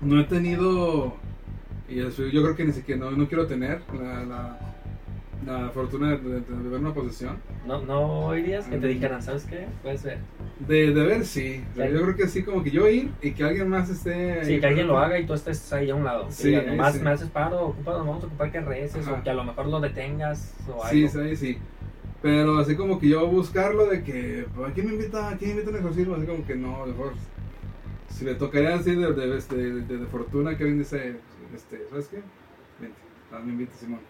[0.00, 1.14] No he tenido,
[1.88, 2.10] y yo
[2.42, 4.73] creo que ni siquiera, no, no quiero tener la, la,
[5.46, 7.36] la fortuna de, de- de ver una posesión.
[7.66, 8.90] No, no oirías que te Mm.
[8.90, 9.66] dijeran, ¿sabes qué?
[9.82, 10.18] Puede ser.
[10.66, 11.62] De, de ver, sí.
[11.72, 11.92] O sea, Sí.
[11.92, 14.44] yo creo que sí, como que yo ir y que alguien más esté...
[14.44, 16.26] Sí, que alguien lo haga y tú estés ahí a un lado.
[16.28, 17.00] Que Sí, diga, nomás sí.
[17.02, 19.18] me haces paro, ocupa, nos vamos a ocupar que reces, Ajá.
[19.18, 20.88] o que a lo mejor lo detengas, o algo.
[20.88, 21.58] Sí, sí, sí.
[22.22, 25.28] Pero así como que yo buscarlo de que, ¿a quién me invita?
[25.28, 26.14] ¿A quién me invita a un exorcismo?
[26.14, 27.12] Así como que no, mejor.
[28.08, 31.16] Si le tocaría así de, de, este, de, de- fortuna, que alguien dice,
[31.54, 32.22] este, ¿sabes qué?
[32.80, 32.96] Vente,
[33.32, 34.00] ah, me invita Simón.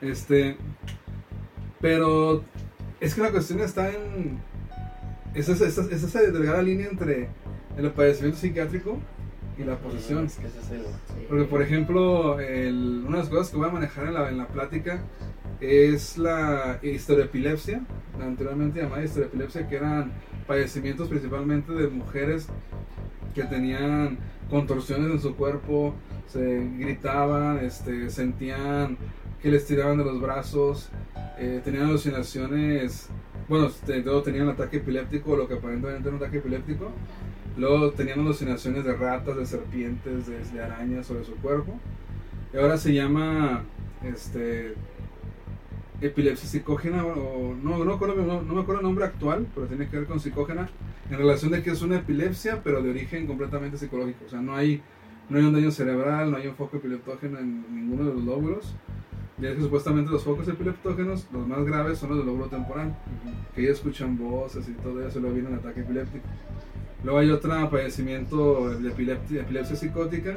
[0.00, 0.56] Este,
[1.80, 2.42] pero
[3.00, 4.38] es que la cuestión está en.
[5.34, 7.28] Es esa, esa, es esa delgada línea entre
[7.76, 8.98] el padecimiento psiquiátrico
[9.58, 10.26] y la posesión.
[10.26, 10.82] Es que ese es el...
[11.28, 14.38] Porque, por ejemplo, el- una de las cosas que voy a manejar en la, en
[14.38, 15.00] la plática
[15.60, 17.82] es la histeroepilepsia,
[18.18, 20.12] la anteriormente llamada histeroepilepsia, que eran
[20.46, 22.48] padecimientos principalmente de mujeres
[23.34, 24.18] que tenían
[24.48, 25.94] contorsiones en su cuerpo,
[26.28, 28.96] se gritaban, este, sentían
[29.42, 30.88] que les tiraban de los brazos,
[31.38, 33.08] eh, tenían alucinaciones,
[33.48, 36.90] bueno, este, luego tenían ataque epiléptico, lo que aparentemente era un ataque epiléptico,
[37.56, 41.78] luego tenían alucinaciones de ratas, de serpientes, de, de arañas sobre su cuerpo,
[42.52, 43.64] y ahora se llama,
[44.02, 44.74] este,
[46.00, 49.98] epilepsia psicógena, o no, no, no, no me acuerdo el nombre actual, pero tiene que
[49.98, 50.68] ver con psicógena,
[51.10, 54.54] en relación de que es una epilepsia, pero de origen completamente psicológico, o sea, no
[54.54, 54.82] hay,
[55.28, 58.74] no hay un daño cerebral, no hay un foco epileptógeno en ninguno de los lóbulos,
[59.40, 62.96] ya es que supuestamente los focos epileptógenos, los más graves son los del lóbulo temporal,
[63.54, 66.26] que ellos escuchan voces y todo eso, luego viene un ataque epiléptico.
[67.04, 70.36] Luego hay otro padecimiento de epilepsia, epilepsia psicótica,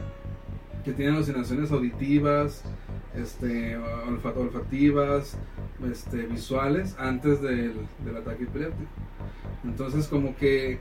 [0.86, 2.64] que tiene alucinaciones auditivas,
[3.16, 5.38] este, olfa- olfativas,
[5.92, 7.74] este, visuales, antes del,
[8.06, 8.90] del ataque epiléptico.
[9.64, 10.80] Entonces como que,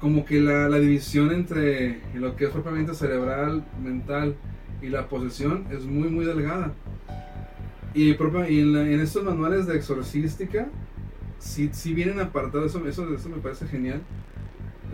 [0.00, 4.36] como que la, la división entre lo que es propiamente cerebral, mental
[4.82, 6.72] y la posesión es muy muy delgada.
[7.94, 10.68] Y, propia- y en, la- en estos manuales de exorcística,
[11.38, 14.00] sí, sí vienen apartados, eso, eso, eso me parece genial,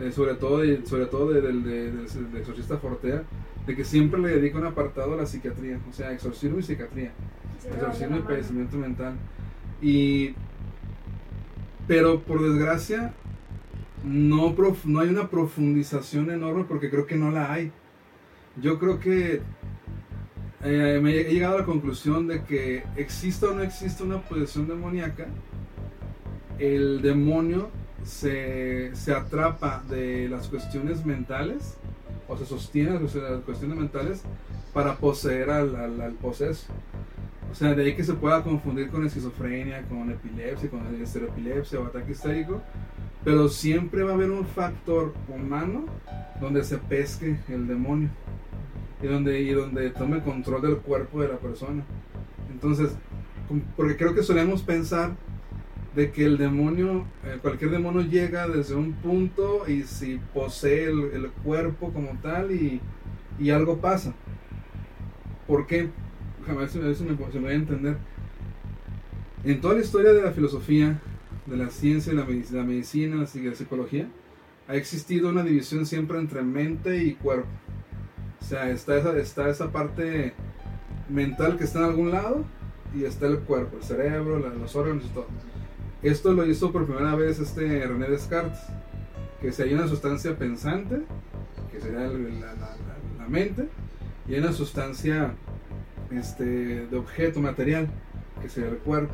[0.01, 3.23] eh, sobre todo, de, sobre todo de- del de, exorcista Fortea,
[3.66, 7.12] de que siempre le dedica un apartado a la psiquiatría, o sea, exorcismo y psiquiatría,
[7.74, 9.14] exorcismo y padecimiento mental.
[9.82, 10.35] Y,
[11.86, 13.12] pero por desgracia,
[14.05, 17.73] no, prof- no hay una profundización enorme porque creo que no la hay.
[18.60, 19.43] Yo creo que
[20.66, 24.66] eh, me he llegado a la conclusión de que exista o no exista una posesión
[24.66, 25.26] demoníaca,
[26.59, 27.70] el demonio
[28.02, 31.76] se, se atrapa de las cuestiones mentales
[32.26, 34.22] o se sostiene de las cuestiones mentales
[34.72, 36.66] para poseer al, al, al poseso.
[37.51, 41.86] O sea, de ahí que se pueda confundir con esquizofrenia, con epilepsia, con estereopilepsia o
[41.86, 42.60] ataque histérico,
[43.24, 45.84] pero siempre va a haber un factor humano
[46.40, 48.10] donde se pesque el demonio
[49.02, 51.85] y donde, y donde tome control del cuerpo de la persona.
[52.51, 52.90] Entonces,
[53.77, 55.14] porque creo que solemos pensar
[55.94, 61.10] de que el demonio, eh, cualquier demonio llega desde un punto y si posee el,
[61.14, 62.81] el cuerpo como tal y,
[63.39, 64.14] y algo pasa.
[65.47, 65.89] ¿Por qué?
[66.47, 67.97] Ver si me, si me voy a entender.
[69.44, 71.01] En toda la historia de la filosofía,
[71.47, 74.09] de la ciencia, la medicina, la, medicina, psi- la psicología,
[74.68, 77.47] ha existido una división siempre entre mente y cuerpo.
[78.48, 80.32] Sea, está esa, está esa parte
[81.09, 82.44] mental que está en algún lado
[82.94, 85.27] y está el cuerpo, el cerebro, los órganos y todo.
[86.02, 88.60] Esto lo hizo por primera vez este René Descartes,
[89.40, 91.02] que si hay una sustancia pensante,
[91.73, 92.77] que sería la- la-
[93.18, 93.68] la mente,
[94.28, 95.32] y hay una sustancia
[96.10, 96.44] este,
[96.86, 97.89] de objeto material,
[98.40, 99.12] que sería el cuerpo.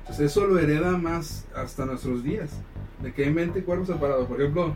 [0.00, 2.50] Entonces eso lo hereda más hasta nuestros días,
[3.00, 4.26] de que hay mente y cuerpo separados.
[4.26, 4.74] Por ejemplo,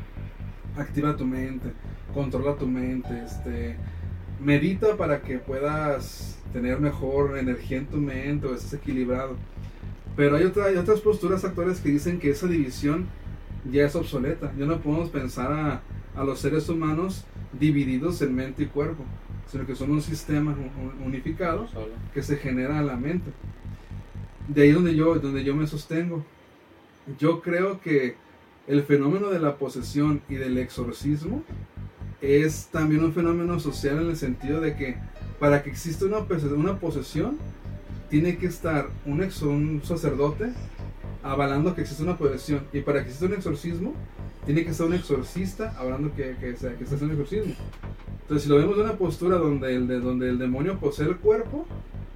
[0.76, 1.72] activa tu mente,
[2.12, 3.76] controla tu mente, este,
[4.40, 9.36] medita para que puedas tener mejor energía en tu mente o estés equilibrado.
[10.16, 13.06] Pero hay, otra, hay otras posturas actuales que dicen que esa división
[13.70, 14.52] ya es obsoleta.
[14.56, 15.82] Ya no podemos pensar a,
[16.14, 17.24] a los seres humanos
[17.58, 19.04] divididos en mente y cuerpo,
[19.50, 21.66] sino que son un sistema un- un- unificado
[22.12, 23.30] que se genera en la mente.
[24.46, 26.24] De ahí donde yo, donde yo me sostengo.
[27.18, 28.16] Yo creo que
[28.66, 31.42] el fenómeno de la posesión y del exorcismo
[32.20, 34.96] es también un fenómeno social en el sentido de que
[35.38, 36.18] para que exista una,
[36.56, 37.36] una posesión
[38.08, 40.52] tiene que estar un, exo- un sacerdote
[41.22, 42.62] avalando que existe una posesión.
[42.72, 43.94] Y para que exista un exorcismo,
[44.46, 47.54] tiene que ser un exorcista hablando que, que, sea- que está un exorcismo.
[48.22, 51.16] Entonces, si lo vemos de una postura donde el, de, donde el demonio posee el
[51.16, 51.66] cuerpo,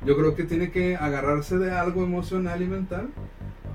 [0.07, 3.09] yo creo que tiene que agarrarse de algo emocional y mental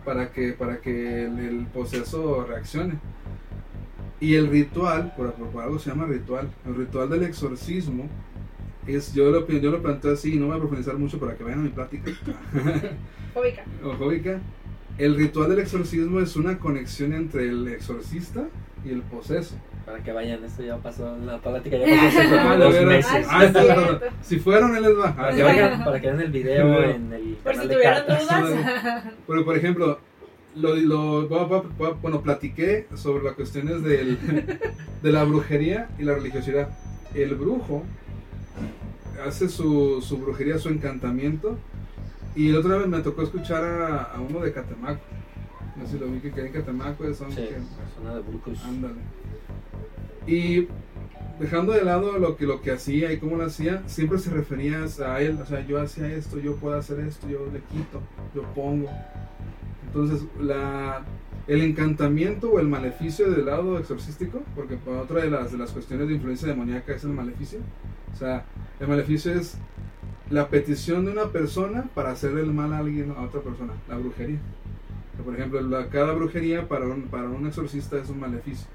[0.04, 2.96] para que, para que el, el poseso reaccione.
[4.20, 8.08] Y el ritual, por, por- algo se llama ritual, el ritual del exorcismo
[8.88, 11.60] es, yo lo, yo lo planteo así, no voy a profundizar mucho para que vayan
[11.60, 12.12] a mi plática.
[13.84, 14.40] Ojóica.
[14.98, 18.48] El ritual del exorcismo es una conexión entre el exorcista
[18.86, 19.56] y el poseso.
[19.86, 23.28] Para que vayan, esto ya pasó, la plática ya pasó hace como Ah, dos meses.
[23.30, 24.00] Ah, está.
[24.22, 25.14] Si fueron, él les va.
[25.16, 29.04] Para que, vayan, para que vean el video en el Por canal si tuvieran dudas.
[29.28, 30.00] Pero, por ejemplo,
[30.56, 31.28] lo,
[32.02, 34.18] bueno, platiqué sobre las cuestiones del,
[35.04, 36.70] de la brujería y la religiosidad.
[37.14, 37.84] El brujo
[39.26, 41.58] hace su, su brujería, su encantamiento.
[42.36, 45.02] Y la otra vez me tocó escuchar a, a uno de Catemaco.
[45.76, 47.14] No sé si lo vi que en Catemaco.
[47.14, 48.64] Son Sí, que- persona de Brucus.
[48.64, 48.96] Ándale.
[50.28, 50.68] Y
[51.40, 54.86] dejando de lado lo que, lo que hacía y cómo lo hacía, siempre se refería
[55.06, 55.38] a él.
[55.42, 58.02] O sea, yo hacía esto, yo puedo hacer esto, yo le quito,
[58.36, 58.90] yo pongo.
[59.88, 61.02] Entonces, la,
[61.48, 65.72] el encantamiento o el maleficio del lado exorcístico, porque para otra de las, de las
[65.72, 67.60] cuestiones de influencia demoníaca es el maleficio.
[68.14, 68.46] O sea,
[68.80, 69.58] el maleficio es
[70.30, 73.98] la petición de una persona para hacer el mal a alguien, a otra persona, la
[73.98, 74.40] brujería.
[75.24, 78.66] Por ejemplo, la- cada brujería para un, para un exorcista es un maleficio.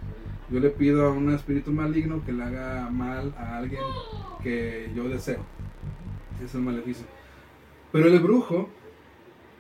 [0.51, 3.83] Yo le pido a un espíritu maligno que le haga mal a alguien
[4.43, 5.41] que yo deseo.
[6.43, 7.05] Es el maleficio.
[7.93, 8.69] Pero el brujo,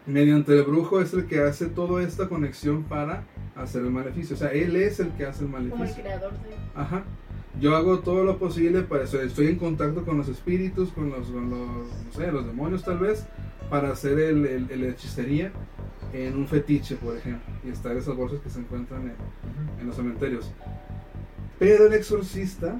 [0.06, 3.24] mediante el brujo es el que hace toda esta conexión para
[3.54, 4.34] hacer el maleficio.
[4.34, 6.02] O sea, él es el que hace el Como el maleficio.
[6.02, 6.54] creador de.
[6.74, 7.04] Ajá.
[7.60, 9.20] Yo hago todo lo posible para eso.
[9.20, 11.68] Estoy en contacto con los espíritus, con los, con los,
[12.06, 13.26] no sé, los demonios tal vez,
[13.70, 15.52] para hacer el, el- el hechicería
[16.12, 17.52] en un fetiche, por ejemplo.
[17.64, 20.50] Y estar esas bolsas que se encuentran en, en los cementerios.
[21.58, 22.78] Pero el exorcista,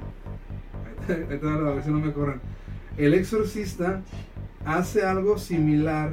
[1.09, 2.41] a ver si no me corren.
[2.97, 4.03] El exorcista
[4.65, 6.13] hace algo similar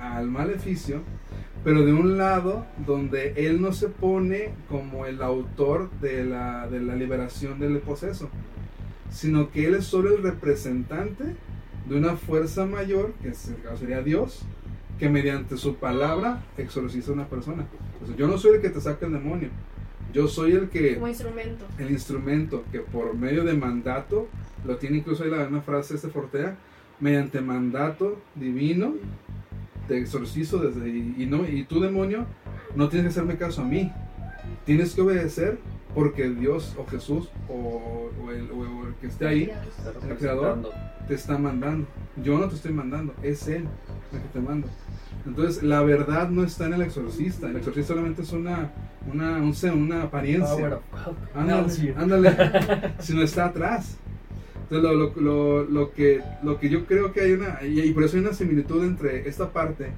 [0.00, 1.02] al maleficio,
[1.62, 6.80] pero de un lado donde él no se pone como el autor de la, de
[6.80, 8.28] la liberación del poseso,
[9.10, 11.36] sino que él es solo el representante
[11.88, 14.42] de una fuerza mayor, que sería Dios,
[14.98, 17.66] que mediante su palabra exorciza a una persona.
[17.94, 19.48] Entonces, yo no soy el que te saca el demonio,
[20.12, 21.64] yo soy el que Como instrumento.
[21.78, 24.28] el instrumento que por medio de mandato,
[24.64, 26.56] lo tiene incluso ahí la misma frase este Fortea,
[27.00, 28.94] mediante mandato divino,
[29.88, 32.24] te exorcizo desde y, y no y tú demonio
[32.74, 33.92] no tienes que hacerme caso a mí,
[34.64, 35.58] tienes que obedecer
[35.94, 39.52] porque Dios o Jesús o, o el, o el que esté ahí
[40.08, 40.70] El creador.
[41.06, 41.86] te está mandando.
[42.22, 43.66] Yo no te estoy mandando, es Él
[44.12, 44.68] el que te manda.
[45.26, 47.48] Entonces, la verdad no está en el exorcista.
[47.48, 48.72] El exorcista solamente es una,
[49.12, 50.80] una, un una apariencia.
[51.34, 52.36] Ándale, ándale.
[52.98, 53.96] si no está atrás.
[54.64, 57.92] Entonces, lo, lo, lo, lo que, lo que yo creo que hay una, y, y
[57.92, 59.92] por eso hay una similitud entre esta parte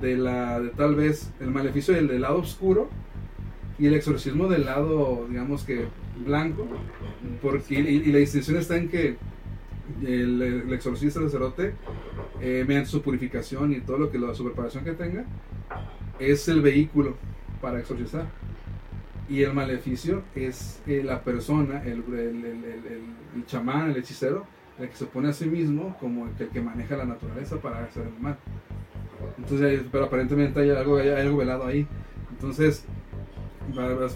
[0.00, 2.88] de la, de tal vez el maleficio del, del lado oscuro
[3.78, 5.86] y el exorcismo del lado, digamos que
[6.24, 6.66] blanco,
[7.42, 9.16] porque, y, y la distinción está en que
[10.04, 11.74] el, el exorcista, el sacerdote,
[12.40, 15.24] eh, mediante su purificación y todo lo que, la, su preparación que tenga,
[16.18, 17.16] es el vehículo
[17.60, 18.26] para exorcizar.
[19.28, 22.44] Y el maleficio es eh, la persona, el, el,
[23.34, 24.46] el, chamán, el hechicero,
[24.78, 28.06] el que se pone a sí mismo como el que, maneja la naturaleza para hacer
[28.06, 28.36] el mal.
[29.38, 31.86] Entonces, pero aparentemente hay algo, hay algo velado ahí.
[32.30, 32.84] Entonces,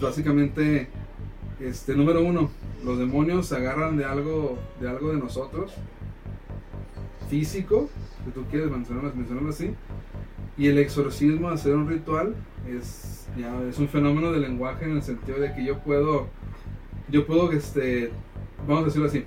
[0.01, 0.87] básicamente,
[1.59, 2.49] este, número uno,
[2.83, 5.73] los demonios se agarran de algo, de algo de nosotros,
[7.29, 7.89] físico,
[8.25, 9.73] si tú quieres mencionarlo, mencionarlo así,
[10.57, 12.35] y el exorcismo, hacer un ritual,
[12.67, 16.27] es, ya, es un fenómeno del lenguaje en el sentido de que yo puedo,
[17.09, 18.11] yo puedo, este,
[18.67, 19.25] vamos a decirlo así.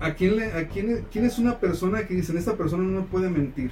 [0.00, 3.06] ¿A quién, le, a quién, quién es una persona que dicen, esta persona no me
[3.06, 3.70] puede mentir?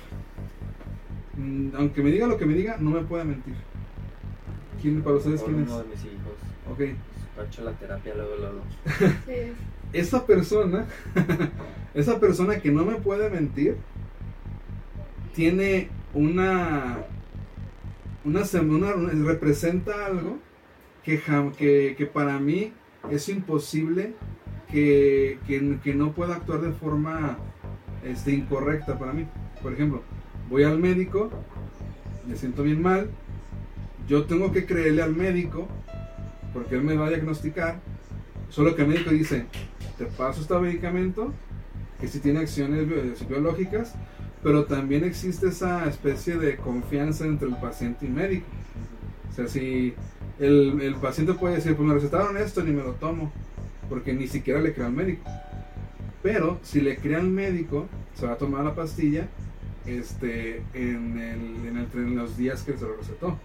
[1.36, 3.55] Mm, Aunque me diga lo que me diga, no me puede mentir.
[4.81, 5.69] ¿Quién para ustedes quién es?
[5.69, 6.35] uno de mis hijos.
[6.70, 6.81] Ok.
[7.40, 8.61] Ha hecho la terapia luego, luego.
[9.27, 9.52] Sí.
[9.93, 10.86] esa persona,
[11.94, 13.77] esa persona que no me puede mentir,
[15.35, 16.98] tiene una,
[18.24, 20.39] una, una- una- representa algo
[21.05, 22.73] que, jam- que, que para mí
[23.11, 24.15] es imposible
[24.70, 27.39] que, que, que no pueda actuar de forma
[28.05, 29.27] este, incorrecta para mí.
[29.62, 30.02] Por ejemplo,
[30.48, 31.31] voy al médico,
[32.27, 33.11] me siento bien mal,
[34.11, 35.69] yo tengo que creerle al médico
[36.53, 37.78] porque él me va a diagnosticar,
[38.49, 39.47] solo que el médico dice,
[39.97, 41.32] te paso este medicamento
[42.01, 43.95] que sí tiene acciones bio- biológicas,
[44.43, 48.47] pero también existe esa especie de confianza entre el paciente y médico.
[49.31, 49.95] O sea, si
[50.41, 53.31] el, el paciente puede decir, pues me recetaron esto, ni me lo tomo,
[53.89, 55.23] porque ni siquiera le crea al médico.
[56.20, 59.28] Pero si le crea al médico, se va a tomar la pastilla
[59.87, 63.39] este, en, el, en, el, en los días que se lo recetó.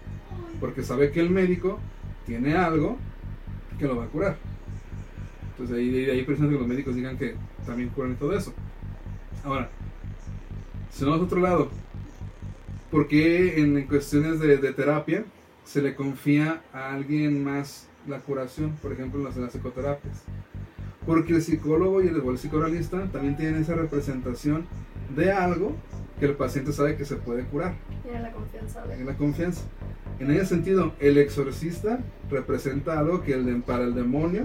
[0.60, 1.78] Porque sabe que el médico
[2.26, 2.96] tiene algo
[3.78, 4.36] que lo va a curar.
[5.52, 7.34] Entonces ahí, de ahí precisamente que los médicos digan que
[7.64, 8.52] también curan y todo eso.
[9.44, 9.70] Ahora,
[10.90, 11.70] si no, otro lado,
[12.90, 15.24] ¿por qué en cuestiones de, de, terapia
[15.64, 18.72] se le confía a alguien más la curación?
[18.82, 20.24] Por ejemplo, en las, las psicoterapias.
[21.06, 24.66] Porque el psicólogo y el, el psicoanalista también tienen esa representación
[25.14, 25.76] de algo
[26.18, 27.74] que el paciente sabe que se puede curar.
[28.02, 28.84] Tiene la confianza.
[28.92, 29.62] En la confianza.
[30.18, 34.44] En ese sentido, el exorcista representa algo que el, para el demonio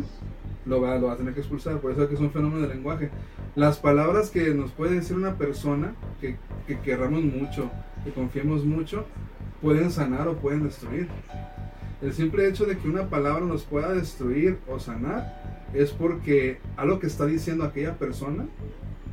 [0.65, 1.79] lo va, lo va a tener que expulsar.
[1.79, 3.09] Por eso es que es un fenómeno de lenguaje.
[3.55, 6.35] Las palabras que nos puede decir una persona que,
[6.67, 7.71] que querramos mucho,
[8.03, 9.05] que confiemos mucho,
[9.61, 11.07] pueden sanar o pueden destruir.
[12.01, 15.41] El simple hecho de que una palabra nos pueda destruir o sanar
[15.73, 18.45] es porque algo que está diciendo aquella persona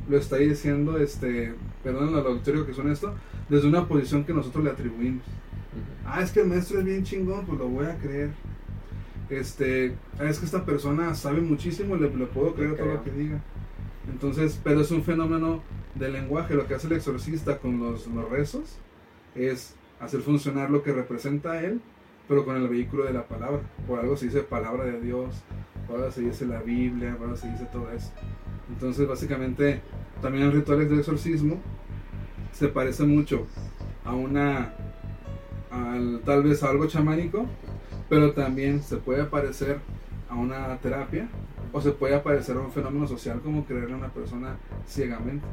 [0.09, 1.53] lo está diciendo, este,
[1.83, 3.13] perdón el auditorio que son esto,
[3.47, 5.23] desde una posición que nosotros le atribuimos.
[6.05, 8.31] Ah, es que el maestro es bien chingón, pues lo voy a creer.
[9.29, 13.41] Este, es que esta persona sabe muchísimo, le, le puedo creer todo lo que diga.
[14.11, 15.61] Entonces, pero es un fenómeno
[15.95, 16.55] del lenguaje.
[16.55, 18.77] Lo que hace el exorcista con los, los rezos
[19.35, 21.81] es hacer funcionar lo que representa a él,
[22.27, 23.61] pero con el vehículo de la palabra.
[23.87, 25.35] Por algo se dice palabra de Dios,
[25.87, 28.11] por algo se dice la Biblia, por algo se dice todo eso.
[28.69, 29.81] Entonces, básicamente,
[30.21, 31.59] también en rituales de exorcismo
[32.51, 33.47] se parece mucho
[34.05, 34.73] a una,
[35.71, 37.45] al, tal vez a algo chamánico,
[38.09, 39.79] pero también se puede parecer
[40.29, 41.27] a una terapia
[41.71, 45.45] o se puede parecer a un fenómeno social como creerle a una persona ciegamente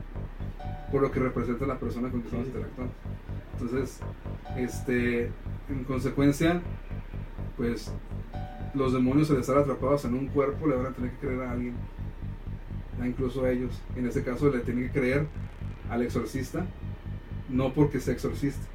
[0.90, 2.94] por lo que representa la persona con que estamos interactuando.
[3.52, 4.00] Entonces,
[4.56, 5.30] este,
[5.68, 6.60] en consecuencia,
[7.56, 7.92] pues
[8.74, 11.52] los demonios al estar atrapados en un cuerpo le van a tener que creer a
[11.52, 11.74] alguien,
[13.04, 13.80] incluso a ellos.
[13.96, 15.26] En este caso le tienen que creer
[15.90, 16.66] al exorcista,
[17.48, 18.66] no porque sea exorcista,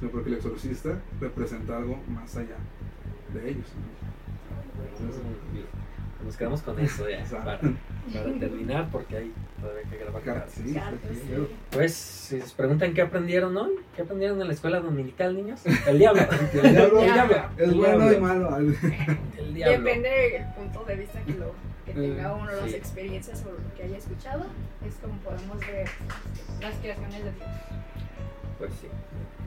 [0.00, 2.56] sino porque el exorcista representa algo más allá
[3.34, 3.66] de ellos.
[4.98, 5.22] Entonces,
[6.24, 10.52] nos quedamos con eso ya, para, para, terminar, porque hay todavía que grabar cartas.
[10.52, 10.78] Sí, sí,
[11.70, 15.60] Pues, si se preguntan qué aprendieron hoy, ¿qué aprendieron en la escuela dominical, niños?
[15.86, 16.22] El diablo.
[16.52, 17.36] el diablo, el diablo.
[17.56, 18.12] es el bueno diablo.
[18.12, 18.56] y malo.
[19.38, 19.78] El diablo.
[19.78, 21.52] Depende del punto de vista que, lo,
[21.86, 22.76] que tenga uno, las Sí.
[22.76, 24.44] experiencias o lo que haya escuchado,
[24.86, 25.88] es como podemos ver
[26.60, 27.48] las creaciones de Dios.
[28.58, 28.88] Pues sí.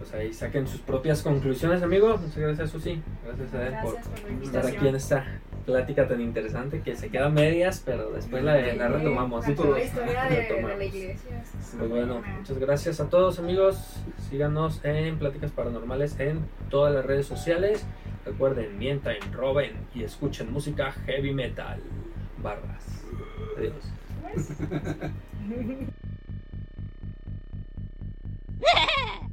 [0.04, 2.20] Pues ahí saquen sus propias conclusiones, amigos.
[2.20, 3.02] Muchas gracias, Susi.
[3.26, 5.26] Gracias a él por Gracias por la estar aquí en esta
[5.66, 9.46] plática tan interesante que se queda a medias, pero después la, la retomamos.
[9.46, 9.78] Sí, todos.
[9.78, 10.82] la historia de, de la Retomamos.
[10.84, 11.42] iglesia.
[11.42, 13.96] es Pues muy bueno, muchas gracias a todos amigos.
[14.30, 17.86] Síganos en Pláticas Paranormales en todas las redes sociales.
[18.26, 21.80] Recuerden, mientan, roben y escuchen música heavy metal.
[22.42, 22.84] Barras.
[23.58, 23.74] Adiós.
[24.34, 24.52] Pues,